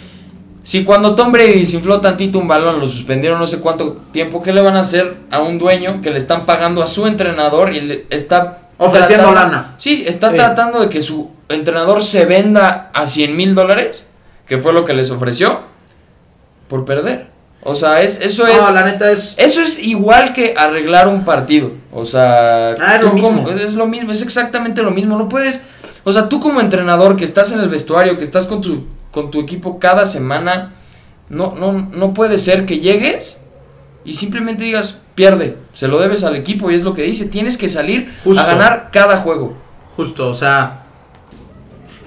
si 0.65 0.83
cuando 0.83 1.15
Tom 1.15 1.31
Brady 1.31 1.61
desinfló 1.61 2.01
tantito 2.01 2.39
un 2.41 2.49
balón, 2.49 2.81
lo 2.81 2.89
suspendieron 2.89 3.39
no 3.39 3.47
sé 3.47 3.59
cuánto 3.61 3.99
tiempo, 4.13 4.43
¿qué 4.43 4.53
le 4.53 4.63
van 4.63 4.77
a 4.77 4.81
hacer 4.81 5.19
a 5.31 5.41
un 5.41 5.59
dueño 5.59 6.01
que 6.03 6.11
le 6.11 6.17
están 6.17 6.45
pagando 6.47 6.83
a 6.83 6.87
su 6.89 7.07
entrenador 7.07 7.73
y 7.73 7.81
le 7.83 8.07
está 8.11 8.59
Ofreciendo 8.79 9.27
tratando- 9.31 9.53
lana. 9.57 9.75
Sí, 9.79 10.05
está 10.07 10.31
Sí. 10.31 10.37
tratando 10.37 10.81
de 10.81 10.89
que 10.89 11.01
su 11.01 11.31
entrenador 11.49 12.03
se 12.03 12.25
venda 12.25 12.91
a 12.93 13.07
100 13.07 13.37
mil 13.37 13.55
dólares, 13.55 14.07
que 14.49 14.59
fue 14.59 14.73
lo 14.73 14.85
que 14.85 14.95
les 14.95 15.11
ofreció, 15.13 15.61
por 16.69 16.85
perder. 16.85 17.29
O 17.63 17.75
sea, 17.75 18.03
es, 18.03 18.21
eso 18.21 18.47
es... 18.47 18.57
No, 18.57 18.73
la 18.73 18.85
neta 18.85 19.11
es. 19.11 19.35
Eso 19.39 19.63
es 19.63 19.79
igual 19.87 20.33
que 20.35 20.55
arreglar 20.57 21.09
un 21.09 21.25
partido. 21.25 21.71
O 21.93 22.05
sea, 22.05 22.71
Ah, 22.73 22.97
es 22.97 23.03
lo 23.03 23.13
mismo. 23.13 23.29
como- 23.45 23.51
es 23.51 23.75
lo 23.75 23.87
mismo, 23.87 24.13
es 24.13 24.21
exactamente 24.23 24.83
lo 24.83 24.91
mismo. 24.91 25.17
No 25.17 25.29
puedes, 25.29 25.65
o 26.05 26.13
sea, 26.13 26.29
tú 26.29 26.41
como 26.41 26.61
entrenador 26.61 27.17
que 27.17 27.25
estás 27.25 27.53
en 27.53 27.61
el 27.61 27.69
vestuario, 27.71 28.19
que 28.19 28.25
estás 28.25 28.45
con 28.45 28.61
tu, 28.61 28.85
con 29.15 29.31
tu 29.31 29.41
equipo 29.41 29.79
cada 29.79 30.07
semana, 30.07 30.73
no, 31.29 31.55
no, 31.57 31.73
no 31.73 32.13
puede 32.13 32.37
ser 32.37 32.67
que 32.67 32.81
llegues 32.81 33.41
y 34.05 34.15
simplemente 34.15 34.65
digas, 34.65 34.99
pierde, 35.15 35.57
se 35.73 35.87
lo 35.87 36.01
debes 36.01 36.25
al 36.25 36.35
equipo 36.35 36.69
y 36.71 36.75
es 36.75 36.83
lo 36.83 36.93
que 36.95 37.03
dice, 37.03 37.27
tienes 37.27 37.57
que 37.57 37.69
salir 37.69 38.13
Justo. 38.25 38.43
a 38.43 38.47
ganar 38.47 38.89
cada 38.93 39.19
juego. 39.19 39.55
Justo, 39.97 40.29
o 40.29 40.35
sea. 40.35 40.81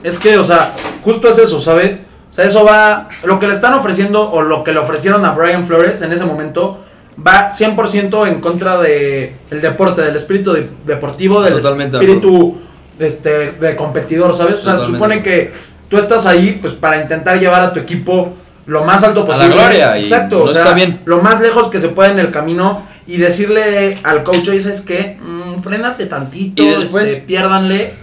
Es 0.04 0.20
que, 0.20 0.38
o 0.38 0.44
sea, 0.44 0.74
justo 1.04 1.30
es 1.30 1.38
eso, 1.38 1.60
¿sabes? 1.62 2.02
O 2.30 2.34
sea, 2.34 2.44
eso 2.46 2.66
va. 2.66 3.08
Lo 3.24 3.40
que 3.40 3.48
le 3.48 3.54
están 3.54 3.74
ofreciendo 3.74 4.30
o 4.30 4.42
lo 4.42 4.64
que 4.66 4.74
le 4.74 4.80
ofrecieron 4.80 5.24
a 5.26 5.32
Brian 5.32 5.66
Flores 5.66 6.02
en 6.02 6.12
ese 6.12 6.26
momento 6.26 6.84
va 7.26 7.50
100% 7.52 8.28
en 8.28 8.42
contra 8.42 8.78
de 8.78 9.34
el 9.50 9.62
deporte, 9.62 10.02
del 10.02 10.16
espíritu 10.18 10.52
de- 10.54 10.70
deportivo, 10.86 11.42
del 11.42 11.54
Totalmente 11.56 11.98
de 11.98 12.04
espíritu 12.06 12.58
este, 13.00 13.54
de 13.54 13.76
competidor, 13.76 14.36
¿sabes? 14.36 14.58
O 14.58 14.62
sea, 14.62 14.78
se 14.78 14.86
supone 14.88 15.24
que 15.24 15.52
tú 15.90 15.98
estás 15.98 16.26
ahí 16.26 16.58
pues 16.62 16.74
para 16.74 17.02
intentar 17.02 17.40
llevar 17.40 17.62
a 17.62 17.74
tu 17.74 17.80
equipo 17.80 18.34
lo 18.66 18.84
más 18.84 19.04
alto 19.04 19.22
la 19.22 19.26
posible. 19.26 19.56
gloria, 19.56 19.98
y 19.98 20.02
Exacto, 20.04 20.40
no 20.40 20.44
o 20.46 20.50
sea, 20.54 20.62
está 20.64 20.74
bien. 20.76 21.02
lo 21.06 21.22
más 21.22 21.40
lejos 21.42 21.70
que 21.70 21.80
se 21.80 21.90
pueda 21.90 22.12
en 22.12 22.20
el 22.20 22.32
camino 22.32 22.86
y 23.08 23.16
decirle 23.18 23.98
al 24.04 24.24
coach, 24.24 24.50
oye, 24.50 24.60
¿sabes 24.60 24.82
qué? 24.82 25.18
Mm, 25.22 25.62
frénate 25.62 26.06
tantito, 26.08 26.64
Y 26.64 26.68
después- 26.68 27.10
este, 27.10 27.26
piérdanle. 27.28 27.94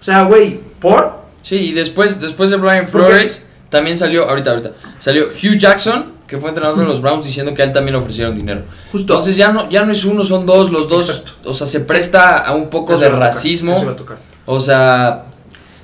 O 0.00 0.02
sea, 0.02 0.22
güey, 0.22 0.58
¿por? 0.80 1.24
Sí, 1.42 1.56
y 1.56 1.72
después, 1.72 2.20
después 2.20 2.48
de 2.50 2.56
Brian. 2.56 2.88
Flores, 2.88 3.44
también 3.68 3.98
salió, 3.98 4.26
ahorita, 4.28 4.50
ahorita, 4.50 4.70
salió 4.98 5.26
Hugh 5.26 5.58
Jackson, 5.58 6.14
que 6.26 6.38
fue 6.38 6.48
entrenador 6.48 6.78
de 6.78 6.86
los 6.86 7.02
Browns, 7.02 7.26
diciendo 7.26 7.52
que 7.52 7.60
a 7.60 7.66
él 7.66 7.72
también 7.72 7.92
le 7.94 8.00
ofrecieron 8.00 8.34
dinero. 8.34 8.62
Justo. 8.90 9.12
Entonces 9.12 9.36
ya 9.36 9.52
no, 9.52 9.68
ya 9.68 9.84
no 9.84 9.92
es 9.92 10.04
uno, 10.06 10.24
son 10.24 10.46
dos, 10.46 10.70
los 10.72 10.88
dos, 10.88 11.10
Exacto. 11.10 11.50
o 11.50 11.52
sea, 11.52 11.66
se 11.66 11.80
presta 11.80 12.38
a 12.38 12.54
un 12.54 12.70
poco 12.70 12.92
Eso 12.92 13.00
de 13.02 13.06
a 13.08 13.10
racismo. 13.10 13.76
a 13.76 13.94
tocar. 13.94 14.16
O 14.46 14.58
sea, 14.58 15.24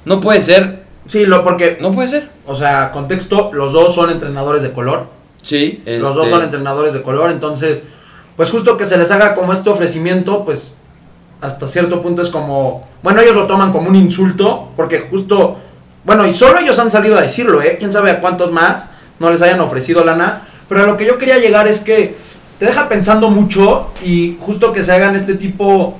no 0.06 0.18
puede 0.20 0.40
ser, 0.40 0.79
Sí, 1.10 1.26
lo 1.26 1.42
porque, 1.42 1.76
no 1.80 1.90
puede 1.90 2.06
ser. 2.06 2.28
o 2.46 2.54
sea, 2.54 2.92
contexto, 2.92 3.50
los 3.52 3.72
dos 3.72 3.96
son 3.96 4.10
entrenadores 4.10 4.62
de 4.62 4.70
color. 4.70 5.08
Sí, 5.42 5.82
Los 5.84 6.14
dos 6.14 6.26
este, 6.26 6.36
son 6.36 6.44
entrenadores 6.44 6.92
de 6.92 7.02
color, 7.02 7.32
entonces, 7.32 7.84
pues 8.36 8.48
justo 8.48 8.76
que 8.76 8.84
se 8.84 8.96
les 8.96 9.10
haga 9.10 9.34
como 9.34 9.52
este 9.52 9.70
ofrecimiento, 9.70 10.44
pues 10.44 10.76
hasta 11.40 11.66
cierto 11.66 12.00
punto 12.00 12.22
es 12.22 12.28
como, 12.28 12.86
bueno, 13.02 13.22
ellos 13.22 13.34
lo 13.34 13.48
toman 13.48 13.72
como 13.72 13.88
un 13.88 13.96
insulto, 13.96 14.68
porque 14.76 15.00
justo, 15.10 15.56
bueno, 16.04 16.24
y 16.26 16.32
solo 16.32 16.60
ellos 16.60 16.78
han 16.78 16.92
salido 16.92 17.18
a 17.18 17.22
decirlo, 17.22 17.60
¿eh? 17.60 17.74
Quién 17.76 17.90
sabe 17.90 18.12
a 18.12 18.20
cuántos 18.20 18.52
más 18.52 18.90
no 19.18 19.32
les 19.32 19.42
hayan 19.42 19.58
ofrecido 19.58 20.04
lana, 20.04 20.42
pero 20.68 20.84
a 20.84 20.86
lo 20.86 20.96
que 20.96 21.06
yo 21.06 21.18
quería 21.18 21.38
llegar 21.38 21.66
es 21.66 21.80
que 21.80 22.14
te 22.60 22.66
deja 22.66 22.88
pensando 22.88 23.30
mucho 23.30 23.90
y 24.04 24.36
justo 24.40 24.72
que 24.72 24.84
se 24.84 24.92
hagan 24.92 25.16
este 25.16 25.34
tipo 25.34 25.98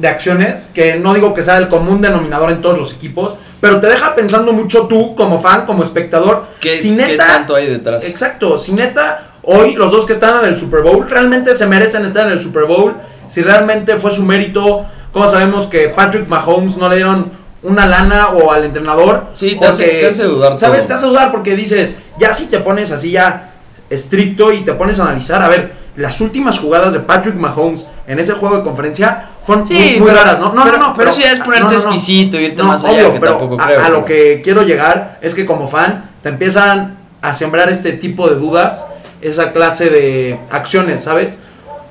de 0.00 0.08
acciones, 0.08 0.68
que 0.74 0.96
no 0.96 1.12
digo 1.14 1.34
que 1.34 1.42
sea 1.42 1.58
el 1.58 1.68
común 1.68 2.00
denominador 2.00 2.50
en 2.50 2.62
todos 2.62 2.78
los 2.78 2.92
equipos, 2.92 3.34
pero 3.60 3.80
te 3.80 3.88
deja 3.88 4.14
pensando 4.14 4.52
mucho 4.52 4.86
tú 4.86 5.14
como 5.14 5.40
fan, 5.40 5.66
como 5.66 5.82
espectador, 5.82 6.46
¿Qué, 6.60 6.76
si 6.76 6.90
qué 6.90 6.96
neta 6.96 7.26
tanto 7.26 7.54
hay 7.54 7.66
detrás? 7.66 8.04
Exacto, 8.08 8.58
si 8.58 8.72
neta, 8.72 9.32
hoy 9.42 9.74
los 9.74 9.90
dos 9.90 10.06
que 10.06 10.12
están 10.14 10.42
en 10.44 10.52
el 10.52 10.58
Super 10.58 10.80
Bowl 10.82 11.08
realmente 11.08 11.54
se 11.54 11.66
merecen 11.66 12.04
estar 12.06 12.26
en 12.26 12.32
el 12.32 12.40
Super 12.40 12.64
Bowl, 12.64 12.96
si 13.28 13.42
realmente 13.42 13.96
fue 13.96 14.10
su 14.10 14.22
mérito, 14.24 14.86
como 15.12 15.28
sabemos 15.28 15.66
que 15.66 15.88
Patrick 15.90 16.26
Mahomes 16.28 16.76
no 16.76 16.88
le 16.88 16.96
dieron 16.96 17.30
una 17.62 17.84
lana 17.84 18.28
o 18.30 18.50
al 18.52 18.64
entrenador. 18.64 19.26
Sí, 19.34 19.58
te 19.60 19.66
hace- 19.66 19.84
porque, 19.84 20.00
te 20.00 20.06
hace 20.06 20.24
dudar 20.24 20.58
¿Sabes? 20.58 20.78
todo. 20.78 20.86
Te 20.88 20.94
hace 20.94 21.06
dudar 21.06 21.30
porque 21.30 21.54
dices, 21.56 21.94
ya 22.18 22.32
si 22.32 22.46
te 22.46 22.58
pones 22.60 22.90
así 22.90 23.10
ya 23.10 23.50
estricto 23.90 24.50
y 24.52 24.60
te 24.62 24.72
pones 24.72 24.98
a 24.98 25.02
analizar, 25.02 25.42
a 25.42 25.48
ver, 25.48 25.72
las 25.96 26.20
últimas 26.20 26.58
jugadas 26.58 26.92
de 26.92 27.00
Patrick 27.00 27.34
Mahomes 27.34 27.86
en 28.06 28.18
ese 28.18 28.32
juego 28.34 28.58
de 28.58 28.62
conferencia 28.62 29.28
fueron 29.44 29.66
Sí, 29.66 29.74
muy, 29.74 30.00
muy 30.00 30.10
pero- 30.10 30.14
raras, 30.24 30.38
¿no? 30.40 30.52
No, 30.52 30.64
pero- 30.64 30.78
no, 30.78 30.88
no. 30.88 30.94
pero 30.96 31.10
es 31.10 31.40
ponerte 31.40 31.60
no, 31.60 31.64
no, 31.64 31.70
no. 31.70 31.76
exquisito, 31.76 32.38
irte 32.38 32.62
más 32.62 32.84
allá, 32.84 32.98
obvio, 33.00 33.12
que 33.14 33.20
pero 33.20 33.32
tampoco 33.32 33.60
a, 33.62 33.66
creo. 33.66 33.84
a 33.84 33.88
lo 33.88 34.04
que 34.04 34.40
quiero 34.42 34.62
llegar 34.62 35.18
es 35.20 35.34
que 35.34 35.44
como 35.46 35.66
fan 35.66 36.10
te 36.22 36.28
empiezan 36.28 36.96
a 37.22 37.34
sembrar 37.34 37.68
este 37.68 37.92
tipo 37.92 38.28
de 38.28 38.36
dudas, 38.36 38.86
esa 39.20 39.52
clase 39.52 39.90
de 39.90 40.38
acciones, 40.50 41.02
¿sabes? 41.02 41.38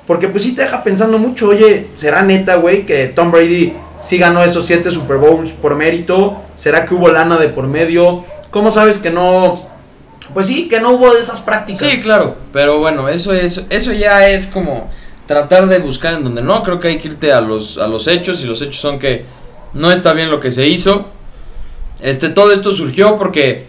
Porque 0.07 0.27
pues 0.27 0.41
sí 0.43 0.55
te 0.55 0.63
deja 0.63 0.83
pensando 0.83 1.19
mucho, 1.19 1.49
oye, 1.49 1.89
¿será 1.95 2.23
neta, 2.23 2.55
güey, 2.55 2.85
que 2.85 3.07
Tom 3.07 3.31
Brady 3.31 3.73
sí 4.01 4.17
ganó 4.17 4.43
esos 4.43 4.65
siete 4.65 4.89
Super 4.89 5.17
Bowls 5.17 5.51
por 5.51 5.75
mérito? 5.75 6.41
¿Será 6.55 6.85
que 6.85 6.95
hubo 6.95 7.09
lana 7.09 7.37
de 7.37 7.49
por 7.49 7.67
medio? 7.67 8.23
¿Cómo 8.49 8.71
sabes 8.71 8.97
que 8.97 9.11
no? 9.11 9.68
Pues 10.33 10.47
sí, 10.47 10.67
que 10.67 10.79
no 10.79 10.91
hubo 10.91 11.13
de 11.13 11.21
esas 11.21 11.41
prácticas. 11.41 11.89
Sí, 11.89 12.01
claro, 12.01 12.35
pero 12.53 12.79
bueno, 12.79 13.09
eso 13.09 13.33
es 13.33 13.65
eso 13.69 13.91
ya 13.93 14.27
es 14.27 14.47
como 14.47 14.89
tratar 15.25 15.67
de 15.67 15.79
buscar 15.79 16.15
en 16.15 16.23
donde 16.23 16.41
no, 16.41 16.63
creo 16.63 16.79
que 16.79 16.89
hay 16.89 16.97
que 16.97 17.09
irte 17.09 17.31
a 17.31 17.41
los 17.41 17.77
a 17.77 17.87
los 17.87 18.07
hechos 18.07 18.41
y 18.43 18.45
los 18.45 18.61
hechos 18.61 18.77
son 18.77 18.99
que 18.99 19.25
no 19.73 19.91
está 19.91 20.13
bien 20.13 20.29
lo 20.31 20.39
que 20.39 20.51
se 20.51 20.67
hizo. 20.67 21.07
Este 21.99 22.29
todo 22.29 22.51
esto 22.51 22.71
surgió 22.71 23.17
porque 23.17 23.67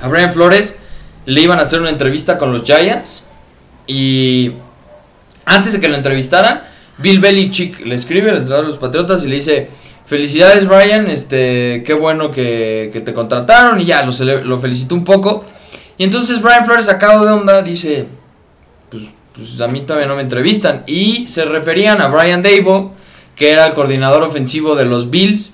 a 0.00 0.08
Brian 0.08 0.32
Flores 0.32 0.76
le 1.26 1.40
iban 1.40 1.58
a 1.58 1.62
hacer 1.62 1.80
una 1.80 1.90
entrevista 1.90 2.38
con 2.38 2.52
los 2.52 2.64
Giants 2.64 3.24
y 3.86 4.52
antes 5.44 5.72
de 5.72 5.80
que 5.80 5.88
lo 5.88 5.96
entrevistaran, 5.96 6.62
Bill 6.98 7.18
Belichick 7.18 7.84
le 7.84 7.94
escribe, 7.94 8.28
entrenador 8.28 8.66
de 8.66 8.70
los 8.70 8.78
Patriotas 8.78 9.24
y 9.24 9.28
le 9.28 9.36
dice, 9.36 9.68
"Felicidades 10.06 10.68
Brian, 10.68 11.08
este, 11.08 11.82
qué 11.84 11.94
bueno 11.94 12.30
que, 12.30 12.90
que 12.92 13.00
te 13.00 13.12
contrataron" 13.12 13.80
y 13.80 13.86
ya 13.86 14.04
lo, 14.04 14.12
lo 14.44 14.58
felicitó 14.58 14.94
un 14.94 15.04
poco. 15.04 15.44
Y 16.00 16.04
entonces 16.04 16.40
Brian 16.40 16.64
Flores, 16.64 16.86
sacado 16.86 17.26
de 17.26 17.30
onda, 17.30 17.60
dice, 17.60 18.06
pues, 18.90 19.02
pues 19.34 19.60
a 19.60 19.68
mí 19.68 19.82
todavía 19.82 20.08
no 20.08 20.16
me 20.16 20.22
entrevistan. 20.22 20.82
Y 20.86 21.28
se 21.28 21.44
referían 21.44 22.00
a 22.00 22.06
Brian 22.06 22.42
Dable, 22.42 22.92
que 23.36 23.52
era 23.52 23.66
el 23.66 23.74
coordinador 23.74 24.22
ofensivo 24.22 24.76
de 24.76 24.86
los 24.86 25.10
Bills. 25.10 25.52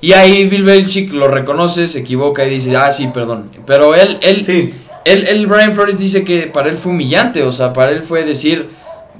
Y 0.00 0.12
ahí 0.12 0.48
Bill 0.48 0.62
Belichick 0.62 1.12
lo 1.12 1.26
reconoce, 1.26 1.88
se 1.88 1.98
equivoca 1.98 2.44
y 2.46 2.50
dice, 2.50 2.76
ah, 2.76 2.92
sí, 2.92 3.08
perdón. 3.08 3.50
Pero 3.66 3.96
él, 3.96 4.18
él, 4.22 4.44
Sí. 4.44 4.72
él, 5.04 5.26
él, 5.26 5.48
Brian 5.48 5.74
Flores 5.74 5.98
dice 5.98 6.22
que 6.22 6.42
para 6.42 6.68
él 6.68 6.76
fue 6.78 6.92
humillante, 6.92 7.42
o 7.42 7.50
sea, 7.50 7.72
para 7.72 7.90
él 7.90 8.04
fue 8.04 8.22
decir, 8.22 8.70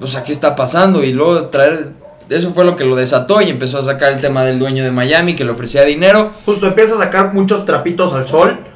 o 0.00 0.06
sea, 0.06 0.22
¿qué 0.22 0.30
está 0.30 0.54
pasando? 0.54 1.02
Y 1.02 1.12
luego 1.12 1.46
traer, 1.46 1.94
eso 2.28 2.52
fue 2.52 2.64
lo 2.64 2.76
que 2.76 2.84
lo 2.84 2.94
desató 2.94 3.40
y 3.40 3.50
empezó 3.50 3.78
a 3.78 3.82
sacar 3.82 4.12
el 4.12 4.20
tema 4.20 4.44
del 4.44 4.60
dueño 4.60 4.84
de 4.84 4.92
Miami 4.92 5.34
que 5.34 5.44
le 5.44 5.50
ofrecía 5.50 5.82
dinero. 5.84 6.30
justo 6.46 6.68
empieza 6.68 6.94
a 6.94 6.98
sacar 6.98 7.34
muchos 7.34 7.66
trapitos 7.66 8.12
al 8.12 8.28
sol. 8.28 8.69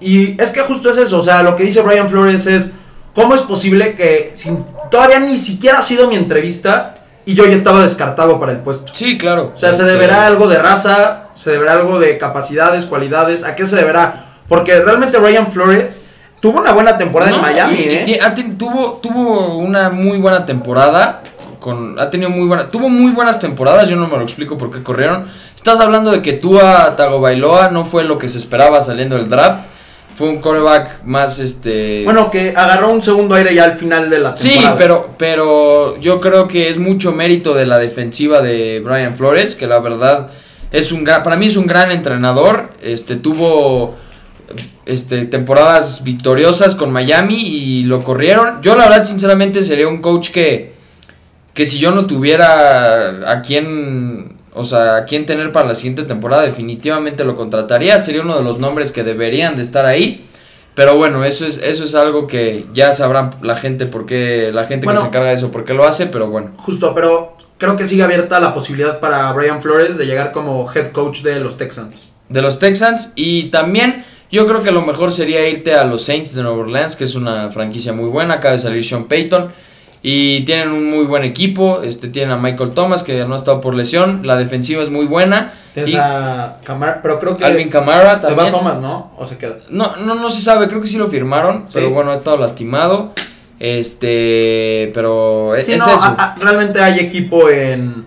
Y 0.00 0.40
es 0.40 0.50
que 0.50 0.60
justo 0.60 0.90
es 0.90 0.98
eso, 0.98 1.18
o 1.18 1.22
sea, 1.22 1.42
lo 1.42 1.56
que 1.56 1.62
dice 1.64 1.80
Brian 1.82 2.08
Flores 2.08 2.46
es, 2.46 2.72
¿cómo 3.14 3.34
es 3.34 3.40
posible 3.42 3.94
que 3.94 4.30
sin, 4.34 4.64
todavía 4.90 5.18
ni 5.20 5.36
siquiera 5.38 5.78
ha 5.78 5.82
sido 5.82 6.06
mi 6.08 6.16
entrevista 6.16 6.96
y 7.24 7.34
yo 7.34 7.44
ya 7.46 7.54
estaba 7.54 7.80
descartado 7.82 8.38
para 8.38 8.52
el 8.52 8.58
puesto? 8.58 8.92
Sí, 8.94 9.16
claro. 9.16 9.52
O 9.54 9.56
sea, 9.56 9.70
se 9.72 9.76
Este, 9.82 9.90
deberá 9.92 10.26
algo 10.26 10.48
de 10.48 10.58
raza, 10.58 11.28
se 11.34 11.50
deberá 11.52 11.72
algo 11.72 11.98
de 11.98 12.18
capacidades, 12.18 12.84
cualidades, 12.84 13.42
¿a 13.44 13.54
qué 13.56 13.66
se 13.66 13.76
deberá? 13.76 14.26
Porque 14.48 14.78
realmente 14.80 15.18
Brian 15.18 15.46
Flores 15.50 16.02
tuvo 16.40 16.60
una 16.60 16.72
buena 16.72 16.98
temporada 16.98 17.34
en 17.34 17.40
Miami, 17.40 17.78
y- 17.78 18.12
¿eh? 18.12 18.20
tuvo, 18.58 19.00
tuvo 19.02 19.56
una 19.58 19.90
muy 19.90 20.18
buena 20.18 20.44
temporada. 20.46 21.22
Con, 21.58 21.98
ha 21.98 22.08
tenido 22.10 22.30
muy 22.30 22.46
buena, 22.46 22.70
tuvo 22.70 22.88
muy 22.88 23.10
buenas 23.10 23.40
temporadas. 23.40 23.88
Yo 23.88 23.96
no 23.96 24.06
me 24.06 24.16
lo 24.16 24.22
explico 24.22 24.56
por 24.56 24.70
qué 24.70 24.82
corrieron. 24.84 25.26
Estás 25.54 25.80
hablando 25.80 26.12
de 26.12 26.22
que 26.22 26.34
Tua 26.34 26.94
Tagovailoa 26.94 27.70
no 27.70 27.84
fue 27.84 28.04
lo 28.04 28.18
que 28.18 28.28
se 28.28 28.38
esperaba 28.38 28.80
saliendo 28.80 29.16
del 29.16 29.28
draft. 29.28 29.60
Fue 30.16 30.28
un 30.28 30.40
coreback 30.40 31.04
más 31.04 31.38
este. 31.38 32.02
Bueno, 32.04 32.30
que 32.30 32.54
agarró 32.56 32.90
un 32.90 33.02
segundo 33.02 33.34
aire 33.34 33.54
ya 33.54 33.64
al 33.64 33.76
final 33.76 34.08
de 34.10 34.18
la 34.18 34.36
Sí, 34.36 34.48
temporada. 34.50 34.76
pero, 34.78 35.10
pero 35.18 36.00
yo 36.00 36.20
creo 36.20 36.48
que 36.48 36.68
es 36.70 36.78
mucho 36.78 37.12
mérito 37.12 37.52
de 37.54 37.66
la 37.66 37.78
defensiva 37.78 38.40
de 38.40 38.80
Brian 38.82 39.14
Flores, 39.14 39.54
que 39.54 39.66
la 39.66 39.78
verdad 39.78 40.30
es 40.72 40.90
un 40.90 41.04
gran, 41.04 41.22
para 41.22 41.36
mí 41.36 41.46
es 41.46 41.56
un 41.56 41.66
gran 41.66 41.90
entrenador. 41.90 42.70
Este 42.82 43.16
tuvo 43.16 43.94
este 44.86 45.24
temporadas 45.26 46.02
victoriosas 46.04 46.74
con 46.76 46.90
Miami 46.92 47.40
y 47.42 47.84
lo 47.84 48.02
corrieron. 48.02 48.62
Yo 48.62 48.74
la 48.74 48.88
verdad 48.88 49.04
sinceramente 49.04 49.62
sería 49.62 49.86
un 49.86 49.98
coach 50.00 50.30
que 50.30 50.74
que 51.52 51.64
si 51.66 51.78
yo 51.78 51.90
no 51.90 52.06
tuviera 52.06 53.30
a 53.32 53.40
quién, 53.40 54.35
o 54.56 54.64
sea, 54.64 55.04
quién 55.04 55.26
tener 55.26 55.52
para 55.52 55.68
la 55.68 55.74
siguiente 55.74 56.02
temporada, 56.04 56.42
definitivamente 56.42 57.24
lo 57.24 57.36
contrataría. 57.36 57.98
Sería 58.00 58.22
uno 58.22 58.36
de 58.36 58.42
los 58.42 58.58
nombres 58.58 58.92
que 58.92 59.04
deberían 59.04 59.56
de 59.56 59.62
estar 59.62 59.86
ahí. 59.86 60.24
Pero 60.74 60.96
bueno, 60.96 61.24
eso 61.24 61.46
es, 61.46 61.58
eso 61.58 61.84
es 61.84 61.94
algo 61.94 62.26
que 62.26 62.66
ya 62.74 62.92
sabrán 62.92 63.30
la 63.40 63.56
gente 63.56 63.86
por 63.86 64.04
qué, 64.04 64.50
la 64.52 64.66
gente 64.66 64.84
Bueno. 64.84 65.00
que 65.00 65.04
se 65.04 65.08
encarga 65.08 65.28
de 65.28 65.34
eso, 65.36 65.50
por 65.50 65.64
qué 65.64 65.72
lo 65.72 65.84
hace, 65.84 66.06
pero 66.06 66.28
bueno. 66.28 66.52
Justo, 66.58 66.94
pero 66.94 67.36
creo 67.56 67.76
que 67.76 67.86
sigue 67.86 68.02
abierta 68.02 68.40
la 68.40 68.52
posibilidad 68.52 69.00
para 69.00 69.32
Brian 69.32 69.62
Flores 69.62 69.96
de 69.96 70.04
llegar 70.04 70.32
como 70.32 70.70
head 70.74 70.92
coach 70.92 71.22
de 71.22 71.40
los 71.40 71.56
Texans. 71.56 71.94
De 72.28 72.42
los 72.42 72.58
Texans 72.58 73.12
y 73.14 73.44
también 73.50 74.04
yo 74.30 74.46
creo 74.46 74.62
que 74.62 74.70
lo 74.72 74.82
mejor 74.82 75.12
sería 75.12 75.48
irte 75.48 75.74
a 75.74 75.84
los 75.84 76.02
Saints 76.04 76.34
de 76.34 76.42
Nueva 76.42 76.58
Orleans, 76.58 76.96
que 76.96 77.04
es 77.04 77.14
una 77.14 77.50
franquicia 77.50 77.92
muy 77.94 78.10
buena, 78.10 78.34
acaba 78.34 78.52
de 78.52 78.58
salir 78.60 78.84
Sean 78.84 79.04
Payton. 79.04 79.52
Y 80.08 80.42
tienen 80.44 80.70
un 80.70 80.88
muy 80.88 81.04
buen 81.04 81.24
equipo. 81.24 81.82
Este, 81.82 82.06
tienen 82.06 82.30
a 82.30 82.36
Michael 82.36 82.74
Thomas, 82.74 83.02
que 83.02 83.24
no 83.24 83.34
ha 83.34 83.36
estado 83.36 83.60
por 83.60 83.74
lesión. 83.74 84.20
La 84.24 84.36
defensiva 84.36 84.80
es 84.84 84.88
muy 84.88 85.04
buena. 85.04 85.52
Tienes 85.74 85.92
Y 85.92 85.96
a 85.96 86.58
Camara, 86.62 87.00
pero 87.02 87.18
creo 87.18 87.36
que 87.36 87.44
Alvin 87.44 87.68
Kamara 87.68 88.22
se 88.22 88.32
va. 88.32 88.48
Thomas, 88.52 88.78
¿no? 88.80 89.10
O 89.16 89.26
se 89.26 89.36
queda. 89.36 89.56
No, 89.68 89.96
no, 89.96 90.14
no 90.14 90.30
se 90.30 90.40
sabe, 90.40 90.68
creo 90.68 90.80
que 90.80 90.86
sí 90.86 90.96
lo 90.96 91.08
firmaron, 91.08 91.64
Sí. 91.66 91.72
pero 91.74 91.90
bueno, 91.90 92.12
ha 92.12 92.14
estado 92.14 92.36
lastimado. 92.36 93.14
Este, 93.58 94.92
pero 94.94 95.54
es, 95.56 95.66
Sí, 95.66 95.72
es 95.72 95.78
no, 95.78 95.86
eso. 95.92 96.04
a- 96.04 96.14
a- 96.14 96.34
realmente 96.40 96.80
hay 96.80 97.00
equipo 97.00 97.50
en 97.50 98.04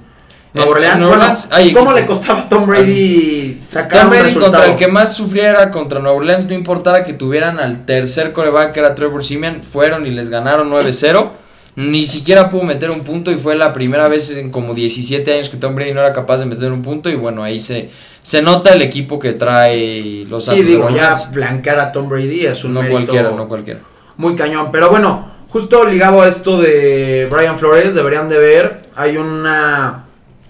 Nueva 0.54 0.72
Orleans. 0.72 1.06
Bueno, 1.06 1.24
hay 1.52 1.72
pues, 1.72 1.74
¿cómo 1.76 1.92
le 1.92 2.06
costaba 2.06 2.40
a 2.40 2.50
Tom 2.50 2.66
Brady 2.66 3.62
sacar 3.68 4.00
Tom 4.04 4.04
un 4.06 4.10
Brady 4.12 4.24
contra 4.34 4.48
resultado? 4.48 4.72
el 4.72 4.76
que 4.78 4.88
más 4.88 5.14
sufriera 5.14 5.70
contra 5.70 6.00
Nueva 6.00 6.16
Orleans, 6.18 6.46
no 6.46 6.54
importara 6.54 7.04
que 7.04 7.12
tuvieran 7.14 7.60
al 7.60 7.86
tercer 7.86 8.32
coreback 8.32 8.72
que 8.72 8.80
era 8.80 8.96
Trevor 8.96 9.24
Simeon, 9.26 9.64
fueron 9.64 10.08
y 10.08 10.12
les 10.12 10.30
ganaron 10.30 10.70
9-0. 10.70 11.32
Ni 11.80 12.06
siquiera 12.06 12.50
pudo 12.50 12.64
meter 12.64 12.92
un 12.92 13.02
punto 13.06 13.32
y 13.32 13.38
fue 13.38 13.56
la 13.56 13.72
primera 13.72 14.10
vez 14.10 14.32
en 14.32 14.50
como 14.52 14.74
17 14.74 15.34
años 15.34 15.48
que 15.50 15.56
Tom 15.56 15.76
Brady 15.76 15.94
no 15.94 16.02
era 16.02 16.12
capaz 16.12 16.40
de 16.40 16.46
meter 16.46 16.72
un 16.74 16.82
punto 16.82 17.10
y 17.10 17.16
bueno, 17.16 17.42
ahí 17.42 17.62
se, 17.62 17.90
se 18.22 18.42
nota 18.42 18.74
el 18.74 18.82
equipo 18.82 19.18
que 19.18 19.32
trae 19.32 20.26
los 20.28 20.44
Sí, 20.46 20.62
digo, 20.64 20.90
ya 20.90 21.16
blanquear 21.32 21.80
a 21.80 21.92
Tom 21.94 22.10
Brady 22.10 22.46
es 22.46 22.66
un 22.66 22.74
No 22.74 22.82
mérito 22.82 22.98
cualquiera, 22.98 23.32
no 23.32 23.48
cualquiera. 23.48 23.80
muy 24.18 24.36
cañón. 24.36 24.72
Pero 24.74 24.90
bueno, 24.90 25.32
justo 25.48 25.86
ligado 25.86 26.22
a 26.22 26.28
esto 26.28 26.58
de 26.60 27.30
Brian 27.32 27.58
Flores, 27.58 27.96
deberían 27.96 28.28
de 28.28 28.40
ver, 28.40 28.76
hay 28.96 29.16
una 29.16 30.06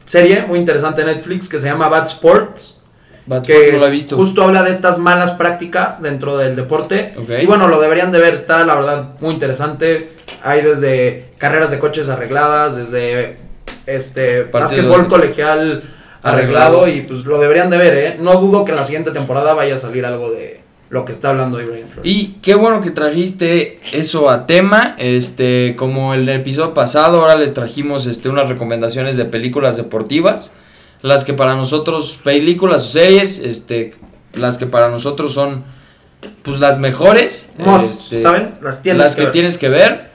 serie 0.05 0.45
muy 0.47 0.57
interesante 0.57 1.01
en 1.01 1.07
Netflix 1.07 1.47
que 1.47 1.59
se 1.59 1.67
llama 1.67 1.89
Bad 1.89 2.07
Sports. 2.07 2.77
Bad 3.27 3.43
que 3.43 3.53
Sports 3.53 3.73
no 3.73 3.79
lo 3.81 3.87
he 3.87 3.91
visto. 3.91 4.15
justo 4.15 4.41
habla 4.43 4.63
de 4.63 4.71
estas 4.71 4.97
malas 4.97 5.33
prácticas 5.33 6.01
dentro 6.01 6.35
del 6.37 6.55
deporte. 6.55 7.13
Y 7.39 7.45
bueno, 7.45 7.67
lo 7.67 7.79
deberían 7.79 8.11
de 8.11 8.17
ver, 8.17 8.33
está 8.33 8.65
la 8.65 8.73
verdad 8.73 9.09
muy 9.19 9.35
interesante. 9.35 10.17
Hay 10.43 10.61
desde 10.61 11.29
carreras 11.37 11.71
de 11.71 11.79
coches 11.79 12.09
arregladas, 12.09 12.75
desde 12.75 13.37
este 13.85 14.43
básquetbol 14.43 15.03
de- 15.03 15.07
colegial 15.07 15.83
Arreglado. 16.21 16.81
arreglado 16.83 16.87
y 16.87 17.01
pues 17.01 17.25
lo 17.25 17.39
deberían 17.39 17.69
de 17.69 17.77
ver, 17.77 17.93
¿eh? 17.93 18.17
No 18.19 18.39
dudo 18.39 18.65
que 18.65 18.71
en 18.71 18.77
la 18.77 18.83
siguiente 18.85 19.11
temporada 19.11 19.53
vaya 19.53 19.75
a 19.75 19.79
salir 19.79 20.05
algo 20.05 20.31
de 20.31 20.59
lo 20.89 21.05
que 21.05 21.11
está 21.11 21.29
hablando 21.29 21.57
Brian 21.57 21.87
Flores. 21.89 22.11
Y 22.11 22.37
qué 22.41 22.55
bueno 22.55 22.81
que 22.81 22.91
trajiste 22.91 23.79
eso 23.93 24.29
a 24.29 24.47
tema. 24.47 24.95
Este, 24.97 25.75
como 25.77 26.13
el 26.13 26.27
episodio 26.27 26.73
pasado, 26.73 27.21
ahora 27.21 27.35
les 27.35 27.53
trajimos 27.53 28.05
este, 28.07 28.27
unas 28.27 28.49
recomendaciones 28.49 29.15
de 29.15 29.25
películas 29.25 29.77
deportivas. 29.77 30.51
Las 31.01 31.23
que 31.23 31.33
para 31.33 31.55
nosotros, 31.55 32.19
películas 32.23 32.83
o 32.83 32.87
series, 32.89 33.37
este, 33.39 33.93
las 34.33 34.57
que 34.57 34.65
para 34.65 34.89
nosotros 34.89 35.33
son 35.33 35.63
pues 36.41 36.59
las 36.59 36.79
mejores. 36.79 37.47
Este, 37.89 38.19
¿saben? 38.21 38.55
Las 38.61 38.77
que, 39.15 39.27
tienes 39.27 39.57
que 39.57 39.69
ver. 39.69 40.08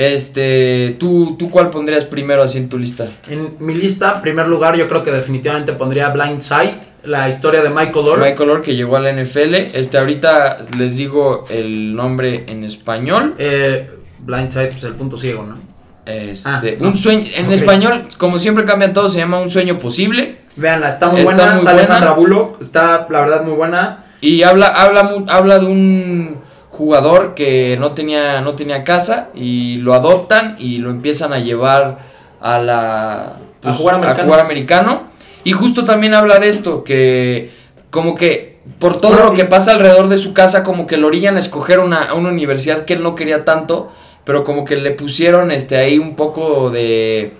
Este, 0.00 0.96
¿tú, 0.98 1.36
¿tú 1.38 1.50
cuál 1.50 1.68
pondrías 1.68 2.06
primero 2.06 2.42
así 2.42 2.56
en 2.56 2.70
tu 2.70 2.78
lista? 2.78 3.06
En 3.28 3.56
mi 3.58 3.74
lista, 3.74 4.14
en 4.16 4.22
primer 4.22 4.46
lugar, 4.48 4.74
yo 4.74 4.88
creo 4.88 5.04
que 5.04 5.10
definitivamente 5.12 5.74
pondría 5.74 6.08
Blind 6.08 6.40
Side, 6.40 6.72
la 7.04 7.28
historia 7.28 7.60
de 7.60 7.68
Michael 7.68 8.06
Orr. 8.08 8.18
Michael 8.18 8.48
Orr 8.48 8.62
que 8.62 8.74
llegó 8.74 8.96
a 8.96 9.00
la 9.00 9.12
NFL. 9.12 9.54
Este, 9.56 9.98
ahorita 9.98 10.56
les 10.78 10.96
digo 10.96 11.44
el 11.50 11.94
nombre 11.94 12.46
en 12.48 12.64
español. 12.64 13.34
Eh, 13.36 13.90
Blind 14.20 14.50
Side, 14.50 14.68
pues 14.68 14.84
el 14.84 14.94
punto 14.94 15.18
ciego, 15.18 15.42
¿no? 15.42 15.58
Este, 16.06 16.48
Ah, 16.48 16.62
no. 16.80 16.88
un 16.88 16.96
sueño, 16.96 17.26
en 17.36 17.52
español, 17.52 18.04
como 18.16 18.38
siempre 18.38 18.64
cambian 18.64 18.94
todo, 18.94 19.10
se 19.10 19.18
llama 19.18 19.38
Un 19.40 19.50
sueño 19.50 19.78
posible. 19.78 20.38
Veanla, 20.56 20.88
está 20.88 21.08
muy 21.08 21.20
Está 21.20 21.34
buena, 21.34 21.52
muy 21.52 21.62
sale 21.62 21.74
buena. 21.80 21.86
Sandra 21.94 22.12
Bullock, 22.12 22.62
está 22.62 23.06
la 23.10 23.20
verdad 23.20 23.44
muy 23.44 23.52
buena. 23.52 24.06
Y 24.22 24.44
habla, 24.44 24.68
habla, 24.68 25.14
habla 25.28 25.58
de 25.58 25.66
un 25.66 26.39
jugador 26.80 27.34
que 27.34 27.76
no 27.78 27.92
tenía, 27.92 28.40
no 28.40 28.54
tenía 28.54 28.84
casa 28.84 29.28
y 29.34 29.76
lo 29.76 29.92
adoptan 29.92 30.56
y 30.58 30.78
lo 30.78 30.88
empiezan 30.90 31.34
a 31.34 31.38
llevar 31.38 31.98
a 32.40 32.58
la 32.58 33.36
pues, 33.60 33.74
A 33.74 33.76
jugar 33.76 33.94
americano. 33.96 34.24
jugar 34.24 34.40
americano. 34.40 35.02
Y 35.44 35.52
justo 35.52 35.84
también 35.84 36.14
habla 36.14 36.38
de 36.38 36.48
esto, 36.48 36.82
que 36.82 37.50
como 37.90 38.14
que 38.14 38.58
por 38.78 38.98
todo 39.00 39.16
lo 39.24 39.32
que 39.34 39.44
pasa 39.44 39.72
alrededor 39.72 40.08
de 40.08 40.16
su 40.16 40.32
casa, 40.32 40.64
como 40.64 40.86
que 40.86 40.96
lo 40.96 41.06
orillan 41.08 41.36
a 41.36 41.38
escoger 41.40 41.80
una, 41.80 42.14
una 42.14 42.30
universidad 42.30 42.84
que 42.86 42.94
él 42.94 43.02
no 43.02 43.14
quería 43.14 43.44
tanto, 43.44 43.92
pero 44.24 44.42
como 44.44 44.64
que 44.64 44.76
le 44.76 44.90
pusieron 44.92 45.50
este 45.50 45.76
ahí 45.76 45.98
un 45.98 46.14
poco 46.16 46.70
de 46.70 47.32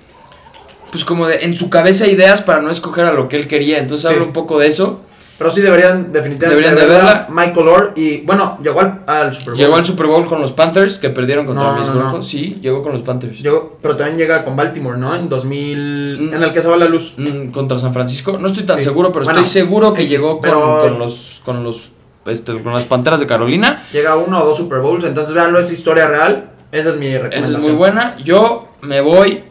pues 0.90 1.04
como 1.04 1.26
de 1.26 1.44
en 1.44 1.56
su 1.56 1.70
cabeza 1.70 2.06
ideas 2.08 2.42
para 2.42 2.60
no 2.60 2.70
escoger 2.70 3.04
a 3.06 3.12
lo 3.12 3.28
que 3.28 3.36
él 3.36 3.46
quería. 3.48 3.78
Entonces 3.78 4.06
Sí. 4.08 4.12
habla 4.14 4.26
un 4.26 4.32
poco 4.34 4.58
de 4.58 4.66
eso. 4.66 5.00
Pero 5.40 5.50
sí 5.52 5.62
deberían 5.62 6.12
definitivamente 6.12 6.48
Deberían 6.68 6.76
de 6.76 6.84
verla. 6.94 7.26
Michael 7.30 7.66
Orr 7.68 7.92
y 7.96 8.20
bueno, 8.26 8.58
llegó 8.62 8.80
al, 8.82 9.04
al 9.06 9.32
Super 9.34 9.54
Bowl. 9.54 9.56
Llegó 9.58 9.76
al 9.76 9.84
Super 9.86 10.06
Bowl 10.06 10.26
con 10.26 10.38
los 10.42 10.52
Panthers, 10.52 10.98
que 10.98 11.08
perdieron 11.08 11.46
contra 11.46 11.72
No, 11.72 11.78
mis 11.80 11.88
no. 11.94 12.22
Sí, 12.22 12.58
llegó 12.60 12.82
con 12.82 12.92
los 12.92 13.00
Panthers. 13.00 13.38
Llegó- 13.40 13.78
pero 13.80 13.96
también 13.96 14.18
llega 14.18 14.44
con 14.44 14.54
Baltimore, 14.54 14.98
¿no? 14.98 15.14
En 15.16 15.30
2000, 15.30 16.18
Mm. 16.30 16.34
en 16.34 16.42
el 16.42 16.52
que 16.52 16.60
se 16.60 16.68
va 16.68 16.76
la 16.76 16.84
luz. 16.84 17.14
Mm, 17.16 17.52
contra 17.52 17.78
San 17.78 17.94
Francisco. 17.94 18.36
No 18.38 18.48
estoy 18.48 18.64
tan 18.64 18.76
Sí. 18.76 18.84
seguro, 18.84 19.12
pero 19.12 19.24
Bueno, 19.24 19.40
estoy 19.40 19.50
seguro 19.62 19.94
que 19.94 20.06
llegó 20.06 20.40
con, 20.40 20.98
los 20.98 21.40
con 21.42 21.64
los 21.64 21.90
este, 22.26 22.62
con 22.62 22.74
las 22.74 22.82
Panteras 22.84 23.18
de 23.18 23.26
Carolina. 23.26 23.86
Llega 23.94 24.10
a 24.10 24.16
uno 24.18 24.42
o 24.42 24.46
dos 24.46 24.58
Super 24.58 24.80
Bowls, 24.80 25.04
entonces 25.04 25.32
véanlo, 25.32 25.58
es 25.58 25.72
historia 25.72 26.06
real. 26.06 26.50
Esa 26.70 26.90
es 26.90 26.96
mi 26.96 27.06
Esa 27.06 27.16
recomendación. 27.22 27.56
es 27.56 27.62
muy 27.62 27.72
buena. 27.72 28.16
Yo 28.22 28.68
me 28.82 29.00
voy. 29.00 29.42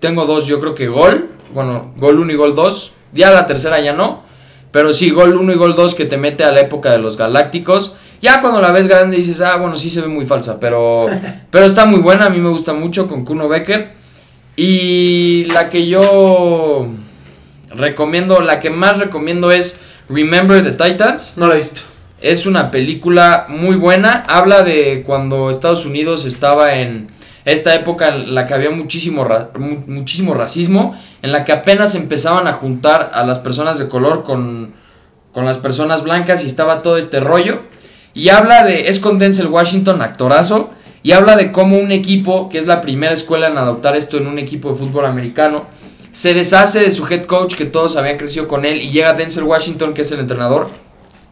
Tengo 0.00 0.26
dos, 0.26 0.48
yo 0.48 0.58
creo 0.58 0.74
que 0.74 0.88
gol. 0.88 1.28
Bueno, 1.54 1.92
gol 1.96 2.18
1 2.18 2.32
y 2.32 2.34
gol 2.34 2.56
2. 2.56 2.92
Ya 3.12 3.30
la 3.30 3.46
tercera 3.46 3.78
ya 3.80 3.92
no. 3.92 4.24
Pero 4.72 4.92
sí, 4.92 5.10
gol 5.10 5.36
1 5.36 5.52
y 5.52 5.56
gol 5.56 5.76
2 5.76 5.94
que 5.94 6.06
te 6.06 6.16
mete 6.16 6.44
a 6.44 6.50
la 6.50 6.60
época 6.60 6.90
de 6.90 6.98
los 6.98 7.16
Galácticos. 7.16 7.92
Ya 8.20 8.40
cuando 8.40 8.60
la 8.60 8.72
ves 8.72 8.88
grande 8.88 9.16
dices, 9.16 9.40
ah, 9.40 9.56
bueno, 9.58 9.76
sí 9.76 9.90
se 9.90 10.00
ve 10.00 10.08
muy 10.08 10.24
falsa. 10.24 10.58
Pero, 10.58 11.06
pero 11.50 11.66
está 11.66 11.84
muy 11.84 12.00
buena. 12.00 12.26
A 12.26 12.30
mí 12.30 12.38
me 12.38 12.48
gusta 12.48 12.72
mucho 12.72 13.06
con 13.06 13.24
Kuno 13.24 13.48
Becker. 13.48 13.92
Y 14.56 15.44
la 15.46 15.68
que 15.68 15.86
yo 15.86 16.88
recomiendo, 17.70 18.40
la 18.40 18.60
que 18.60 18.70
más 18.70 18.98
recomiendo 18.98 19.50
es 19.50 19.78
Remember 20.08 20.62
the 20.62 20.72
Titans. 20.72 21.34
No 21.36 21.46
la 21.46 21.54
he 21.54 21.58
visto. 21.58 21.82
Es 22.20 22.46
una 22.46 22.70
película 22.70 23.46
muy 23.48 23.76
buena. 23.76 24.22
Habla 24.26 24.62
de 24.62 25.02
cuando 25.04 25.50
Estados 25.50 25.84
Unidos 25.84 26.24
estaba 26.24 26.76
en 26.76 27.08
esta 27.44 27.74
época 27.74 28.08
en 28.08 28.34
la 28.34 28.46
que 28.46 28.54
había 28.54 28.70
muchísimo, 28.70 29.26
muchísimo 29.86 30.34
racismo, 30.34 30.98
en 31.22 31.32
la 31.32 31.44
que 31.44 31.52
apenas 31.52 31.94
empezaban 31.94 32.46
a 32.46 32.52
juntar 32.52 33.10
a 33.14 33.24
las 33.24 33.38
personas 33.40 33.78
de 33.78 33.88
color 33.88 34.22
con, 34.22 34.74
con 35.32 35.44
las 35.44 35.58
personas 35.58 36.02
blancas 36.02 36.44
y 36.44 36.46
estaba 36.46 36.82
todo 36.82 36.98
este 36.98 37.20
rollo. 37.20 37.62
Y 38.14 38.28
habla 38.28 38.64
de, 38.64 38.88
es 38.88 38.98
con 38.98 39.18
Denzel 39.18 39.48
Washington, 39.48 40.02
actorazo, 40.02 40.70
y 41.02 41.12
habla 41.12 41.36
de 41.36 41.50
cómo 41.50 41.78
un 41.78 41.90
equipo, 41.90 42.48
que 42.48 42.58
es 42.58 42.66
la 42.66 42.80
primera 42.80 43.12
escuela 43.12 43.48
en 43.48 43.58
adoptar 43.58 43.96
esto 43.96 44.18
en 44.18 44.26
un 44.26 44.38
equipo 44.38 44.70
de 44.70 44.78
fútbol 44.78 45.06
americano, 45.06 45.64
se 46.12 46.34
deshace 46.34 46.80
de 46.80 46.90
su 46.90 47.06
head 47.06 47.24
coach, 47.24 47.54
que 47.56 47.64
todos 47.64 47.96
habían 47.96 48.18
crecido 48.18 48.46
con 48.46 48.64
él, 48.64 48.80
y 48.80 48.90
llega 48.90 49.14
Denzel 49.14 49.44
Washington, 49.44 49.94
que 49.94 50.02
es 50.02 50.12
el 50.12 50.20
entrenador, 50.20 50.68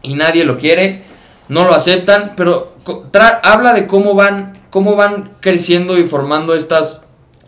y 0.01 0.15
nadie 0.15 0.43
lo 0.43 0.57
quiere, 0.57 1.03
no 1.47 1.63
lo 1.63 1.73
aceptan, 1.73 2.33
pero 2.35 2.75
habla 3.43 3.73
de 3.73 3.85
cómo 3.85 4.15
van, 4.15 4.60
cómo 4.71 4.95
van 4.95 5.33
creciendo 5.39 5.99
y 5.99 6.07
formando 6.07 6.55
estas 6.55 7.05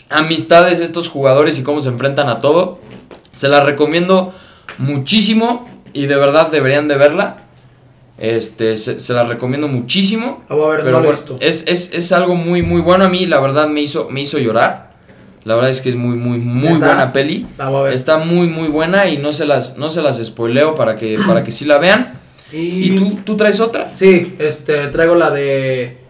amistades 0.09 0.79
estos 0.79 1.09
jugadores 1.09 1.57
y 1.57 1.63
cómo 1.63 1.81
se 1.81 1.89
enfrentan 1.89 2.29
a 2.29 2.39
todo. 2.39 2.77
Se 3.33 3.47
la 3.47 3.63
recomiendo 3.63 4.31
muchísimo 4.77 5.67
y 5.93 6.05
de 6.05 6.15
verdad 6.15 6.51
deberían 6.51 6.87
de 6.87 6.97
verla. 6.97 7.37
Este, 8.19 8.77
se, 8.77 8.99
se 8.99 9.13
la 9.13 9.23
recomiendo 9.23 9.67
muchísimo. 9.67 10.43
La 10.49 10.55
voy 10.55 10.65
a 10.65 10.69
ver, 10.69 10.79
Pero 10.83 10.99
no 10.99 11.05
bueno, 11.07 11.19
es, 11.39 11.65
es, 11.67 11.93
es 11.93 12.11
algo 12.11 12.35
muy, 12.35 12.61
muy 12.61 12.81
bueno 12.81 13.05
a 13.05 13.09
mí, 13.09 13.25
la 13.25 13.39
verdad 13.39 13.67
me 13.67 13.81
hizo, 13.81 14.07
me 14.11 14.21
hizo 14.21 14.37
llorar. 14.37 14.93
La 15.45 15.55
verdad 15.55 15.71
es 15.71 15.81
que 15.81 15.89
es 15.89 15.95
muy, 15.95 16.15
muy, 16.15 16.37
muy 16.37 16.73
¿Neta? 16.73 16.85
buena 16.85 17.11
peli. 17.11 17.47
La 17.57 17.69
voy 17.69 17.79
a 17.79 17.83
ver. 17.85 17.93
Está 17.93 18.19
muy, 18.19 18.47
muy 18.47 18.69
buena 18.69 19.09
y 19.09 19.17
no 19.17 19.33
se 19.33 19.45
las, 19.45 19.77
no 19.77 19.89
se 19.89 20.01
las 20.01 20.23
spoileo 20.23 20.75
para 20.75 20.95
que, 20.95 21.19
para 21.27 21.43
que 21.43 21.51
sí 21.51 21.65
la 21.65 21.79
vean. 21.79 22.13
Y, 22.51 22.93
¿Y 22.93 22.97
tú, 22.97 23.15
tú 23.25 23.35
traes 23.35 23.59
otra? 23.59 23.89
Sí, 23.93 24.35
este, 24.39 24.87
traigo 24.87 25.15
la 25.15 25.31
de. 25.31 26.02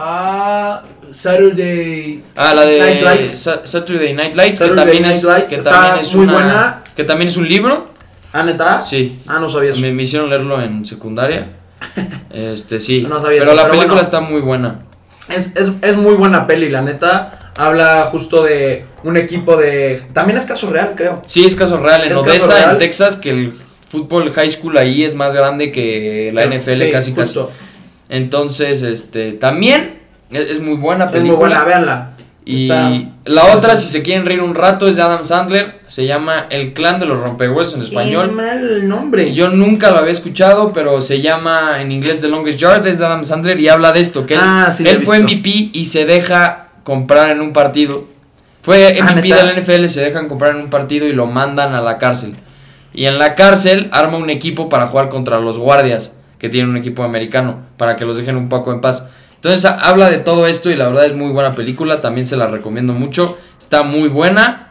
Ah, 0.00 0.82
Saturday. 1.10 2.22
Ah, 2.36 2.54
la 2.54 2.62
de 2.62 2.78
Night 2.78 3.02
Lights. 3.02 3.38
Sa- 3.40 3.66
Saturday 3.66 4.12
Night 4.14 4.34
Lights, 4.36 4.58
Saturday 4.58 4.76
que 4.76 4.84
también 4.84 5.02
Night 5.02 5.16
es, 5.16 5.24
Lights, 5.24 5.48
que 5.48 5.54
está 5.56 5.70
también 5.70 5.98
es 6.04 6.14
muy 6.14 6.24
una- 6.24 6.32
buena. 6.34 6.82
que 6.94 7.04
también 7.04 7.28
es 7.28 7.36
un 7.36 7.48
libro. 7.48 7.88
Ah, 8.32 8.42
neta. 8.44 8.84
Sí. 8.84 9.18
Ah, 9.26 9.38
no 9.40 9.48
sabía 9.50 9.72
eso. 9.72 9.80
Me, 9.80 9.90
me 9.90 10.02
hicieron 10.04 10.28
leerlo 10.30 10.60
en 10.62 10.84
secundaria. 10.86 11.48
Este, 12.30 12.78
sí. 12.78 13.06
No 13.08 13.20
sabía 13.22 13.40
pero 13.40 13.52
eso, 13.52 13.54
la 13.56 13.62
pero 13.62 13.72
película 13.72 13.94
bueno. 13.94 14.02
está 14.02 14.20
muy 14.20 14.40
buena. 14.42 14.80
Es, 15.28 15.56
es, 15.56 15.70
es 15.82 15.96
muy 15.96 16.14
buena 16.14 16.46
peli, 16.46 16.68
la 16.68 16.82
neta. 16.82 17.52
Habla 17.56 18.06
justo 18.12 18.44
de 18.44 18.84
un 19.02 19.16
equipo 19.16 19.56
de. 19.56 20.02
También 20.12 20.36
es 20.38 20.44
caso 20.44 20.70
real, 20.70 20.92
creo. 20.94 21.22
Sí, 21.26 21.44
es 21.46 21.56
caso 21.56 21.78
real. 21.78 22.04
En 22.04 22.14
Odessa, 22.14 22.54
real. 22.54 22.70
en 22.72 22.78
Texas, 22.78 23.16
que 23.16 23.30
el 23.30 23.54
fútbol 23.88 24.30
high 24.32 24.50
school 24.50 24.76
ahí 24.76 25.02
es 25.02 25.14
más 25.14 25.34
grande 25.34 25.72
que 25.72 26.30
la 26.34 26.44
NFL 26.46 26.76
Sí, 26.76 26.90
casi 26.92 27.12
casi. 27.12 27.38
Entonces, 28.08 28.82
este, 28.82 29.32
también 29.32 29.98
es, 30.30 30.50
es 30.52 30.60
muy 30.60 30.76
buena 30.76 31.06
Es 31.06 31.12
película. 31.12 31.36
muy 31.36 31.46
buena, 31.48 31.64
véanla. 31.64 32.10
Y 32.44 32.62
Está- 32.62 32.90
la 33.26 33.54
otra, 33.54 33.76
si 33.76 33.86
se 33.88 34.00
quieren 34.00 34.24
reír 34.24 34.40
un 34.40 34.54
rato, 34.54 34.88
es 34.88 34.96
de 34.96 35.02
Adam 35.02 35.22
Sandler. 35.22 35.80
Se 35.86 36.06
llama 36.06 36.46
El 36.48 36.72
clan 36.72 36.98
de 36.98 37.04
los 37.04 37.20
rompehuesos 37.22 37.74
en 37.74 37.80
Qué 37.80 37.86
español. 37.88 38.32
mal 38.32 38.56
el 38.66 38.88
nombre. 38.88 39.34
Yo 39.34 39.48
nunca 39.50 39.90
lo 39.90 39.98
había 39.98 40.12
escuchado, 40.12 40.72
pero 40.72 41.02
se 41.02 41.20
llama 41.20 41.82
en 41.82 41.92
inglés 41.92 42.22
The 42.22 42.28
Longest 42.28 42.58
Yard, 42.58 42.86
es 42.86 42.98
de 42.98 43.04
Adam 43.04 43.26
Sandler 43.26 43.60
y 43.60 43.68
habla 43.68 43.92
de 43.92 44.00
esto, 44.00 44.24
que 44.24 44.34
él, 44.34 44.40
Ah, 44.42 44.72
sí, 44.74 44.82
él 44.86 45.00
fue. 45.04 45.18
MVP 45.18 45.70
y 45.74 45.84
se 45.84 46.06
deja 46.06 46.68
comprar 46.84 47.30
en 47.30 47.42
un 47.42 47.52
partido. 47.52 48.04
Fue 48.62 48.96
Ah, 48.98 49.12
MVP 49.12 49.28
¿neta? 49.28 49.44
del 49.44 49.56
NFL, 49.62 49.88
se 49.90 50.00
dejan 50.00 50.28
comprar 50.28 50.52
en 50.54 50.62
un 50.62 50.70
partido 50.70 51.06
y 51.06 51.12
lo 51.12 51.26
mandan 51.26 51.74
a 51.74 51.82
la 51.82 51.98
cárcel. 51.98 52.34
Y 52.94 53.04
en 53.04 53.18
la 53.18 53.34
cárcel 53.34 53.88
arma 53.92 54.16
un 54.16 54.30
equipo 54.30 54.70
para 54.70 54.86
jugar 54.86 55.10
contra 55.10 55.38
los 55.38 55.58
guardias, 55.58 56.16
que 56.38 56.48
tienen 56.48 56.70
un 56.70 56.76
equipo 56.76 57.02
americano, 57.02 57.62
para 57.76 57.96
que 57.96 58.04
los 58.04 58.16
dejen 58.16 58.36
un 58.36 58.48
poco 58.48 58.72
en 58.72 58.80
paz. 58.80 59.08
Entonces 59.36 59.64
habla 59.66 60.10
de 60.10 60.18
todo 60.18 60.46
esto 60.46 60.70
y 60.70 60.76
la 60.76 60.88
verdad 60.88 61.06
es 61.06 61.14
muy 61.16 61.30
buena 61.30 61.54
película, 61.54 62.00
también 62.00 62.26
se 62.26 62.36
la 62.36 62.46
recomiendo 62.48 62.92
mucho, 62.92 63.36
está 63.58 63.82
muy 63.82 64.08
buena. 64.08 64.68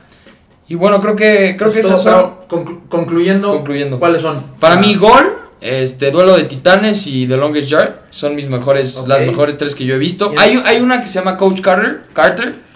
Y 0.67 0.75
bueno, 0.75 0.99
creo 1.01 1.15
que 1.15 1.55
creo 1.57 1.71
que 1.71 1.79
Pues 1.79 1.85
esas 1.85 2.03
son 2.03 2.35
conclu- 2.49 2.81
concluyendo, 2.89 3.51
Concluyendo. 3.53 3.99
¿cuáles 3.99 4.21
son? 4.21 4.43
para 4.59 4.75
Ah, 4.75 4.79
mí 4.79 4.95
Gol, 4.95 5.37
este 5.61 6.11
Duelo 6.11 6.35
de 6.35 6.43
Titanes 6.43 7.07
y 7.07 7.25
The 7.27 7.37
Longest 7.37 7.69
Yard 7.69 7.91
son 8.09 8.35
mis 8.35 8.49
mejores 8.49 9.05
las 9.07 9.21
mejores 9.21 9.57
tres 9.57 9.73
que 9.75 9.85
yo 9.85 9.95
he 9.95 9.97
visto. 9.97 10.33
Hay, 10.37 10.61
hay 10.65 10.81
una 10.81 10.99
que 10.99 11.07
se 11.07 11.13
llama 11.19 11.37
Coach 11.37 11.61
Carter, 11.61 12.01
Carter. 12.13 12.66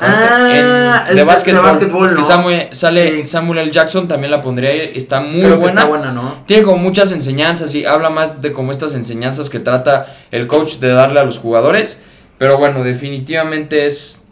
Ah, 0.00 1.06
en- 1.10 1.16
de 1.16 1.24
básquetbol, 1.24 1.62
de 1.62 1.68
básquetbol, 1.68 2.08
que 2.10 2.14
¿no? 2.16 2.22
Samuel- 2.22 2.68
sale 2.72 3.08
Sí. 3.20 3.26
Samuel 3.26 3.58
L. 3.60 3.70
Jackson, 3.70 4.08
también 4.08 4.30
la 4.30 4.40
pondría 4.42 4.70
ahí, 4.70 4.92
está 4.94 5.20
muy 5.20 5.42
creo 5.42 5.56
buena. 5.58 5.80
está 5.80 5.84
buena, 5.84 6.12
¿no? 6.12 6.38
Tiene 6.46 6.62
como 6.62 6.78
muchas 6.78 7.12
enseñanzas 7.12 7.74
y 7.74 7.84
habla 7.84 8.08
más 8.10 8.40
de 8.40 8.52
como 8.52 8.72
estas 8.72 8.94
enseñanzas 8.94 9.50
que 9.50 9.58
trata 9.60 10.06
el 10.30 10.46
coach 10.46 10.76
de 10.78 10.88
darle 10.88 11.20
a 11.20 11.24
los 11.24 11.38
jugadores. 11.38 12.00
Pero 12.38 12.56
bueno, 12.56 12.82
definitivamente 12.82 13.84
es, 13.86 14.26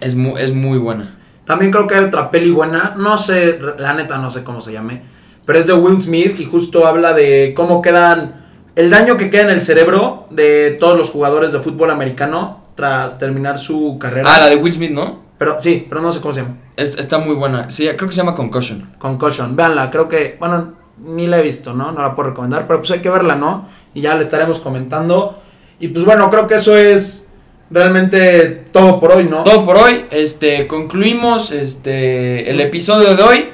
es, 0.00 0.14
mu- 0.14 0.36
es 0.38 0.54
muy 0.54 0.78
buena. 0.78 1.18
También 1.44 1.72
creo 1.72 1.88
que 1.88 1.96
hay 1.96 2.04
otra 2.04 2.30
peli 2.30 2.50
buena, 2.52 2.94
no 2.96 3.18
sé, 3.18 3.58
la 3.78 3.94
neta 3.94 4.18
no 4.18 4.30
sé 4.30 4.44
cómo 4.44 4.60
se 4.62 4.72
llame, 4.72 5.02
pero 5.44 5.58
es 5.58 5.66
de 5.66 5.72
Will 5.72 6.00
Smith 6.00 6.38
y 6.38 6.44
justo 6.44 6.86
habla 6.86 7.12
de 7.14 7.52
cómo 7.56 7.82
quedan, 7.82 8.44
el 8.76 8.90
daño 8.90 9.16
que 9.16 9.28
queda 9.28 9.42
en 9.42 9.50
el 9.50 9.64
cerebro 9.64 10.28
de 10.30 10.76
todos 10.78 10.96
los 10.96 11.10
jugadores 11.10 11.50
de 11.52 11.58
fútbol 11.58 11.90
americano 11.90 12.61
tras 12.82 13.16
terminar 13.16 13.60
su 13.60 13.96
carrera. 14.00 14.28
Ah, 14.34 14.40
la 14.40 14.48
de 14.48 14.56
Will 14.56 14.72
Smith, 14.74 14.90
¿no? 14.90 15.20
Pero 15.38 15.56
sí, 15.60 15.86
pero 15.88 16.00
no 16.00 16.12
sé 16.12 16.20
cómo 16.20 16.34
se 16.34 16.40
llama. 16.42 16.56
Es- 16.76 16.98
está 16.98 17.18
muy 17.18 17.36
buena. 17.36 17.70
Sí, 17.70 17.86
creo 17.96 18.08
que 18.08 18.12
se 18.14 18.16
llama 18.20 18.34
Concussion. 18.34 18.94
Concussion, 18.98 19.54
véanla, 19.54 19.88
creo 19.88 20.08
que, 20.08 20.36
bueno, 20.40 20.74
ni 20.98 21.28
la 21.28 21.38
he 21.38 21.42
visto, 21.42 21.72
¿no? 21.74 21.92
No 21.92 22.02
la 22.02 22.16
puedo 22.16 22.30
recomendar, 22.30 22.66
pero 22.66 22.80
pues 22.80 22.90
hay 22.90 22.98
que 23.00 23.08
verla, 23.08 23.36
¿no? 23.36 23.68
Y 23.94 24.00
ya 24.00 24.16
le 24.16 24.22
estaremos 24.22 24.58
comentando. 24.58 25.38
Y 25.78 25.88
pues 25.88 26.04
bueno, 26.04 26.28
creo 26.28 26.48
que 26.48 26.56
eso 26.56 26.76
es 26.76 27.30
realmente 27.70 28.64
todo 28.72 28.98
por 28.98 29.12
hoy, 29.12 29.24
¿no? 29.24 29.44
Todo 29.44 29.64
por 29.64 29.76
hoy. 29.78 30.06
Este, 30.10 30.66
concluimos 30.66 31.52
este, 31.52 32.50
el 32.50 32.60
episodio 32.60 33.14
de 33.14 33.22
hoy. 33.22 33.44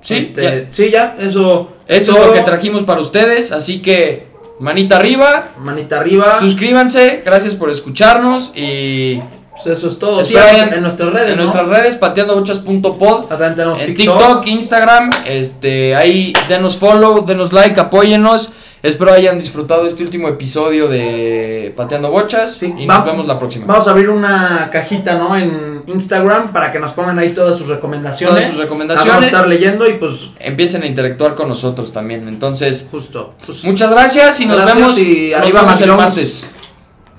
Sí, 0.00 0.14
Este, 0.16 0.42
ya. 0.42 0.66
sí, 0.72 0.90
ya, 0.90 1.16
eso. 1.20 1.74
eso 1.86 2.12
es 2.18 2.26
lo 2.26 2.32
que 2.32 2.40
trajimos 2.40 2.82
para 2.82 3.00
ustedes. 3.00 3.52
Así 3.52 3.80
que, 3.82 4.31
manita 4.62 4.96
arriba. 4.96 5.48
Manita 5.58 5.98
arriba. 6.00 6.38
Suscríbanse, 6.40 7.22
gracias 7.24 7.54
por 7.54 7.70
escucharnos 7.70 8.50
y 8.54 9.20
Pues 9.62 9.78
eso 9.78 9.88
es 9.88 9.98
todo. 9.98 10.20
Hayan- 10.20 10.72
en 10.72 10.82
nuestras 10.82 11.12
redes, 11.12 11.30
en 11.32 11.36
¿no? 11.36 11.42
nuestras 11.44 11.68
redes 11.68 11.96
pateandobochas.pod, 11.96 13.26
Ah, 13.30 13.36
en 13.78 13.86
TikTok. 13.94 13.96
TikTok, 13.96 14.46
Instagram, 14.46 15.10
este, 15.26 15.94
ahí 15.94 16.32
denos 16.48 16.76
follow, 16.78 17.24
denos 17.26 17.52
like, 17.52 17.78
apóyennos. 17.78 18.52
Espero 18.82 19.12
hayan 19.12 19.38
disfrutado 19.38 19.86
este 19.86 20.02
último 20.02 20.26
episodio 20.26 20.88
de 20.88 21.72
Pateando 21.76 22.10
Bochas 22.10 22.54
Sí, 22.58 22.74
y 22.76 22.84
va- 22.84 22.96
nos 22.96 23.06
vemos 23.06 23.26
la 23.28 23.38
próxima. 23.38 23.64
Vamos 23.66 23.86
a 23.86 23.92
abrir 23.92 24.10
una 24.10 24.70
cajita, 24.72 25.14
¿no? 25.16 25.36
En 25.36 25.84
Instagram 25.86 26.52
para 26.52 26.72
que 26.72 26.80
nos 26.80 26.90
pongan 26.90 27.16
ahí 27.20 27.30
todas 27.30 27.56
sus 27.56 27.68
recomendaciones. 27.68 28.34
Todas 28.36 28.50
sus 28.50 28.60
recomendaciones. 28.60 29.08
Vamos 29.12 29.24
a 29.24 29.28
estar 29.28 29.46
leyendo 29.48 29.88
y 29.88 29.92
pues 29.94 30.30
Empiecen 30.40 30.82
a 30.82 30.86
interactuar 30.86 31.36
con 31.36 31.48
nosotros 31.48 31.92
también. 31.92 32.26
Entonces, 32.26 32.88
justo. 32.90 33.34
Pues, 33.46 33.62
muchas 33.62 33.88
gracias 33.90 34.40
y 34.40 34.46
nos 34.46 34.56
Gracias 34.56 34.76
vemos, 34.78 34.98
y 34.98 35.30
nos 35.30 35.40
arriba 35.40 35.62
vemos 35.62 35.80
el 35.80 35.92
martes. 35.92 36.50